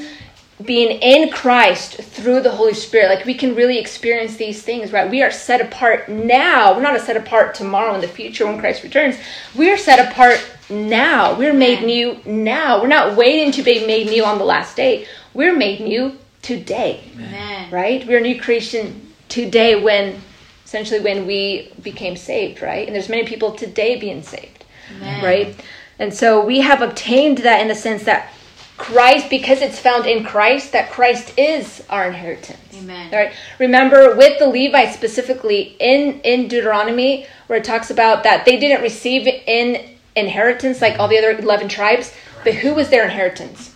being 0.64 1.00
in 1.00 1.30
Christ 1.30 1.94
through 1.94 2.40
the 2.40 2.50
Holy 2.50 2.74
Spirit. 2.74 3.08
Like 3.08 3.24
we 3.24 3.34
can 3.34 3.54
really 3.54 3.78
experience 3.78 4.36
these 4.36 4.60
things, 4.60 4.92
right? 4.92 5.08
We 5.08 5.22
are 5.22 5.30
set 5.30 5.60
apart 5.60 6.08
now. 6.08 6.74
We're 6.74 6.82
not 6.82 7.00
set 7.00 7.16
apart 7.16 7.54
tomorrow 7.54 7.94
in 7.94 8.00
the 8.00 8.08
future 8.08 8.44
when 8.44 8.58
Christ 8.58 8.82
returns. 8.82 9.16
We 9.54 9.70
are 9.70 9.76
set 9.76 10.10
apart 10.10 10.44
now. 10.68 11.38
We're 11.38 11.54
made 11.54 11.84
new 11.84 12.20
now. 12.26 12.80
We're 12.80 12.88
not 12.88 13.16
waiting 13.16 13.52
to 13.52 13.62
be 13.62 13.86
made 13.86 14.08
new 14.08 14.24
on 14.24 14.38
the 14.38 14.44
last 14.44 14.76
day. 14.76 15.06
We're 15.32 15.56
made 15.56 15.80
new 15.80 16.18
today. 16.42 17.02
Amen. 17.14 17.70
Right? 17.70 18.06
We're 18.06 18.18
a 18.18 18.22
new 18.22 18.40
creation 18.40 19.12
today 19.28 19.82
when 19.82 20.20
essentially 20.64 21.00
when 21.00 21.26
we 21.26 21.72
became 21.82 22.16
saved, 22.16 22.60
right? 22.60 22.86
And 22.86 22.94
there's 22.94 23.08
many 23.08 23.24
people 23.26 23.52
today 23.52 23.98
being 23.98 24.22
saved. 24.22 24.64
Amen. 24.96 25.24
Right? 25.24 25.64
And 25.98 26.12
so 26.12 26.44
we 26.44 26.60
have 26.60 26.82
obtained 26.82 27.38
that 27.38 27.60
in 27.60 27.68
the 27.68 27.74
sense 27.74 28.04
that 28.04 28.32
Christ, 28.76 29.28
because 29.28 29.60
it's 29.60 29.78
found 29.78 30.06
in 30.06 30.24
Christ, 30.24 30.72
that 30.72 30.90
Christ 30.90 31.36
is 31.36 31.84
our 31.90 32.06
inheritance. 32.06 32.60
Amen. 32.74 33.10
Right? 33.10 33.32
Remember 33.58 34.14
with 34.14 34.38
the 34.38 34.46
Levites 34.46 34.94
specifically 34.94 35.76
in, 35.80 36.20
in 36.20 36.48
Deuteronomy, 36.48 37.26
where 37.48 37.58
it 37.58 37.64
talks 37.64 37.90
about 37.90 38.22
that 38.22 38.44
they 38.44 38.58
didn't 38.58 38.82
receive 38.82 39.26
in 39.26 39.96
inheritance 40.14 40.80
like 40.80 40.98
all 40.98 41.08
the 41.08 41.18
other 41.18 41.30
11 41.30 41.68
tribes, 41.68 42.12
but 42.44 42.54
who 42.54 42.74
was 42.74 42.88
their 42.88 43.04
inheritance? 43.04 43.74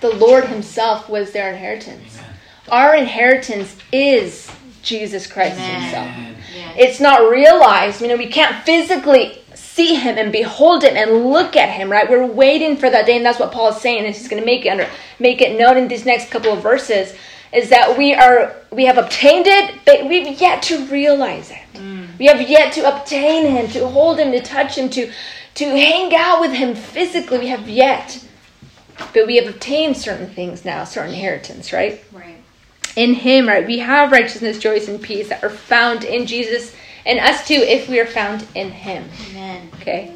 The 0.00 0.14
Lord 0.14 0.44
Himself 0.44 1.08
was 1.08 1.32
their 1.32 1.50
inheritance. 1.52 2.18
Amen. 2.18 2.34
Our 2.70 2.96
inheritance 2.96 3.76
is 3.92 4.50
Jesus 4.82 5.26
Christ 5.26 5.56
Amen. 5.56 5.82
Himself. 5.82 6.44
Yes. 6.54 6.76
It's 6.78 7.00
not 7.00 7.30
realized. 7.30 8.00
You 8.00 8.08
know, 8.08 8.16
we 8.16 8.28
can't 8.28 8.64
physically 8.64 9.42
see 9.54 9.94
Him 9.94 10.18
and 10.18 10.30
behold 10.32 10.82
Him 10.82 10.96
and 10.96 11.26
look 11.26 11.56
at 11.56 11.70
Him. 11.70 11.90
Right? 11.90 12.08
We're 12.08 12.26
waiting 12.26 12.76
for 12.76 12.90
that 12.90 13.06
day, 13.06 13.16
and 13.16 13.24
that's 13.24 13.38
what 13.38 13.52
Paul 13.52 13.70
is 13.70 13.80
saying. 13.80 14.04
And 14.04 14.14
he's 14.14 14.28
going 14.28 14.42
to 14.42 14.46
make 14.46 14.66
it 14.66 14.70
under, 14.70 14.88
make 15.18 15.40
it 15.40 15.58
known 15.58 15.76
in 15.76 15.88
these 15.88 16.04
next 16.04 16.30
couple 16.30 16.52
of 16.52 16.62
verses. 16.62 17.14
Is 17.52 17.70
that 17.70 17.96
we 17.96 18.14
are 18.14 18.54
we 18.70 18.84
have 18.84 18.98
obtained 18.98 19.46
it, 19.46 19.80
but 19.86 20.06
we've 20.06 20.38
yet 20.38 20.62
to 20.64 20.84
realize 20.86 21.50
it. 21.50 21.62
Mm. 21.74 22.18
We 22.18 22.26
have 22.26 22.42
yet 22.42 22.74
to 22.74 22.96
obtain 22.96 23.46
Him, 23.46 23.68
to 23.68 23.88
hold 23.88 24.18
Him, 24.18 24.32
to 24.32 24.40
touch 24.40 24.76
Him, 24.76 24.90
to 24.90 25.10
to 25.54 25.64
hang 25.64 26.14
out 26.14 26.40
with 26.40 26.52
Him 26.52 26.74
physically. 26.74 27.38
We 27.38 27.46
have 27.48 27.68
yet 27.68 28.22
but 29.14 29.26
we 29.26 29.36
have 29.36 29.52
obtained 29.52 29.96
certain 29.96 30.28
things 30.28 30.64
now, 30.64 30.84
certain 30.84 31.14
inheritance, 31.14 31.72
right? 31.72 32.04
Right. 32.12 32.36
In 32.96 33.14
Him, 33.14 33.46
right, 33.46 33.66
we 33.66 33.78
have 33.78 34.12
righteousness, 34.12 34.58
joy, 34.58 34.80
and 34.86 35.00
peace 35.00 35.28
that 35.28 35.44
are 35.44 35.50
found 35.50 36.04
in 36.04 36.26
Jesus 36.26 36.74
and 37.06 37.18
us 37.18 37.46
too 37.46 37.54
if 37.54 37.88
we 37.88 37.98
are 38.00 38.06
found 38.06 38.46
in 38.54 38.70
Him. 38.70 39.08
Amen. 39.30 39.70
Okay. 39.76 40.14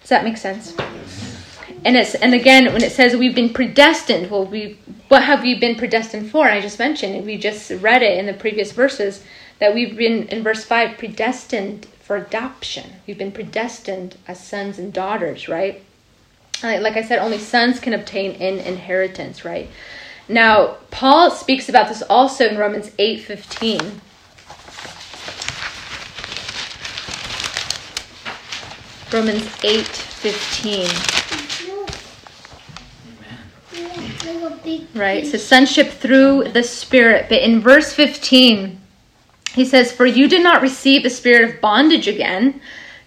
Does 0.00 0.08
that 0.08 0.24
make 0.24 0.36
sense? 0.36 0.74
And 1.84 1.96
it's 1.96 2.14
and 2.14 2.32
again 2.32 2.72
when 2.72 2.82
it 2.82 2.92
says 2.92 3.16
we've 3.16 3.34
been 3.34 3.52
predestined, 3.52 4.30
well 4.30 4.46
we 4.46 4.78
what 5.08 5.24
have 5.24 5.42
we 5.42 5.58
been 5.58 5.76
predestined 5.76 6.30
for? 6.30 6.46
I 6.46 6.60
just 6.60 6.78
mentioned 6.78 7.26
we 7.26 7.36
just 7.36 7.70
read 7.70 8.02
it 8.02 8.18
in 8.18 8.26
the 8.26 8.34
previous 8.34 8.72
verses 8.72 9.24
that 9.58 9.74
we've 9.74 9.96
been 9.96 10.28
in 10.28 10.42
verse 10.42 10.64
five 10.64 10.96
predestined 10.96 11.86
for 12.00 12.16
adoption. 12.16 12.92
We've 13.06 13.18
been 13.18 13.32
predestined 13.32 14.16
as 14.28 14.44
sons 14.46 14.78
and 14.78 14.92
daughters, 14.92 15.48
right? 15.48 15.82
Like 16.62 16.96
I 16.96 17.02
said, 17.02 17.18
only 17.18 17.38
sons 17.38 17.80
can 17.80 17.92
obtain 17.92 18.32
an 18.40 18.58
inheritance, 18.58 19.44
right? 19.44 19.68
Now, 20.28 20.76
Paul 20.90 21.30
speaks 21.30 21.68
about 21.68 21.88
this 21.88 22.02
also 22.02 22.48
in 22.48 22.56
Romans 22.56 22.90
8:15. 22.98 24.00
Romans 29.12 29.44
8:15. 29.62 30.88
Right? 34.94 35.26
So 35.26 35.38
sonship 35.38 35.90
through 35.90 36.50
the 36.52 36.62
spirit. 36.62 37.26
But 37.28 37.42
in 37.42 37.60
verse 37.60 37.92
15, 37.92 38.80
he 39.54 39.64
says, 39.64 39.90
"For 39.92 40.06
you 40.06 40.28
did 40.28 40.42
not 40.42 40.62
receive 40.62 41.02
the 41.02 41.10
spirit 41.10 41.48
of 41.48 41.60
bondage 41.60 42.06
again 42.08 42.60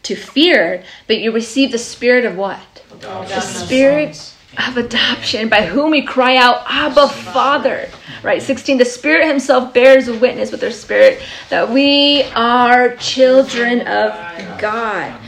to 0.06 0.16
fear, 0.16 0.84
but 1.08 1.18
you 1.18 1.32
receive 1.32 1.72
the 1.72 1.78
spirit 1.78 2.26
of 2.26 2.36
what? 2.36 2.60
the 3.00 3.42
spirit 3.42 4.34
of 4.68 4.78
adoption 4.78 5.50
by 5.50 5.66
whom 5.66 5.92
we 5.92 6.02
cry 6.02 6.38
out 6.38 6.64
abba 6.68 7.10
father. 7.10 7.90
Right 8.24 8.42
16 8.42 8.78
the 8.78 8.86
spirit 8.86 9.28
himself 9.28 9.74
bears 9.74 10.10
witness 10.10 10.52
with 10.52 10.64
our 10.64 10.72
spirit 10.72 11.22
that 11.50 11.70
we 11.70 12.24
are 12.36 12.96
children 12.96 13.82
of 13.82 14.14
god. 14.60 15.20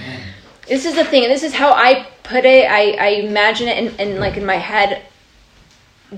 This 0.68 0.86
is 0.86 0.96
the 0.96 1.04
thing 1.04 1.24
and 1.24 1.32
this 1.32 1.44
is 1.44 1.54
how 1.54 1.72
i 1.74 2.08
put 2.24 2.46
it 2.46 2.70
i, 2.70 2.92
I 2.92 3.08
imagine 3.28 3.68
it 3.68 3.78
in, 3.78 4.00
in 4.00 4.20
like 4.20 4.38
in 4.38 4.46
my 4.46 4.56
head. 4.56 5.04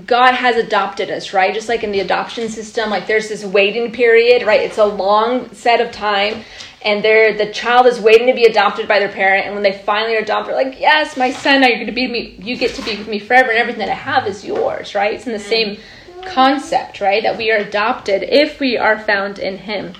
God 0.06 0.34
has 0.34 0.56
adopted 0.56 1.10
us 1.10 1.32
right? 1.32 1.52
Just 1.52 1.68
like 1.68 1.82
in 1.82 1.90
the 1.90 2.00
adoption 2.00 2.48
system 2.48 2.90
like 2.90 3.06
there's 3.06 3.28
this 3.28 3.44
waiting 3.44 3.92
period 3.92 4.46
right? 4.46 4.60
It's 4.60 4.78
a 4.78 4.84
long 4.84 5.52
set 5.52 5.80
of 5.80 5.90
time 5.90 6.44
and 6.82 7.04
they're 7.04 7.36
the 7.36 7.52
child 7.52 7.86
is 7.86 8.00
waiting 8.00 8.26
to 8.26 8.34
be 8.34 8.44
adopted 8.44 8.88
by 8.88 8.98
their 8.98 9.10
parent. 9.10 9.46
And 9.46 9.54
when 9.54 9.62
they 9.62 9.76
finally 9.78 10.16
are 10.16 10.20
adopted 10.20 10.54
like 10.54 10.80
yes 10.80 11.16
my 11.16 11.30
son 11.30 11.60
now 11.60 11.66
you're 11.66 11.76
going 11.76 11.86
to 11.86 11.92
be 11.92 12.08
me 12.08 12.36
you 12.40 12.56
get 12.56 12.74
to 12.76 12.82
be 12.82 12.96
with 12.96 13.08
me 13.08 13.18
forever. 13.18 13.50
And 13.50 13.58
everything 13.58 13.80
that 13.80 13.90
i 13.90 13.94
have 13.94 14.26
is 14.26 14.44
yours 14.44 14.94
right? 14.94 15.14
It's 15.14 15.26
in 15.26 15.32
the 15.32 15.38
same 15.38 15.78
concept 16.24 17.00
right? 17.00 17.22
That 17.22 17.36
we 17.36 17.50
are 17.50 17.58
adopted 17.58 18.22
if 18.22 18.60
we 18.60 18.76
are 18.78 18.98
found 18.98 19.38
in 19.38 19.58
him 19.58 19.94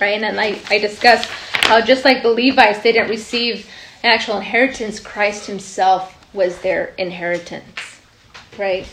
right? 0.00 0.14
And 0.14 0.22
then 0.22 0.38
i, 0.38 0.60
I 0.68 0.78
discussed 0.78 1.28
how 1.52 1.80
just 1.80 2.04
like 2.04 2.22
the 2.22 2.30
levites 2.30 2.80
they 2.82 2.92
didn't 2.92 3.10
receive 3.10 3.68
an 4.02 4.12
actual 4.12 4.36
inheritance 4.36 5.00
christ 5.00 5.46
himself 5.46 6.16
was 6.32 6.58
their 6.60 6.86
inheritance 6.98 7.64
right? 8.58 8.86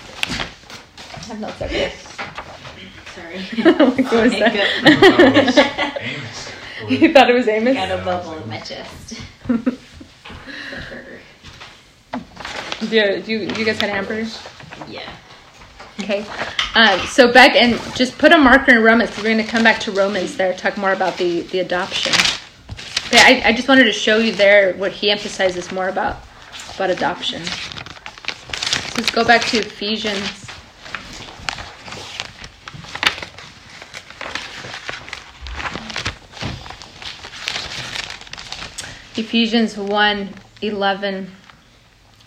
I 1.13 1.17
have 1.33 1.39
notes 1.39 1.61
everywhere 1.61 1.91
Sorry. 3.15 3.39
like, 3.63 4.11
what 4.11 4.23
was 4.23 4.31
Make 4.31 4.53
that? 4.53 6.53
You 6.89 7.13
thought 7.13 7.29
it 7.29 7.33
was 7.33 7.47
amos 7.47 7.77
I 7.77 7.87
Got 7.87 7.99
a 7.99 8.03
bubble 8.03 8.33
in 8.33 8.49
my 8.49 8.59
chest. 8.59 9.21
do 9.47 9.53
you, 12.95 13.21
do 13.21 13.31
you, 13.31 13.39
you 13.39 13.65
guys 13.65 13.79
had 13.79 13.89
hamburgers 13.89 14.41
yeah. 14.87 15.09
Okay. 15.99 16.25
Um, 16.75 16.99
so 17.07 17.31
back 17.31 17.55
and 17.55 17.79
just 17.95 18.17
put 18.17 18.31
a 18.31 18.37
marker 18.37 18.71
in 18.71 18.83
Romans 18.83 19.15
we're 19.17 19.23
going 19.23 19.37
to 19.37 19.43
come 19.43 19.63
back 19.63 19.79
to 19.81 19.91
Romans 19.91 20.37
there, 20.37 20.53
talk 20.53 20.77
more 20.77 20.91
about 20.91 21.17
the, 21.17 21.41
the 21.41 21.59
adoption. 21.59 22.13
But 23.09 23.21
I, 23.21 23.41
I 23.45 23.53
just 23.53 23.67
wanted 23.67 23.85
to 23.85 23.93
show 23.93 24.17
you 24.17 24.33
there 24.33 24.73
what 24.75 24.91
he 24.91 25.09
emphasizes 25.09 25.71
more 25.71 25.89
about 25.89 26.17
about 26.75 26.91
adoption. 26.91 27.43
So 27.43 28.97
let's 28.97 29.09
go 29.09 29.25
back 29.25 29.43
to 29.45 29.57
Ephesians. 29.57 30.46
Ephesians 39.17 39.77
1 39.77 40.29
11. 40.61 41.31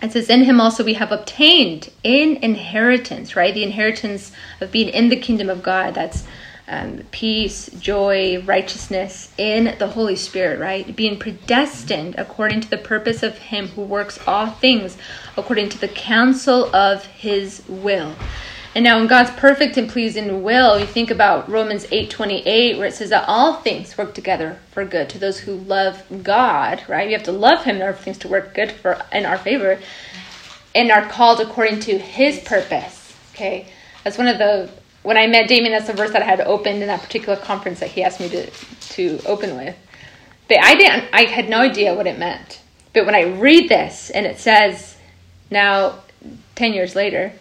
It 0.03 0.13
says, 0.13 0.29
In 0.29 0.45
him 0.45 0.61
also 0.61 0.83
we 0.83 0.95
have 0.95 1.13
obtained 1.13 1.91
in 2.03 2.37
inheritance, 2.37 3.37
right? 3.37 3.53
The 3.53 3.63
inheritance 3.63 4.33
of 4.61 4.73
being 4.73 4.89
in 4.89 5.09
the 5.09 5.17
kingdom 5.17 5.51
of 5.51 5.63
God. 5.63 5.95
That's 5.95 6.25
um, 6.67 7.03
peace, 7.11 7.69
joy, 7.79 8.43
righteousness 8.43 9.33
in 9.37 9.77
the 9.79 9.89
Holy 9.89 10.17
Spirit, 10.17 10.61
right? 10.61 10.95
Being 10.95 11.19
predestined 11.19 12.15
according 12.17 12.61
to 12.63 12.71
the 12.71 12.79
purpose 12.79 13.23
of 13.23 13.39
him 13.39 13.69
who 13.69 13.83
works 13.83 14.19
all 14.27 14.51
things 14.51 14.97
according 15.37 15.69
to 15.71 15.79
the 15.79 15.89
counsel 15.89 16.75
of 16.75 17.05
his 17.07 17.63
will. 17.69 18.15
And 18.75 18.85
now 18.85 19.01
in 19.01 19.09
God's 19.09 19.31
perfect 19.31 19.77
and 19.77 19.89
pleasing 19.89 20.45
will, 20.45 20.79
you 20.79 20.87
think 20.87 21.11
about 21.11 21.51
Romans 21.51 21.87
8:28 21.91 22.79
where 22.79 22.87
it 22.87 22.95
says 22.95 23.11
that 23.11 23.25
all 23.27 23.55
things 23.55 23.99
work 23.99 24.15
together 24.15 24.59
for 24.71 24.85
good 24.85 25.09
to 25.11 25.19
those 25.19 25.41
who 25.41 25.55
love 25.57 26.05
God, 26.23 26.83
right? 26.87 27.07
We 27.07 27.13
have 27.13 27.25
to 27.25 27.33
love 27.33 27.65
him 27.65 27.77
in 27.77 27.83
order 27.83 27.95
for 27.95 28.05
things 28.05 28.19
to 28.19 28.29
work 28.29 28.55
good 28.55 28.71
for 28.71 29.03
in 29.13 29.27
our 29.27 29.39
favor 29.39 29.81
and 30.73 30.93
are 30.93 31.05
called 31.09 31.41
according 31.41 31.81
to 31.81 31.99
his 31.99 32.39
purpose. 32.41 33.13
Okay? 33.35 33.67
That's 34.05 34.19
one 34.19 34.29
of 34.29 34.39
the 34.39 34.71
when 35.03 35.17
I 35.17 35.27
met 35.27 35.49
Damien, 35.49 35.73
that's 35.73 35.87
the 35.87 35.95
verse 35.95 36.13
that 36.13 36.23
I 36.23 36.27
had 36.27 36.43
opened 36.43 36.83
in 36.83 36.89
that 36.89 37.03
particular 37.03 37.37
conference 37.37 37.81
that 37.81 37.91
he 37.91 38.05
asked 38.05 38.21
me 38.21 38.29
to 38.29 38.51
to 38.51 39.21
open 39.27 39.57
with. 39.57 39.77
But 40.49 40.63
I 40.63 40.77
didn't 40.77 41.07
I 41.13 41.23
had 41.23 41.49
no 41.49 41.59
idea 41.59 41.95
what 41.95 42.07
it 42.07 42.21
meant. 42.21 42.61
But 42.93 43.05
when 43.05 43.17
I 43.17 43.23
read 43.23 43.69
this 43.69 44.11
and 44.11 44.27
it 44.27 44.39
says 44.39 44.97
now 45.51 46.01
10 46.55 46.73
years 46.73 46.95
later, 46.95 47.33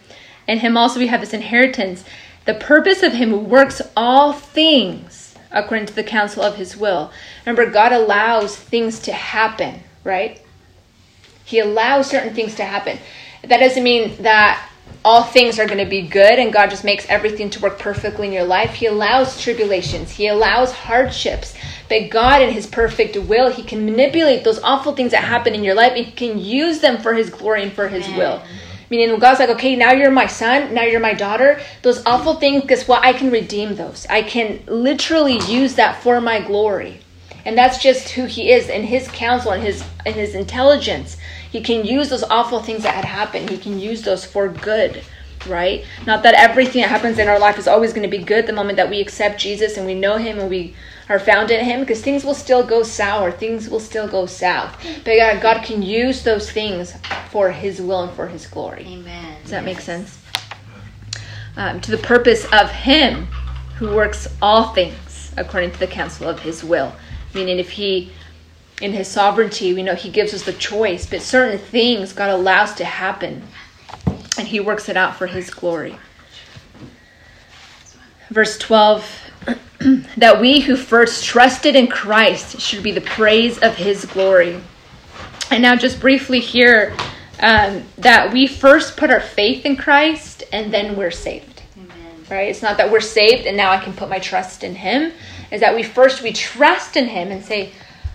in 0.50 0.58
him 0.58 0.76
also 0.76 0.98
we 0.98 1.06
have 1.06 1.20
this 1.20 1.32
inheritance, 1.32 2.04
the 2.44 2.54
purpose 2.54 3.04
of 3.04 3.12
him 3.12 3.30
who 3.30 3.38
works 3.38 3.80
all 3.96 4.32
things 4.32 5.36
according 5.52 5.86
to 5.86 5.94
the 5.94 6.02
counsel 6.02 6.42
of 6.42 6.56
his 6.56 6.76
will. 6.76 7.12
Remember, 7.46 7.70
God 7.70 7.92
allows 7.92 8.56
things 8.56 8.98
to 9.00 9.12
happen, 9.12 9.80
right? 10.02 10.42
He 11.44 11.60
allows 11.60 12.10
certain 12.10 12.34
things 12.34 12.56
to 12.56 12.64
happen. 12.64 12.98
That 13.42 13.58
doesn't 13.58 13.82
mean 13.82 14.22
that 14.22 14.68
all 15.04 15.22
things 15.22 15.58
are 15.58 15.66
going 15.66 15.82
to 15.82 15.88
be 15.88 16.02
good 16.02 16.38
and 16.38 16.52
God 16.52 16.68
just 16.68 16.84
makes 16.84 17.06
everything 17.08 17.48
to 17.50 17.60
work 17.60 17.78
perfectly 17.78 18.26
in 18.26 18.32
your 18.32 18.44
life. 18.44 18.74
He 18.74 18.86
allows 18.86 19.40
tribulations, 19.40 20.10
He 20.10 20.26
allows 20.26 20.72
hardships. 20.72 21.56
But 21.88 22.10
God, 22.10 22.42
in 22.42 22.50
His 22.50 22.66
perfect 22.66 23.16
will, 23.16 23.50
He 23.50 23.62
can 23.62 23.84
manipulate 23.84 24.42
those 24.42 24.60
awful 24.62 24.94
things 24.94 25.12
that 25.12 25.24
happen 25.24 25.54
in 25.54 25.64
your 25.64 25.74
life 25.74 25.92
and 25.94 26.06
He 26.06 26.12
can 26.12 26.38
use 26.38 26.80
them 26.80 27.00
for 27.00 27.14
His 27.14 27.30
glory 27.30 27.62
and 27.62 27.72
for 27.72 27.88
His 27.88 28.06
will. 28.16 28.42
Meaning, 28.90 29.18
God's 29.20 29.38
like, 29.38 29.50
okay, 29.50 29.76
now 29.76 29.92
you're 29.92 30.10
my 30.10 30.26
son, 30.26 30.74
now 30.74 30.82
you're 30.82 30.98
my 30.98 31.14
daughter. 31.14 31.60
Those 31.82 32.04
awful 32.04 32.34
things, 32.34 32.64
guess 32.66 32.88
what? 32.88 33.04
I 33.04 33.12
can 33.12 33.30
redeem 33.30 33.76
those. 33.76 34.04
I 34.10 34.22
can 34.22 34.64
literally 34.66 35.38
use 35.46 35.76
that 35.76 36.02
for 36.02 36.20
my 36.20 36.40
glory. 36.40 37.00
And 37.44 37.56
that's 37.56 37.78
just 37.78 38.10
who 38.10 38.26
He 38.26 38.50
is 38.50 38.68
in 38.68 38.82
His 38.82 39.06
counsel 39.08 39.52
and 39.52 39.62
His 39.62 39.84
and 40.04 40.16
His 40.16 40.34
intelligence. 40.34 41.16
He 41.50 41.60
can 41.60 41.86
use 41.86 42.10
those 42.10 42.24
awful 42.24 42.62
things 42.62 42.82
that 42.82 42.94
had 42.94 43.04
happened. 43.04 43.48
He 43.48 43.58
can 43.58 43.78
use 43.78 44.02
those 44.02 44.24
for 44.24 44.48
good, 44.48 45.04
right? 45.46 45.84
Not 46.06 46.22
that 46.22 46.34
everything 46.34 46.82
that 46.82 46.88
happens 46.88 47.18
in 47.18 47.28
our 47.28 47.38
life 47.38 47.58
is 47.58 47.68
always 47.68 47.92
going 47.92 48.08
to 48.08 48.16
be 48.16 48.22
good 48.22 48.46
the 48.46 48.52
moment 48.52 48.76
that 48.76 48.90
we 48.90 49.00
accept 49.00 49.40
Jesus 49.40 49.76
and 49.76 49.86
we 49.86 49.94
know 49.94 50.16
Him 50.16 50.38
and 50.38 50.50
we 50.50 50.74
are 51.08 51.18
found 51.18 51.50
in 51.50 51.64
Him, 51.64 51.80
because 51.80 52.00
things 52.00 52.24
will 52.24 52.34
still 52.34 52.64
go 52.64 52.82
sour. 52.82 53.32
Things 53.32 53.68
will 53.68 53.80
still 53.80 54.06
go 54.06 54.26
south. 54.26 54.80
But 55.04 55.16
God, 55.16 55.42
God 55.42 55.64
can 55.64 55.82
use 55.82 56.22
those 56.22 56.50
things 56.50 56.94
for 57.30 57.50
His 57.50 57.80
will 57.80 58.02
and 58.02 58.12
for 58.12 58.28
His 58.28 58.46
glory. 58.46 58.86
Amen. 58.86 59.36
Does 59.42 59.50
that 59.50 59.64
make 59.64 59.80
sense? 59.80 60.18
Um, 61.56 61.80
to 61.80 61.90
the 61.90 61.98
purpose 61.98 62.44
of 62.52 62.70
Him 62.70 63.26
who 63.76 63.94
works 63.94 64.28
all 64.40 64.72
things 64.72 65.32
according 65.36 65.72
to 65.72 65.78
the 65.78 65.86
counsel 65.86 66.28
of 66.28 66.40
His 66.40 66.62
will. 66.62 66.92
Meaning, 67.34 67.58
if 67.58 67.70
He, 67.70 68.12
in 68.80 68.92
His 68.92 69.08
sovereignty, 69.08 69.74
we 69.74 69.82
know 69.82 69.94
He 69.94 70.10
gives 70.10 70.32
us 70.32 70.44
the 70.44 70.52
choice, 70.52 71.06
but 71.06 71.22
certain 71.22 71.58
things 71.58 72.12
God 72.12 72.30
allows 72.30 72.74
to 72.74 72.84
happen, 72.84 73.42
and 74.40 74.48
He 74.48 74.58
works 74.58 74.88
it 74.88 74.96
out 74.96 75.16
for 75.16 75.26
His 75.26 75.50
glory. 75.50 75.98
Verse 78.30 78.56
12 78.58 79.30
that 80.16 80.40
we 80.40 80.60
who 80.60 80.76
first 80.76 81.24
trusted 81.24 81.76
in 81.76 81.86
Christ 81.86 82.58
should 82.58 82.82
be 82.82 82.90
the 82.90 83.02
praise 83.02 83.58
of 83.58 83.76
His 83.76 84.06
glory. 84.06 84.60
And 85.50 85.62
now, 85.62 85.76
just 85.76 86.00
briefly 86.00 86.40
here, 86.40 86.96
um, 87.40 87.84
that 87.98 88.32
we 88.32 88.46
first 88.46 88.96
put 88.96 89.10
our 89.10 89.20
faith 89.20 89.66
in 89.66 89.76
Christ 89.76 90.44
and 90.52 90.72
then 90.72 90.96
we're 90.96 91.10
saved. 91.10 91.62
Amen. 91.76 92.24
Right? 92.30 92.48
It's 92.48 92.62
not 92.62 92.76
that 92.78 92.90
we're 92.90 93.00
saved 93.00 93.46
and 93.46 93.56
now 93.56 93.70
I 93.70 93.78
can 93.78 93.92
put 93.92 94.08
my 94.08 94.18
trust 94.18 94.64
in 94.64 94.74
Him. 94.74 95.12
Is 95.50 95.60
that 95.60 95.74
we 95.74 95.82
first 95.82 96.22
we 96.22 96.32
trust 96.32 96.96
in 96.96 97.06
Him 97.06 97.30
and 97.30 97.44
say, 97.44 97.72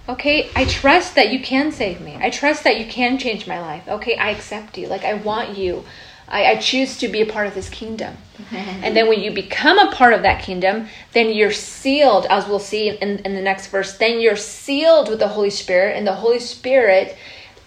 "Okay, 0.09 0.49
I 0.55 0.65
trust 0.65 1.15
that 1.15 1.31
you 1.31 1.39
can 1.39 1.71
save 1.71 2.01
me. 2.01 2.17
I 2.19 2.29
trust 2.29 2.63
that 2.63 2.79
you 2.79 2.85
can 2.85 3.17
change 3.17 3.45
my 3.45 3.59
life. 3.59 3.87
Okay, 3.87 4.15
I 4.15 4.29
accept 4.29 4.77
you. 4.77 4.87
Like 4.87 5.03
I 5.03 5.15
want 5.15 5.57
you. 5.57 5.83
I, 6.27 6.45
I 6.45 6.55
choose 6.57 6.97
to 6.97 7.07
be 7.07 7.21
a 7.21 7.25
part 7.25 7.47
of 7.47 7.53
this 7.53 7.69
kingdom." 7.69 8.17
And 8.51 8.95
then 8.95 9.07
when 9.07 9.21
you 9.21 9.31
become 9.31 9.79
a 9.79 9.91
part 9.91 10.13
of 10.13 10.21
that 10.21 10.43
kingdom, 10.43 10.87
then 11.13 11.33
you're 11.33 11.51
sealed, 11.51 12.27
as 12.29 12.47
we'll 12.47 12.59
see 12.59 12.89
in, 12.89 13.19
in 13.19 13.33
the 13.33 13.41
next 13.41 13.67
verse, 13.67 13.97
then 13.97 14.19
you're 14.19 14.35
sealed 14.35 15.09
with 15.09 15.19
the 15.19 15.29
Holy 15.29 15.49
Spirit, 15.49 15.97
and 15.97 16.05
the 16.05 16.13
Holy 16.13 16.39
Spirit 16.39 17.17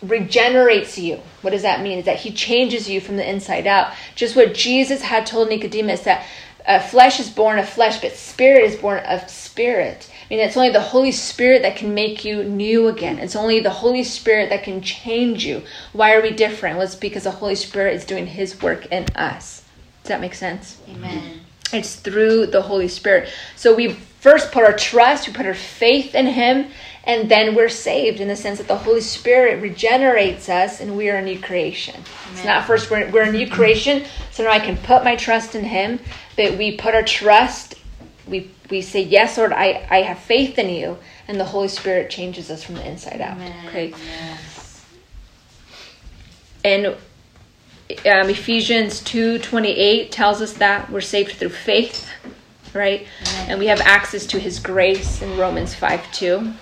regenerates 0.02 0.98
you. 0.98 1.20
What 1.42 1.50
does 1.50 1.62
that 1.62 1.82
mean? 1.82 1.98
Is 1.98 2.04
that 2.04 2.18
He 2.18 2.30
changes 2.30 2.88
you 2.88 3.00
from 3.00 3.16
the 3.16 3.28
inside 3.28 3.66
out. 3.66 3.92
Just 4.14 4.36
what 4.36 4.54
Jesus 4.54 5.02
had 5.02 5.26
told 5.26 5.48
Nicodemus 5.48 6.02
that 6.02 6.24
uh, 6.66 6.78
flesh 6.78 7.18
is 7.18 7.30
born 7.30 7.59
of 7.59 7.68
flesh, 7.68 8.00
but 8.00 8.12
spirit 8.12 8.64
is 8.64 8.76
born 8.76 8.98
of 9.04 9.28
spirit. 9.28 10.09
I 10.29 10.35
mean, 10.35 10.41
it's 10.45 10.59
only 10.59 10.70
the 10.70 10.81
Holy 10.81 11.12
Spirit 11.12 11.62
that 11.62 11.76
can 11.76 11.95
make 11.95 12.22
you 12.22 12.45
new 12.45 12.89
again. 12.89 13.18
It's 13.18 13.35
only 13.35 13.61
the 13.61 13.70
Holy 13.70 14.05
Spirit 14.05 14.51
that 14.51 14.62
can 14.62 14.83
change 14.83 15.47
you. 15.47 15.62
Why 15.95 16.14
are 16.14 16.20
we 16.20 16.33
different? 16.33 16.76
Well, 16.76 16.85
it's 16.85 16.95
because 16.95 17.24
the 17.24 17.31
Holy 17.31 17.55
Spirit 17.55 17.95
is 17.95 18.05
doing 18.05 18.26
His 18.26 18.61
work 18.61 18.87
in 18.93 19.07
us. 19.16 19.64
Does 20.03 20.09
that 20.09 20.20
make 20.20 20.35
sense? 20.35 20.79
Amen. 20.91 21.41
It's 21.72 21.97
through 21.97 22.47
the 22.47 22.61
Holy 22.61 22.89
Spirit. 22.89 23.31
So 23.57 23.74
we 23.74 23.93
first 23.93 24.53
put 24.53 24.64
our 24.64 24.76
trust, 24.76 25.26
we 25.26 25.33
put 25.33 25.47
our 25.47 25.55
faith 25.55 26.14
in 26.14 26.26
Him, 26.26 26.66
and 27.05 27.31
then 27.31 27.55
we're 27.55 27.70
saved 27.70 28.20
in 28.20 28.29
the 28.29 28.37
sense 28.37 28.59
that 28.59 28.68
the 28.68 28.76
Holy 28.76 29.01
Spirit 29.01 29.62
regenerates 29.62 30.51
us 30.51 30.81
and 30.81 30.95
we 30.95 31.09
are 31.09 31.16
a 31.16 31.22
new 31.22 31.41
creation. 31.41 32.03
It's 32.33 32.45
not 32.45 32.66
first 32.66 32.91
we're, 32.91 33.11
we're 33.11 33.22
a 33.22 33.33
new 33.33 33.49
creation, 33.49 34.05
so 34.31 34.45
now 34.45 34.51
I 34.51 34.59
can 34.59 34.76
put 34.76 35.05
my 35.05 35.16
trust 35.16 35.55
in 35.55 35.64
Him, 35.64 36.01
but 36.37 36.59
we 36.59 36.76
put 36.76 36.95
our 36.95 37.03
trust, 37.03 37.76
we, 38.26 38.51
we 38.71 38.83
say, 38.83 39.03
Yes, 39.03 39.39
Lord, 39.39 39.53
I, 39.53 39.87
I 39.91 40.03
have 40.03 40.19
faith 40.19 40.59
in 40.59 40.69
you, 40.69 40.99
and 41.27 41.39
the 41.39 41.45
Holy 41.45 41.69
Spirit 41.69 42.11
changes 42.11 42.51
us 42.51 42.62
from 42.62 42.77
the 42.77 42.89
inside 42.89 43.21
out. 43.21 43.37
Amen. 43.37 43.66
Okay. 43.69 43.89
Yes. 43.91 44.85
And 46.64 46.87
um, 46.87 48.29
Ephesians 48.29 49.01
2:28 49.03 50.11
tells 50.11 50.43
us 50.43 50.55
that 50.55 50.91
we're 50.91 51.01
saved 51.01 51.37
through 51.37 51.49
faith, 51.51 52.09
right? 52.75 53.07
Amen. 53.23 53.51
And 53.51 53.59
we 53.59 53.66
have 53.66 53.81
access 53.81 54.27
to 54.27 54.39
his 54.39 54.59
grace 54.59 55.23
in 55.23 55.39
Romans 55.39 55.75
5 55.75 56.12
2. 56.12 56.53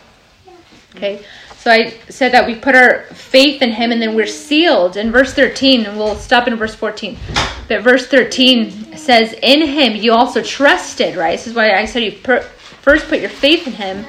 Okay? 0.95 1.25
So 1.67 1.73
I 1.73 1.99
said 2.11 2.31
that 2.31 2.47
we 2.47 2.55
put 2.55 2.77
our 2.77 3.03
faith 3.07 3.61
in 3.61 3.73
him 3.73 3.91
and 3.91 4.01
then 4.01 4.15
we're 4.15 4.29
sealed 4.29 4.97
in 4.97 5.11
verse 5.11 5.35
13 5.35 5.85
and 5.85 5.99
we'll 5.99 6.15
stop 6.15 6.47
in 6.47 6.55
verse 6.55 6.77
14. 6.77 7.19
But 7.67 7.83
verse 7.83 8.07
13 8.07 8.97
says 8.97 9.35
in 9.43 9.67
him 9.67 9.97
you 9.97 10.13
also 10.13 10.45
trusted, 10.45 11.17
right? 11.17 11.33
This 11.33 11.49
is 11.49 11.55
why 11.55 11.75
I 11.75 11.85
said 11.85 12.05
you 12.05 12.13
per- 12.13 12.43
first 12.43 13.09
put 13.09 13.19
your 13.19 13.31
faith 13.31 13.67
in 13.67 13.73
him, 13.73 14.05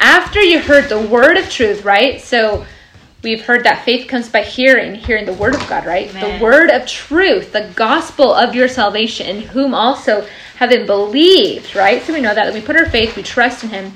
after 0.00 0.42
you 0.42 0.58
heard 0.58 0.88
the 0.88 1.00
word 1.00 1.36
of 1.36 1.48
truth, 1.48 1.84
right? 1.84 2.20
So 2.20 2.66
we've 3.22 3.44
heard 3.46 3.62
that 3.62 3.84
faith 3.84 4.08
comes 4.08 4.28
by 4.28 4.42
hearing, 4.42 4.96
hearing 4.96 5.26
the 5.26 5.32
word 5.34 5.54
of 5.54 5.64
God, 5.68 5.86
right? 5.86 6.10
Amen. 6.10 6.40
The 6.40 6.44
word 6.44 6.70
of 6.70 6.88
truth, 6.88 7.52
the 7.52 7.70
gospel 7.76 8.34
of 8.34 8.52
your 8.52 8.66
salvation, 8.66 9.28
in 9.28 9.42
whom 9.42 9.76
also 9.76 10.26
having 10.56 10.86
believed, 10.86 11.76
right? 11.76 12.02
So 12.02 12.14
we 12.14 12.20
know 12.20 12.34
that 12.34 12.52
we 12.52 12.60
put 12.60 12.74
our 12.74 12.86
faith, 12.86 13.14
we 13.14 13.22
trust 13.22 13.62
in 13.62 13.70
him. 13.70 13.92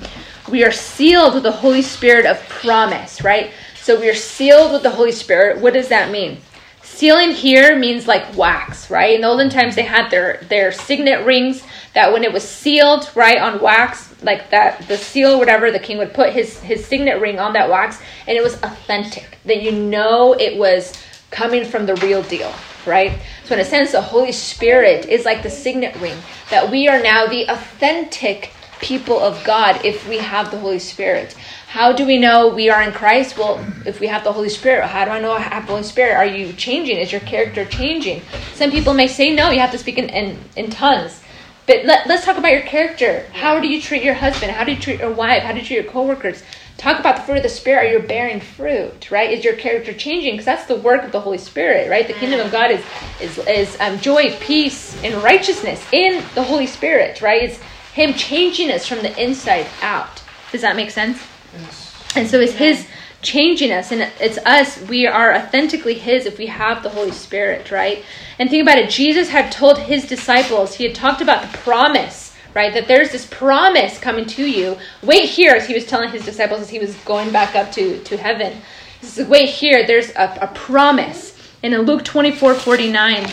We 0.51 0.65
are 0.65 0.71
sealed 0.71 1.33
with 1.33 1.43
the 1.43 1.51
Holy 1.51 1.81
Spirit 1.81 2.25
of 2.25 2.37
promise, 2.49 3.23
right? 3.23 3.51
So 3.81 3.97
we 3.97 4.09
are 4.09 4.13
sealed 4.13 4.73
with 4.73 4.83
the 4.83 4.89
Holy 4.89 5.13
Spirit. 5.13 5.61
What 5.61 5.73
does 5.73 5.87
that 5.87 6.11
mean? 6.11 6.39
Sealing 6.83 7.31
here 7.31 7.79
means 7.79 8.05
like 8.05 8.35
wax, 8.35 8.91
right? 8.91 9.15
In 9.15 9.21
the 9.21 9.27
olden 9.27 9.49
times, 9.49 9.75
they 9.75 9.83
had 9.83 10.09
their 10.09 10.41
their 10.49 10.73
signet 10.73 11.25
rings 11.25 11.63
that 11.93 12.11
when 12.11 12.25
it 12.25 12.33
was 12.33 12.47
sealed, 12.47 13.09
right, 13.15 13.37
on 13.37 13.61
wax, 13.61 14.13
like 14.23 14.49
that, 14.49 14.85
the 14.89 14.97
seal, 14.97 15.39
whatever, 15.39 15.71
the 15.71 15.79
king 15.79 15.97
would 15.99 16.13
put 16.13 16.33
his 16.33 16.59
his 16.59 16.85
signet 16.85 17.21
ring 17.21 17.39
on 17.39 17.53
that 17.53 17.69
wax, 17.69 18.01
and 18.27 18.37
it 18.37 18.43
was 18.43 18.55
authentic. 18.55 19.37
That 19.45 19.61
you 19.61 19.71
know 19.71 20.33
it 20.33 20.57
was 20.57 20.93
coming 21.29 21.63
from 21.63 21.85
the 21.85 21.95
real 21.95 22.23
deal, 22.23 22.53
right? 22.85 23.17
So 23.45 23.55
in 23.55 23.61
a 23.61 23.65
sense, 23.65 23.93
the 23.93 24.01
Holy 24.01 24.33
Spirit 24.33 25.05
is 25.05 25.23
like 25.23 25.43
the 25.43 25.49
signet 25.49 25.95
ring 26.01 26.17
that 26.49 26.69
we 26.69 26.89
are 26.89 27.01
now 27.01 27.25
the 27.25 27.47
authentic 27.49 28.51
people 28.81 29.19
of 29.19 29.43
God 29.43 29.85
if 29.85 30.07
we 30.07 30.17
have 30.17 30.51
the 30.51 30.57
Holy 30.57 30.79
Spirit. 30.79 31.33
How 31.67 31.93
do 31.93 32.05
we 32.05 32.17
know 32.17 32.49
we 32.49 32.69
are 32.69 32.81
in 32.81 32.91
Christ? 32.91 33.37
Well, 33.37 33.65
if 33.85 33.99
we 33.99 34.07
have 34.07 34.23
the 34.23 34.33
Holy 34.33 34.49
Spirit, 34.49 34.87
how 34.87 35.05
do 35.05 35.11
I 35.11 35.19
know 35.21 35.31
I 35.31 35.39
have 35.39 35.67
the 35.67 35.71
Holy 35.71 35.83
Spirit? 35.83 36.15
Are 36.15 36.25
you 36.25 36.51
changing? 36.53 36.97
Is 36.97 37.11
your 37.11 37.21
character 37.21 37.63
changing? 37.63 38.21
Some 38.55 38.71
people 38.71 38.93
may 38.93 39.07
say 39.07 39.33
no, 39.33 39.51
you 39.51 39.59
have 39.59 39.71
to 39.71 39.77
speak 39.77 39.97
in, 39.97 40.09
in, 40.09 40.37
in 40.57 40.69
tongues. 40.69 41.21
But 41.67 41.85
let, 41.85 42.07
let's 42.07 42.25
talk 42.25 42.37
about 42.37 42.51
your 42.51 42.63
character. 42.63 43.25
How 43.33 43.59
do 43.59 43.67
you 43.69 43.81
treat 43.81 44.03
your 44.03 44.15
husband? 44.15 44.51
How 44.51 44.63
do 44.63 44.73
you 44.73 44.79
treat 44.79 44.99
your 44.99 45.11
wife? 45.11 45.43
How 45.43 45.53
do 45.53 45.59
you 45.59 45.65
treat 45.65 45.83
your 45.83 45.91
coworkers? 45.91 46.43
Talk 46.77 46.99
about 46.99 47.17
the 47.17 47.21
fruit 47.21 47.37
of 47.37 47.43
the 47.43 47.49
Spirit. 47.49 47.85
Are 47.85 47.93
you 47.93 48.07
bearing 48.07 48.41
fruit? 48.41 49.11
Right? 49.11 49.31
Is 49.31 49.45
your 49.45 49.55
character 49.55 49.93
changing? 49.93 50.33
Because 50.33 50.45
that's 50.45 50.65
the 50.65 50.75
work 50.75 51.03
of 51.03 51.11
the 51.11 51.21
Holy 51.21 51.37
Spirit. 51.37 51.89
Right? 51.89 52.07
The 52.07 52.13
kingdom 52.13 52.39
of 52.39 52.51
God 52.51 52.71
is 52.71 52.83
is 53.21 53.37
is 53.47 53.79
um, 53.79 53.99
joy, 53.99 54.35
peace, 54.39 55.01
and 55.03 55.13
righteousness 55.23 55.85
in 55.91 56.23
the 56.33 56.41
Holy 56.43 56.65
Spirit. 56.65 57.21
Right? 57.21 57.43
It's 57.43 57.59
Him 57.93 58.13
changing 58.13 58.71
us 58.71 58.87
from 58.87 58.99
the 58.99 59.21
inside 59.21 59.67
out. 59.81 60.23
Does 60.51 60.61
that 60.61 60.75
make 60.75 60.91
sense? 60.91 61.21
Yes. 61.53 62.11
And 62.15 62.27
so 62.27 62.39
it's 62.39 62.53
His 62.53 62.87
changing 63.21 63.71
us, 63.71 63.91
and 63.91 64.09
it's 64.19 64.37
us. 64.39 64.81
We 64.87 65.07
are 65.07 65.35
authentically 65.35 65.95
His 65.95 66.25
if 66.25 66.37
we 66.37 66.47
have 66.47 66.83
the 66.83 66.89
Holy 66.89 67.11
Spirit, 67.11 67.71
right? 67.71 68.03
And 68.39 68.49
think 68.49 68.61
about 68.61 68.77
it. 68.77 68.89
Jesus 68.89 69.29
had 69.29 69.51
told 69.51 69.77
His 69.77 70.07
disciples, 70.07 70.75
He 70.75 70.85
had 70.85 70.95
talked 70.95 71.21
about 71.21 71.41
the 71.41 71.57
promise, 71.59 72.35
right? 72.53 72.73
That 72.73 72.87
there's 72.87 73.11
this 73.11 73.25
promise 73.25 73.99
coming 73.99 74.25
to 74.27 74.49
you. 74.49 74.77
Wait 75.03 75.29
here, 75.29 75.53
as 75.53 75.67
He 75.67 75.73
was 75.73 75.85
telling 75.85 76.09
His 76.09 76.25
disciples 76.25 76.61
as 76.61 76.69
He 76.69 76.79
was 76.79 76.95
going 77.03 77.31
back 77.31 77.55
up 77.55 77.71
to, 77.73 78.01
to 78.03 78.17
heaven. 78.17 78.61
He 78.99 79.07
says, 79.07 79.27
Wait 79.27 79.49
here, 79.49 79.85
there's 79.85 80.11
a, 80.11 80.37
a 80.41 80.47
promise. 80.53 81.37
And 81.63 81.73
in 81.73 81.81
Luke 81.81 82.03
24 82.03 82.55
49, 82.55 83.27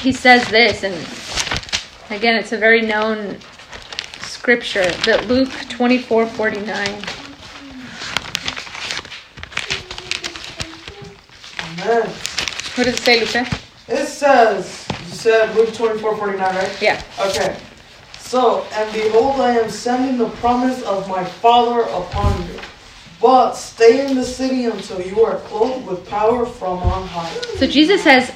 He 0.00 0.12
says 0.12 0.46
this, 0.48 0.84
and 0.84 0.94
again, 2.10 2.36
it's 2.36 2.52
a 2.52 2.58
very 2.58 2.82
known 2.82 3.38
scripture, 4.20 4.90
but 5.04 5.26
Luke 5.26 5.50
24 5.68 6.26
49. 6.26 6.68
Amen. 11.60 12.08
What 12.74 12.84
does 12.84 12.94
it 12.94 12.98
say, 12.98 13.20
Lupe? 13.20 13.48
It 13.88 14.06
says, 14.06 14.86
you 15.06 15.14
said 15.14 15.54
Luke 15.56 15.72
24 15.74 16.16
49, 16.16 16.54
right? 16.54 16.82
Yeah. 16.82 17.02
Okay. 17.20 17.58
So, 18.18 18.66
and 18.72 18.92
behold, 18.92 19.40
I 19.40 19.58
am 19.58 19.70
sending 19.70 20.18
the 20.18 20.28
promise 20.36 20.82
of 20.82 21.08
my 21.08 21.24
Father 21.24 21.82
upon 21.90 22.42
you. 22.46 22.60
But 23.20 23.54
stay 23.54 24.06
in 24.06 24.14
the 24.16 24.24
city 24.24 24.66
until 24.66 25.00
you 25.00 25.24
are 25.24 25.38
clothed 25.38 25.86
with 25.86 26.08
power 26.08 26.46
from 26.46 26.78
on 26.78 27.06
high. 27.08 27.32
So 27.56 27.66
Jesus 27.66 28.02
says, 28.02 28.30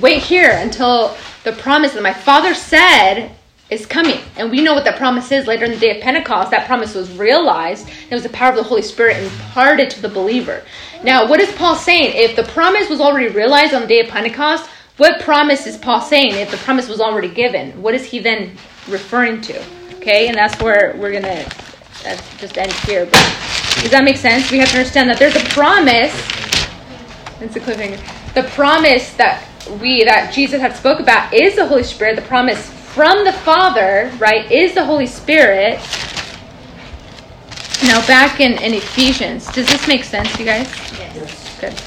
wait 0.00 0.22
here 0.22 0.50
until 0.52 1.16
the 1.44 1.52
promise 1.52 1.92
that 1.92 2.02
my 2.02 2.12
Father 2.12 2.54
said 2.54 3.32
is 3.70 3.86
coming. 3.86 4.20
And 4.36 4.50
we 4.50 4.62
know 4.62 4.74
what 4.74 4.84
that 4.84 4.96
promise 4.96 5.32
is 5.32 5.46
later 5.46 5.64
in 5.64 5.72
the 5.72 5.78
day 5.78 5.96
of 5.96 6.02
Pentecost. 6.02 6.50
That 6.50 6.66
promise 6.66 6.94
was 6.94 7.10
realized. 7.16 7.88
It 7.88 8.14
was 8.14 8.22
the 8.22 8.28
power 8.28 8.50
of 8.50 8.56
the 8.56 8.62
Holy 8.62 8.82
Spirit 8.82 9.22
imparted 9.22 9.90
to 9.90 10.02
the 10.02 10.08
believer. 10.08 10.62
Now, 11.02 11.28
what 11.28 11.40
is 11.40 11.50
Paul 11.52 11.76
saying? 11.76 12.12
If 12.14 12.36
the 12.36 12.44
promise 12.44 12.88
was 12.88 13.00
already 13.00 13.28
realized 13.28 13.74
on 13.74 13.82
the 13.82 13.88
day 13.88 14.00
of 14.00 14.08
Pentecost, 14.08 14.68
what 14.96 15.20
promise 15.20 15.66
is 15.66 15.76
Paul 15.76 16.00
saying 16.00 16.34
if 16.34 16.50
the 16.50 16.56
promise 16.58 16.88
was 16.88 17.00
already 17.00 17.28
given? 17.28 17.82
What 17.82 17.94
is 17.94 18.04
he 18.04 18.20
then 18.20 18.56
referring 18.88 19.40
to? 19.42 19.64
Okay, 19.96 20.28
and 20.28 20.36
that's 20.36 20.60
where 20.62 20.94
we're 20.98 21.10
going 21.10 21.24
to 21.24 21.50
just 22.38 22.58
end 22.58 22.72
here. 22.72 23.06
But 23.06 23.36
does 23.80 23.90
that 23.90 24.04
make 24.04 24.16
sense? 24.16 24.50
We 24.50 24.58
have 24.58 24.70
to 24.70 24.78
understand 24.78 25.08
that 25.10 25.18
there's 25.18 25.36
a 25.36 25.44
promise 25.50 26.12
it's 27.40 27.56
a 27.56 27.60
cliffhanger. 27.60 28.00
The 28.34 28.44
promise 28.50 29.12
that 29.14 29.44
we 29.80 30.04
that 30.04 30.32
Jesus 30.32 30.60
had 30.60 30.76
spoke 30.76 31.00
about 31.00 31.32
is 31.32 31.56
the 31.56 31.66
Holy 31.66 31.82
Spirit. 31.82 32.16
The 32.16 32.22
promise 32.22 32.70
from 32.94 33.24
the 33.24 33.32
Father, 33.32 34.10
right, 34.18 34.50
is 34.50 34.74
the 34.74 34.84
Holy 34.84 35.06
Spirit. 35.06 35.80
Now 37.84 38.06
back 38.06 38.40
in, 38.40 38.52
in 38.62 38.74
Ephesians, 38.74 39.46
does 39.46 39.66
this 39.66 39.86
make 39.88 40.04
sense, 40.04 40.38
you 40.38 40.44
guys? 40.44 40.68
Yes. 40.92 41.60
Good. 41.60 41.78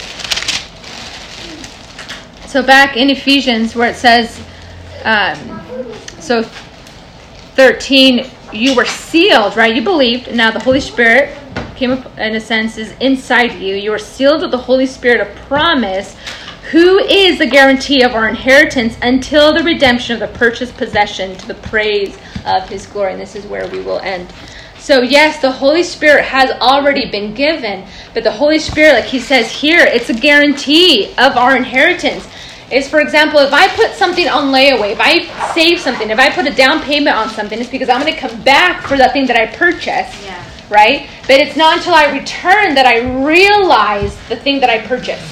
So 2.48 2.64
back 2.64 2.98
in 2.98 3.10
Ephesians, 3.10 3.76
where 3.76 3.90
it 3.90 3.96
says, 3.96 4.40
um, 5.04 5.62
so 6.20 6.44
13, 6.44 8.30
you 8.54 8.76
were 8.76 8.86
sealed, 8.86 9.58
right? 9.58 9.76
You 9.76 9.82
believed, 9.82 10.34
now 10.34 10.52
the 10.52 10.60
Holy 10.60 10.80
Spirit 10.80 11.38
came 11.76 11.92
up, 11.92 12.18
in 12.18 12.36
a 12.36 12.40
sense, 12.40 12.78
is 12.78 12.94
inside 13.00 13.54
you. 13.54 13.76
You 13.76 13.92
were 13.92 14.00
sealed 14.00 14.42
with 14.42 14.52
the 14.52 14.58
Holy 14.58 14.86
Spirit 14.86 15.22
of 15.22 15.34
promise, 15.48 16.16
who 16.72 17.00
is 17.00 17.38
the 17.38 17.46
guarantee 17.46 18.04
of 18.04 18.14
our 18.14 18.28
inheritance 18.28 18.98
until 19.02 19.54
the 19.54 19.64
redemption 19.64 20.22
of 20.22 20.32
the 20.32 20.38
purchased 20.38 20.76
possession 20.78 21.36
to 21.38 21.48
the 21.48 21.54
praise 21.56 22.18
of 22.46 22.68
his 22.68 22.86
glory. 22.88 23.14
And 23.14 23.22
this 23.22 23.36
is 23.36 23.46
where 23.46 23.68
we 23.70 23.80
will 23.82 24.00
end. 24.00 24.32
So, 24.80 25.02
yes, 25.02 25.42
the 25.42 25.52
Holy 25.52 25.84
Spirit 25.84 26.24
has 26.26 26.52
already 26.62 27.10
been 27.10 27.34
given, 27.34 27.86
but 28.14 28.24
the 28.24 28.32
Holy 28.32 28.60
Spirit, 28.60 28.94
like 28.94 29.06
he 29.06 29.20
says 29.20 29.52
here, 29.52 29.80
it's 29.86 30.10
a 30.10 30.14
guarantee 30.14 31.08
of 31.18 31.36
our 31.36 31.56
inheritance. 31.58 32.28
Is, 32.72 32.88
for 32.90 33.00
example, 33.00 33.40
if 33.40 33.54
I 33.54 33.68
put 33.76 33.92
something 33.94 34.28
on 34.28 34.52
layaway, 34.52 34.92
if 34.92 35.00
I 35.00 35.54
save 35.54 35.80
something, 35.80 36.10
if 36.10 36.20
I 36.20 36.30
put 36.30 36.48
a 36.48 36.54
down 36.54 36.82
payment 36.82 37.16
on 37.16 37.30
something, 37.30 37.60
it's 37.60 37.70
because 37.70 37.88
I'm 37.88 38.02
going 38.02 38.14
to 38.14 38.20
come 38.20 38.42
back 38.44 38.86
for 38.86 38.98
that 38.98 39.14
thing 39.14 39.26
that 39.28 39.38
I 39.38 39.46
purchased, 39.48 40.22
Yeah. 40.24 40.44
right? 40.70 41.10
But 41.28 41.40
it's 41.40 41.56
not 41.56 41.78
until 41.78 41.94
I 41.94 42.12
return 42.12 42.76
that 42.76 42.86
I 42.86 43.24
realize 43.26 44.18
the 44.28 44.36
thing 44.36 44.60
that 44.60 44.70
I 44.70 44.86
purchased, 44.86 45.24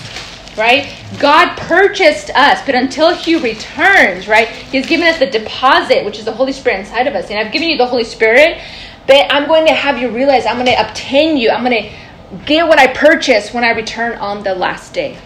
right? 0.57 0.93
God 1.19 1.57
purchased 1.57 2.29
us, 2.31 2.65
but 2.65 2.75
until 2.75 3.13
He 3.13 3.35
returns, 3.35 4.27
right? 4.27 4.47
He's 4.47 4.85
given 4.85 5.07
us 5.07 5.19
the 5.19 5.27
deposit, 5.27 6.05
which 6.05 6.19
is 6.19 6.25
the 6.25 6.33
Holy 6.33 6.51
Spirit 6.51 6.79
inside 6.79 7.07
of 7.07 7.15
us. 7.15 7.29
And 7.29 7.39
I've 7.39 7.51
given 7.51 7.69
you 7.69 7.77
the 7.77 7.85
Holy 7.85 8.03
Spirit, 8.03 8.61
but 9.07 9.31
I'm 9.31 9.47
going 9.47 9.65
to 9.67 9.73
have 9.73 9.97
you 9.99 10.09
realize 10.09 10.45
I'm 10.45 10.55
going 10.55 10.67
to 10.67 10.89
obtain 10.89 11.37
you. 11.37 11.49
I'm 11.49 11.63
going 11.63 11.83
to 11.83 12.45
get 12.45 12.67
what 12.67 12.79
I 12.79 12.87
purchased 12.87 13.53
when 13.53 13.63
I 13.63 13.71
return 13.71 14.17
on 14.17 14.43
the 14.43 14.55
last 14.55 14.93
day, 14.93 15.17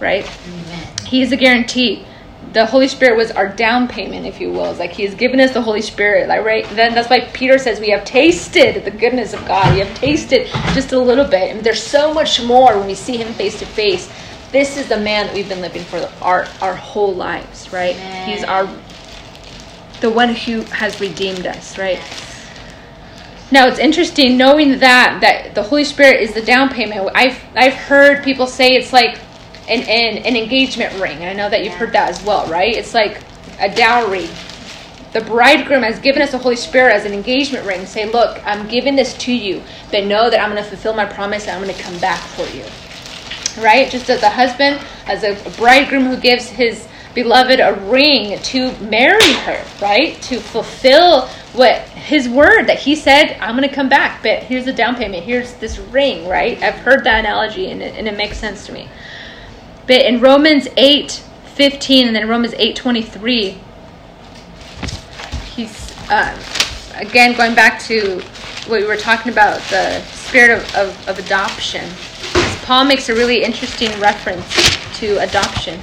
right? 0.00 0.28
Amen. 0.48 0.88
He 1.06 1.22
is 1.22 1.32
a 1.32 1.36
guarantee. 1.36 2.04
The 2.52 2.64
Holy 2.64 2.88
Spirit 2.88 3.16
was 3.16 3.30
our 3.32 3.48
down 3.48 3.86
payment, 3.86 4.24
if 4.24 4.40
you 4.40 4.50
will. 4.50 4.66
It's 4.66 4.78
like 4.78 4.92
He 4.92 5.04
has 5.04 5.14
given 5.14 5.40
us 5.40 5.52
the 5.52 5.60
Holy 5.60 5.82
Spirit. 5.82 6.28
Like 6.28 6.44
right 6.44 6.66
then, 6.70 6.94
that's 6.94 7.10
why 7.10 7.20
Peter 7.32 7.58
says 7.58 7.80
we 7.80 7.90
have 7.90 8.04
tasted 8.04 8.84
the 8.84 8.90
goodness 8.90 9.34
of 9.34 9.44
God. 9.46 9.74
We 9.74 9.80
have 9.80 9.94
tasted 9.96 10.46
just 10.72 10.92
a 10.92 10.98
little 10.98 11.24
bit, 11.24 11.54
and 11.54 11.62
there's 11.62 11.82
so 11.82 12.14
much 12.14 12.42
more 12.42 12.78
when 12.78 12.86
we 12.86 12.94
see 12.94 13.16
Him 13.16 13.32
face 13.34 13.58
to 13.58 13.66
face. 13.66 14.10
This 14.52 14.76
is 14.76 14.88
the 14.88 14.98
man 14.98 15.26
that 15.26 15.34
we've 15.34 15.48
been 15.48 15.60
living 15.60 15.82
for 15.82 15.98
our 16.22 16.46
our 16.62 16.74
whole 16.74 17.14
lives, 17.14 17.72
right? 17.72 17.94
Amen. 17.94 18.28
He's 18.28 18.44
our 18.44 18.68
the 20.00 20.10
one 20.10 20.34
who 20.34 20.62
has 20.62 21.00
redeemed 21.00 21.46
us, 21.46 21.78
right? 21.78 22.00
Now 23.50 23.66
it's 23.68 23.78
interesting 23.78 24.36
knowing 24.36 24.78
that 24.80 25.18
that 25.20 25.54
the 25.54 25.62
Holy 25.62 25.84
Spirit 25.84 26.20
is 26.20 26.34
the 26.34 26.42
down 26.42 26.68
payment. 26.68 27.10
I've 27.14 27.40
I've 27.54 27.74
heard 27.74 28.24
people 28.24 28.46
say 28.46 28.74
it's 28.74 28.92
like 28.92 29.18
an 29.68 29.80
an, 29.82 30.18
an 30.18 30.36
engagement 30.36 31.00
ring. 31.00 31.24
I 31.24 31.32
know 31.32 31.48
that 31.48 31.64
you've 31.64 31.74
heard 31.74 31.92
that 31.92 32.10
as 32.10 32.22
well, 32.22 32.46
right? 32.48 32.74
It's 32.74 32.94
like 32.94 33.20
a 33.58 33.74
dowry. 33.74 34.28
The 35.12 35.20
bridegroom 35.22 35.82
has 35.82 35.98
given 35.98 36.20
us 36.20 36.32
the 36.32 36.38
Holy 36.38 36.56
Spirit 36.56 36.92
as 36.92 37.06
an 37.06 37.12
engagement 37.12 37.66
ring. 37.66 37.86
Say, 37.86 38.10
look, 38.10 38.38
I'm 38.46 38.68
giving 38.68 38.96
this 38.96 39.16
to 39.18 39.32
you, 39.32 39.62
but 39.90 40.04
know 40.04 40.28
that 40.28 40.40
I'm 40.40 40.50
going 40.50 40.62
to 40.62 40.68
fulfill 40.68 40.92
my 40.92 41.06
promise 41.06 41.46
and 41.46 41.52
I'm 41.52 41.62
going 41.62 41.74
to 41.74 41.82
come 41.82 41.98
back 42.00 42.20
for 42.20 42.44
you. 42.54 42.64
Right? 43.58 43.90
Just 43.90 44.10
as 44.10 44.22
a 44.22 44.30
husband, 44.30 44.80
as 45.06 45.22
a 45.22 45.34
bridegroom 45.56 46.04
who 46.04 46.16
gives 46.16 46.48
his 46.48 46.88
beloved 47.14 47.60
a 47.60 47.72
ring 47.88 48.38
to 48.40 48.76
marry 48.78 49.32
her, 49.32 49.64
right? 49.80 50.20
To 50.22 50.38
fulfill 50.38 51.28
what 51.54 51.80
his 51.88 52.28
word 52.28 52.64
that 52.66 52.78
he 52.78 52.94
said, 52.94 53.38
I'm 53.40 53.56
going 53.56 53.66
to 53.66 53.74
come 53.74 53.88
back, 53.88 54.22
but 54.22 54.42
here's 54.42 54.66
the 54.66 54.72
down 54.72 54.96
payment. 54.96 55.24
Here's 55.24 55.54
this 55.54 55.78
ring, 55.78 56.28
right? 56.28 56.62
I've 56.62 56.74
heard 56.74 57.04
that 57.04 57.20
analogy 57.20 57.70
and 57.70 57.82
it, 57.82 57.94
and 57.96 58.06
it 58.06 58.18
makes 58.18 58.36
sense 58.36 58.66
to 58.66 58.72
me. 58.72 58.88
But 59.86 60.02
in 60.02 60.20
Romans 60.20 60.68
8 60.76 61.22
15 61.54 62.06
and 62.06 62.14
then 62.14 62.28
Romans 62.28 62.52
8 62.58 62.76
23, 62.76 63.58
he's, 65.54 66.10
um, 66.10 66.38
again, 66.96 67.34
going 67.34 67.54
back 67.54 67.80
to 67.84 68.20
what 68.66 68.82
we 68.82 68.86
were 68.86 68.96
talking 68.96 69.32
about, 69.32 69.62
the 69.70 70.02
spirit 70.02 70.50
of, 70.50 70.76
of, 70.76 71.08
of 71.08 71.18
adoption. 71.18 71.88
Paul 72.66 72.84
makes 72.84 73.08
a 73.08 73.14
really 73.14 73.44
interesting 73.44 73.88
reference 74.00 74.44
to 74.98 75.18
adoption. 75.18 75.80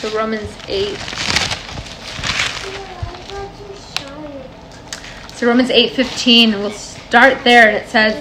So 0.00 0.10
Romans 0.16 0.50
8. 0.66 0.98
So 5.36 5.46
Romans 5.46 5.70
8:15, 5.70 6.58
we'll 6.58 6.72
start 6.72 7.44
there 7.44 7.68
and 7.68 7.76
it 7.76 7.88
says, 7.88 8.16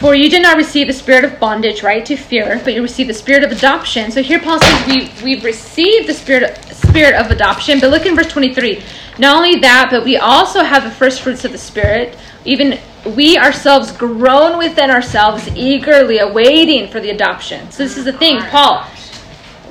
"For 0.00 0.16
you 0.16 0.28
did 0.28 0.42
not 0.42 0.56
receive 0.56 0.88
the 0.88 0.92
spirit 0.92 1.24
of 1.24 1.38
bondage, 1.38 1.84
right, 1.84 2.04
to 2.06 2.16
fear, 2.16 2.60
but 2.64 2.74
you 2.74 2.82
received 2.82 3.08
the 3.08 3.14
spirit 3.14 3.44
of 3.44 3.52
adoption." 3.52 4.10
So 4.10 4.20
here 4.20 4.40
Paul 4.40 4.60
says 4.60 4.86
we 4.88 5.12
we've 5.22 5.44
received 5.44 6.08
the 6.08 6.14
spirit 6.14 6.58
spirit 6.96 7.14
of 7.14 7.30
adoption, 7.30 7.80
but 7.80 7.90
look 7.90 8.06
in 8.06 8.16
verse 8.16 8.28
23. 8.28 8.82
Not 9.18 9.36
only 9.36 9.60
that, 9.60 9.88
but 9.90 10.04
we 10.04 10.16
also 10.16 10.62
have 10.62 10.84
the 10.84 10.90
first 10.90 11.22
fruits 11.22 11.44
of 11.44 11.52
the 11.52 11.58
spirit, 11.58 12.16
even 12.44 12.78
we 13.14 13.38
ourselves 13.38 13.92
groan 13.92 14.58
within 14.58 14.90
ourselves 14.90 15.48
eagerly 15.54 16.18
awaiting 16.18 16.88
for 16.88 17.00
the 17.00 17.10
adoption. 17.10 17.70
So 17.70 17.82
this 17.82 17.96
is 17.96 18.04
the 18.04 18.12
thing, 18.12 18.40
Paul 18.40 18.86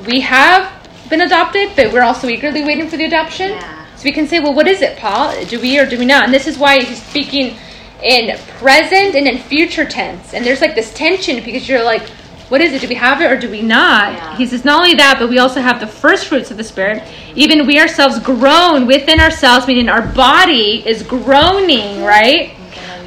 we 0.05 0.21
have 0.21 0.71
been 1.09 1.21
adopted, 1.21 1.71
but 1.76 1.91
we're 1.91 2.03
also 2.03 2.28
eagerly 2.28 2.63
waiting 2.63 2.89
for 2.89 2.97
the 2.97 3.05
adoption. 3.05 3.51
Yeah. 3.51 3.86
So 3.95 4.03
we 4.03 4.11
can 4.11 4.28
say, 4.28 4.39
well, 4.39 4.53
what 4.53 4.67
is 4.67 4.82
it, 4.82 4.97
Paul? 4.97 5.34
Do 5.45 5.59
we 5.59 5.80
or 5.80 5.86
do 5.86 5.97
we 5.97 6.05
not? 6.05 6.26
And 6.26 6.34
this 6.34 6.47
is 6.47 6.57
why 6.57 6.84
he's 6.84 7.01
speaking 7.03 7.57
in 8.03 8.38
present 8.59 9.15
and 9.15 9.28
in 9.28 9.38
future 9.38 9.86
tense. 9.86 10.34
And 10.34 10.45
there's 10.45 10.61
like 10.61 10.76
this 10.76 10.93
tension 10.93 11.43
because 11.43 11.67
you're 11.67 11.84
like, 11.84 12.09
what 12.49 12.61
is 12.61 12.73
it? 12.73 12.81
Do 12.81 12.87
we 12.87 12.95
have 12.95 13.21
it 13.21 13.31
or 13.31 13.39
do 13.39 13.49
we 13.49 13.61
not? 13.61 14.13
Yeah. 14.13 14.37
He 14.37 14.45
says, 14.45 14.63
not 14.63 14.79
only 14.79 14.93
that, 14.95 15.17
but 15.19 15.29
we 15.29 15.39
also 15.39 15.61
have 15.61 15.79
the 15.79 15.87
first 15.87 16.27
fruits 16.27 16.51
of 16.51 16.57
the 16.57 16.63
Spirit. 16.63 17.03
Even 17.35 17.65
we 17.65 17.79
ourselves 17.79 18.19
groan 18.19 18.85
within 18.85 19.19
ourselves, 19.19 19.65
meaning 19.67 19.89
our 19.89 20.05
body 20.13 20.87
is 20.87 21.01
groaning, 21.01 22.03
right? 22.03 22.55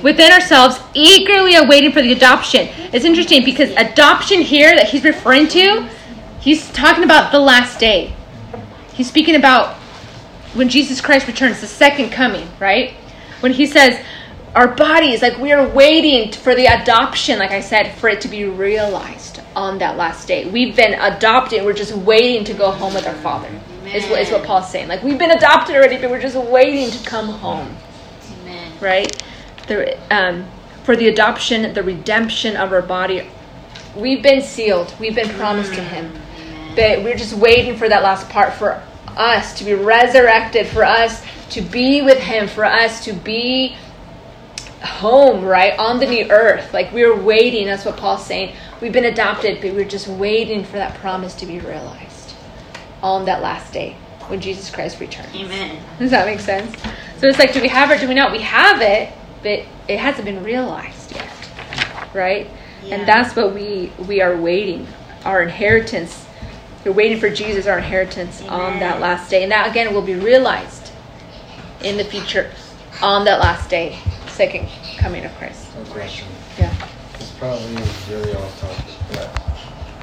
within 0.02 0.30
ourselves, 0.30 0.80
eagerly 0.94 1.54
awaiting 1.54 1.92
for 1.92 2.02
the 2.02 2.12
adoption. 2.12 2.68
It's 2.92 3.04
interesting 3.04 3.44
because 3.44 3.70
adoption 3.70 4.42
here 4.42 4.74
that 4.74 4.88
he's 4.88 5.04
referring 5.04 5.48
to, 5.48 5.88
he's 6.40 6.70
talking 6.72 7.04
about 7.04 7.32
the 7.32 7.40
last 7.40 7.80
day. 7.80 8.14
He's 8.92 9.08
speaking 9.08 9.34
about 9.34 9.76
when 10.54 10.68
Jesus 10.68 11.00
Christ 11.00 11.26
returns, 11.26 11.60
the 11.60 11.66
second 11.66 12.10
coming, 12.10 12.48
right? 12.58 12.92
When 13.40 13.52
he 13.52 13.66
says, 13.66 14.04
our 14.58 14.66
bodies, 14.74 15.22
like 15.22 15.38
we 15.38 15.52
are 15.52 15.68
waiting 15.68 16.32
for 16.32 16.52
the 16.52 16.66
adoption, 16.66 17.38
like 17.38 17.52
I 17.52 17.60
said, 17.60 17.94
for 17.94 18.08
it 18.08 18.20
to 18.22 18.28
be 18.28 18.44
realized 18.44 19.40
on 19.54 19.78
that 19.78 19.96
last 19.96 20.26
day. 20.26 20.50
We've 20.50 20.74
been 20.74 20.94
adopted, 20.94 21.64
we're 21.64 21.72
just 21.72 21.94
waiting 21.94 22.42
to 22.42 22.54
go 22.54 22.72
home 22.72 22.92
with 22.92 23.06
our 23.06 23.14
Father, 23.14 23.48
is 23.86 24.04
what, 24.06 24.20
is 24.20 24.32
what 24.32 24.42
Paul's 24.42 24.68
saying. 24.68 24.88
Like 24.88 25.04
we've 25.04 25.18
been 25.18 25.30
adopted 25.30 25.76
already, 25.76 25.96
but 25.96 26.10
we're 26.10 26.20
just 26.20 26.34
waiting 26.34 26.90
to 26.90 27.08
come 27.08 27.28
home 27.28 27.72
Amen. 28.40 28.72
right? 28.80 29.22
The, 29.68 29.96
um, 30.12 30.44
for 30.82 30.96
the 30.96 31.06
adoption, 31.06 31.72
the 31.72 31.84
redemption 31.84 32.56
of 32.56 32.72
our 32.72 32.82
body. 32.82 33.30
We've 33.94 34.24
been 34.24 34.42
sealed. 34.42 34.92
We've 34.98 35.14
been 35.14 35.30
promised 35.36 35.72
to 35.74 35.84
Him. 35.84 36.10
Amen. 36.36 36.74
But 36.74 37.04
we're 37.04 37.16
just 37.16 37.34
waiting 37.34 37.76
for 37.76 37.88
that 37.88 38.02
last 38.02 38.28
part 38.28 38.54
for 38.54 38.82
us 39.16 39.56
to 39.58 39.64
be 39.64 39.74
resurrected, 39.74 40.66
for 40.66 40.82
us 40.82 41.24
to 41.50 41.60
be 41.60 42.02
with 42.02 42.18
Him, 42.18 42.48
for 42.48 42.64
us 42.64 43.04
to 43.04 43.12
be 43.12 43.76
home, 44.82 45.44
right? 45.44 45.78
On 45.78 45.98
the 45.98 46.06
new 46.06 46.30
earth. 46.30 46.72
Like 46.72 46.92
we're 46.92 47.16
waiting. 47.18 47.66
That's 47.66 47.84
what 47.84 47.96
Paul's 47.96 48.24
saying. 48.24 48.54
We've 48.80 48.92
been 48.92 49.04
adopted, 49.04 49.60
but 49.60 49.74
we're 49.74 49.88
just 49.88 50.08
waiting 50.08 50.64
for 50.64 50.72
that 50.72 50.94
promise 50.98 51.34
to 51.36 51.46
be 51.46 51.58
realized 51.58 52.34
on 53.02 53.24
that 53.26 53.42
last 53.42 53.72
day 53.72 53.96
when 54.28 54.40
Jesus 54.40 54.70
Christ 54.70 55.00
returns. 55.00 55.34
Amen. 55.34 55.82
Does 55.98 56.10
that 56.10 56.26
make 56.26 56.40
sense? 56.40 56.74
So 57.18 57.26
it's 57.26 57.38
like, 57.38 57.52
do 57.52 57.60
we 57.60 57.68
have 57.68 57.90
it? 57.90 58.00
Do 58.00 58.08
we 58.08 58.14
not? 58.14 58.30
We 58.30 58.40
have 58.40 58.80
it, 58.80 59.12
but 59.42 59.64
it 59.88 59.98
hasn't 59.98 60.24
been 60.24 60.44
realized 60.44 61.14
yet, 61.14 61.28
right? 62.14 62.48
Yeah. 62.84 62.96
And 62.96 63.08
that's 63.08 63.34
what 63.34 63.54
we 63.54 63.92
we 64.06 64.20
are 64.20 64.36
waiting. 64.36 64.86
Our 65.24 65.42
inheritance. 65.42 66.26
We're 66.84 66.92
waiting 66.92 67.18
for 67.18 67.28
Jesus, 67.28 67.66
our 67.66 67.78
inheritance, 67.78 68.40
on 68.42 68.78
that 68.78 69.00
last 69.00 69.28
day, 69.28 69.42
and 69.42 69.50
that 69.50 69.68
again 69.68 69.92
will 69.92 70.02
be 70.02 70.14
realized 70.14 70.92
in 71.82 71.96
the 71.96 72.04
future 72.04 72.50
on 73.02 73.24
that 73.24 73.40
last 73.40 73.68
day, 73.68 73.98
second 74.38 74.68
coming 74.98 75.24
of 75.24 75.34
Christ. 75.34 75.66
No 75.74 75.82
question. 75.86 76.28
Yeah. 76.56 76.72
It's 77.14 77.32
probably 77.32 77.74
really 78.08 78.36
off 78.36 78.60
topic, 78.60 78.94
but 79.10 79.37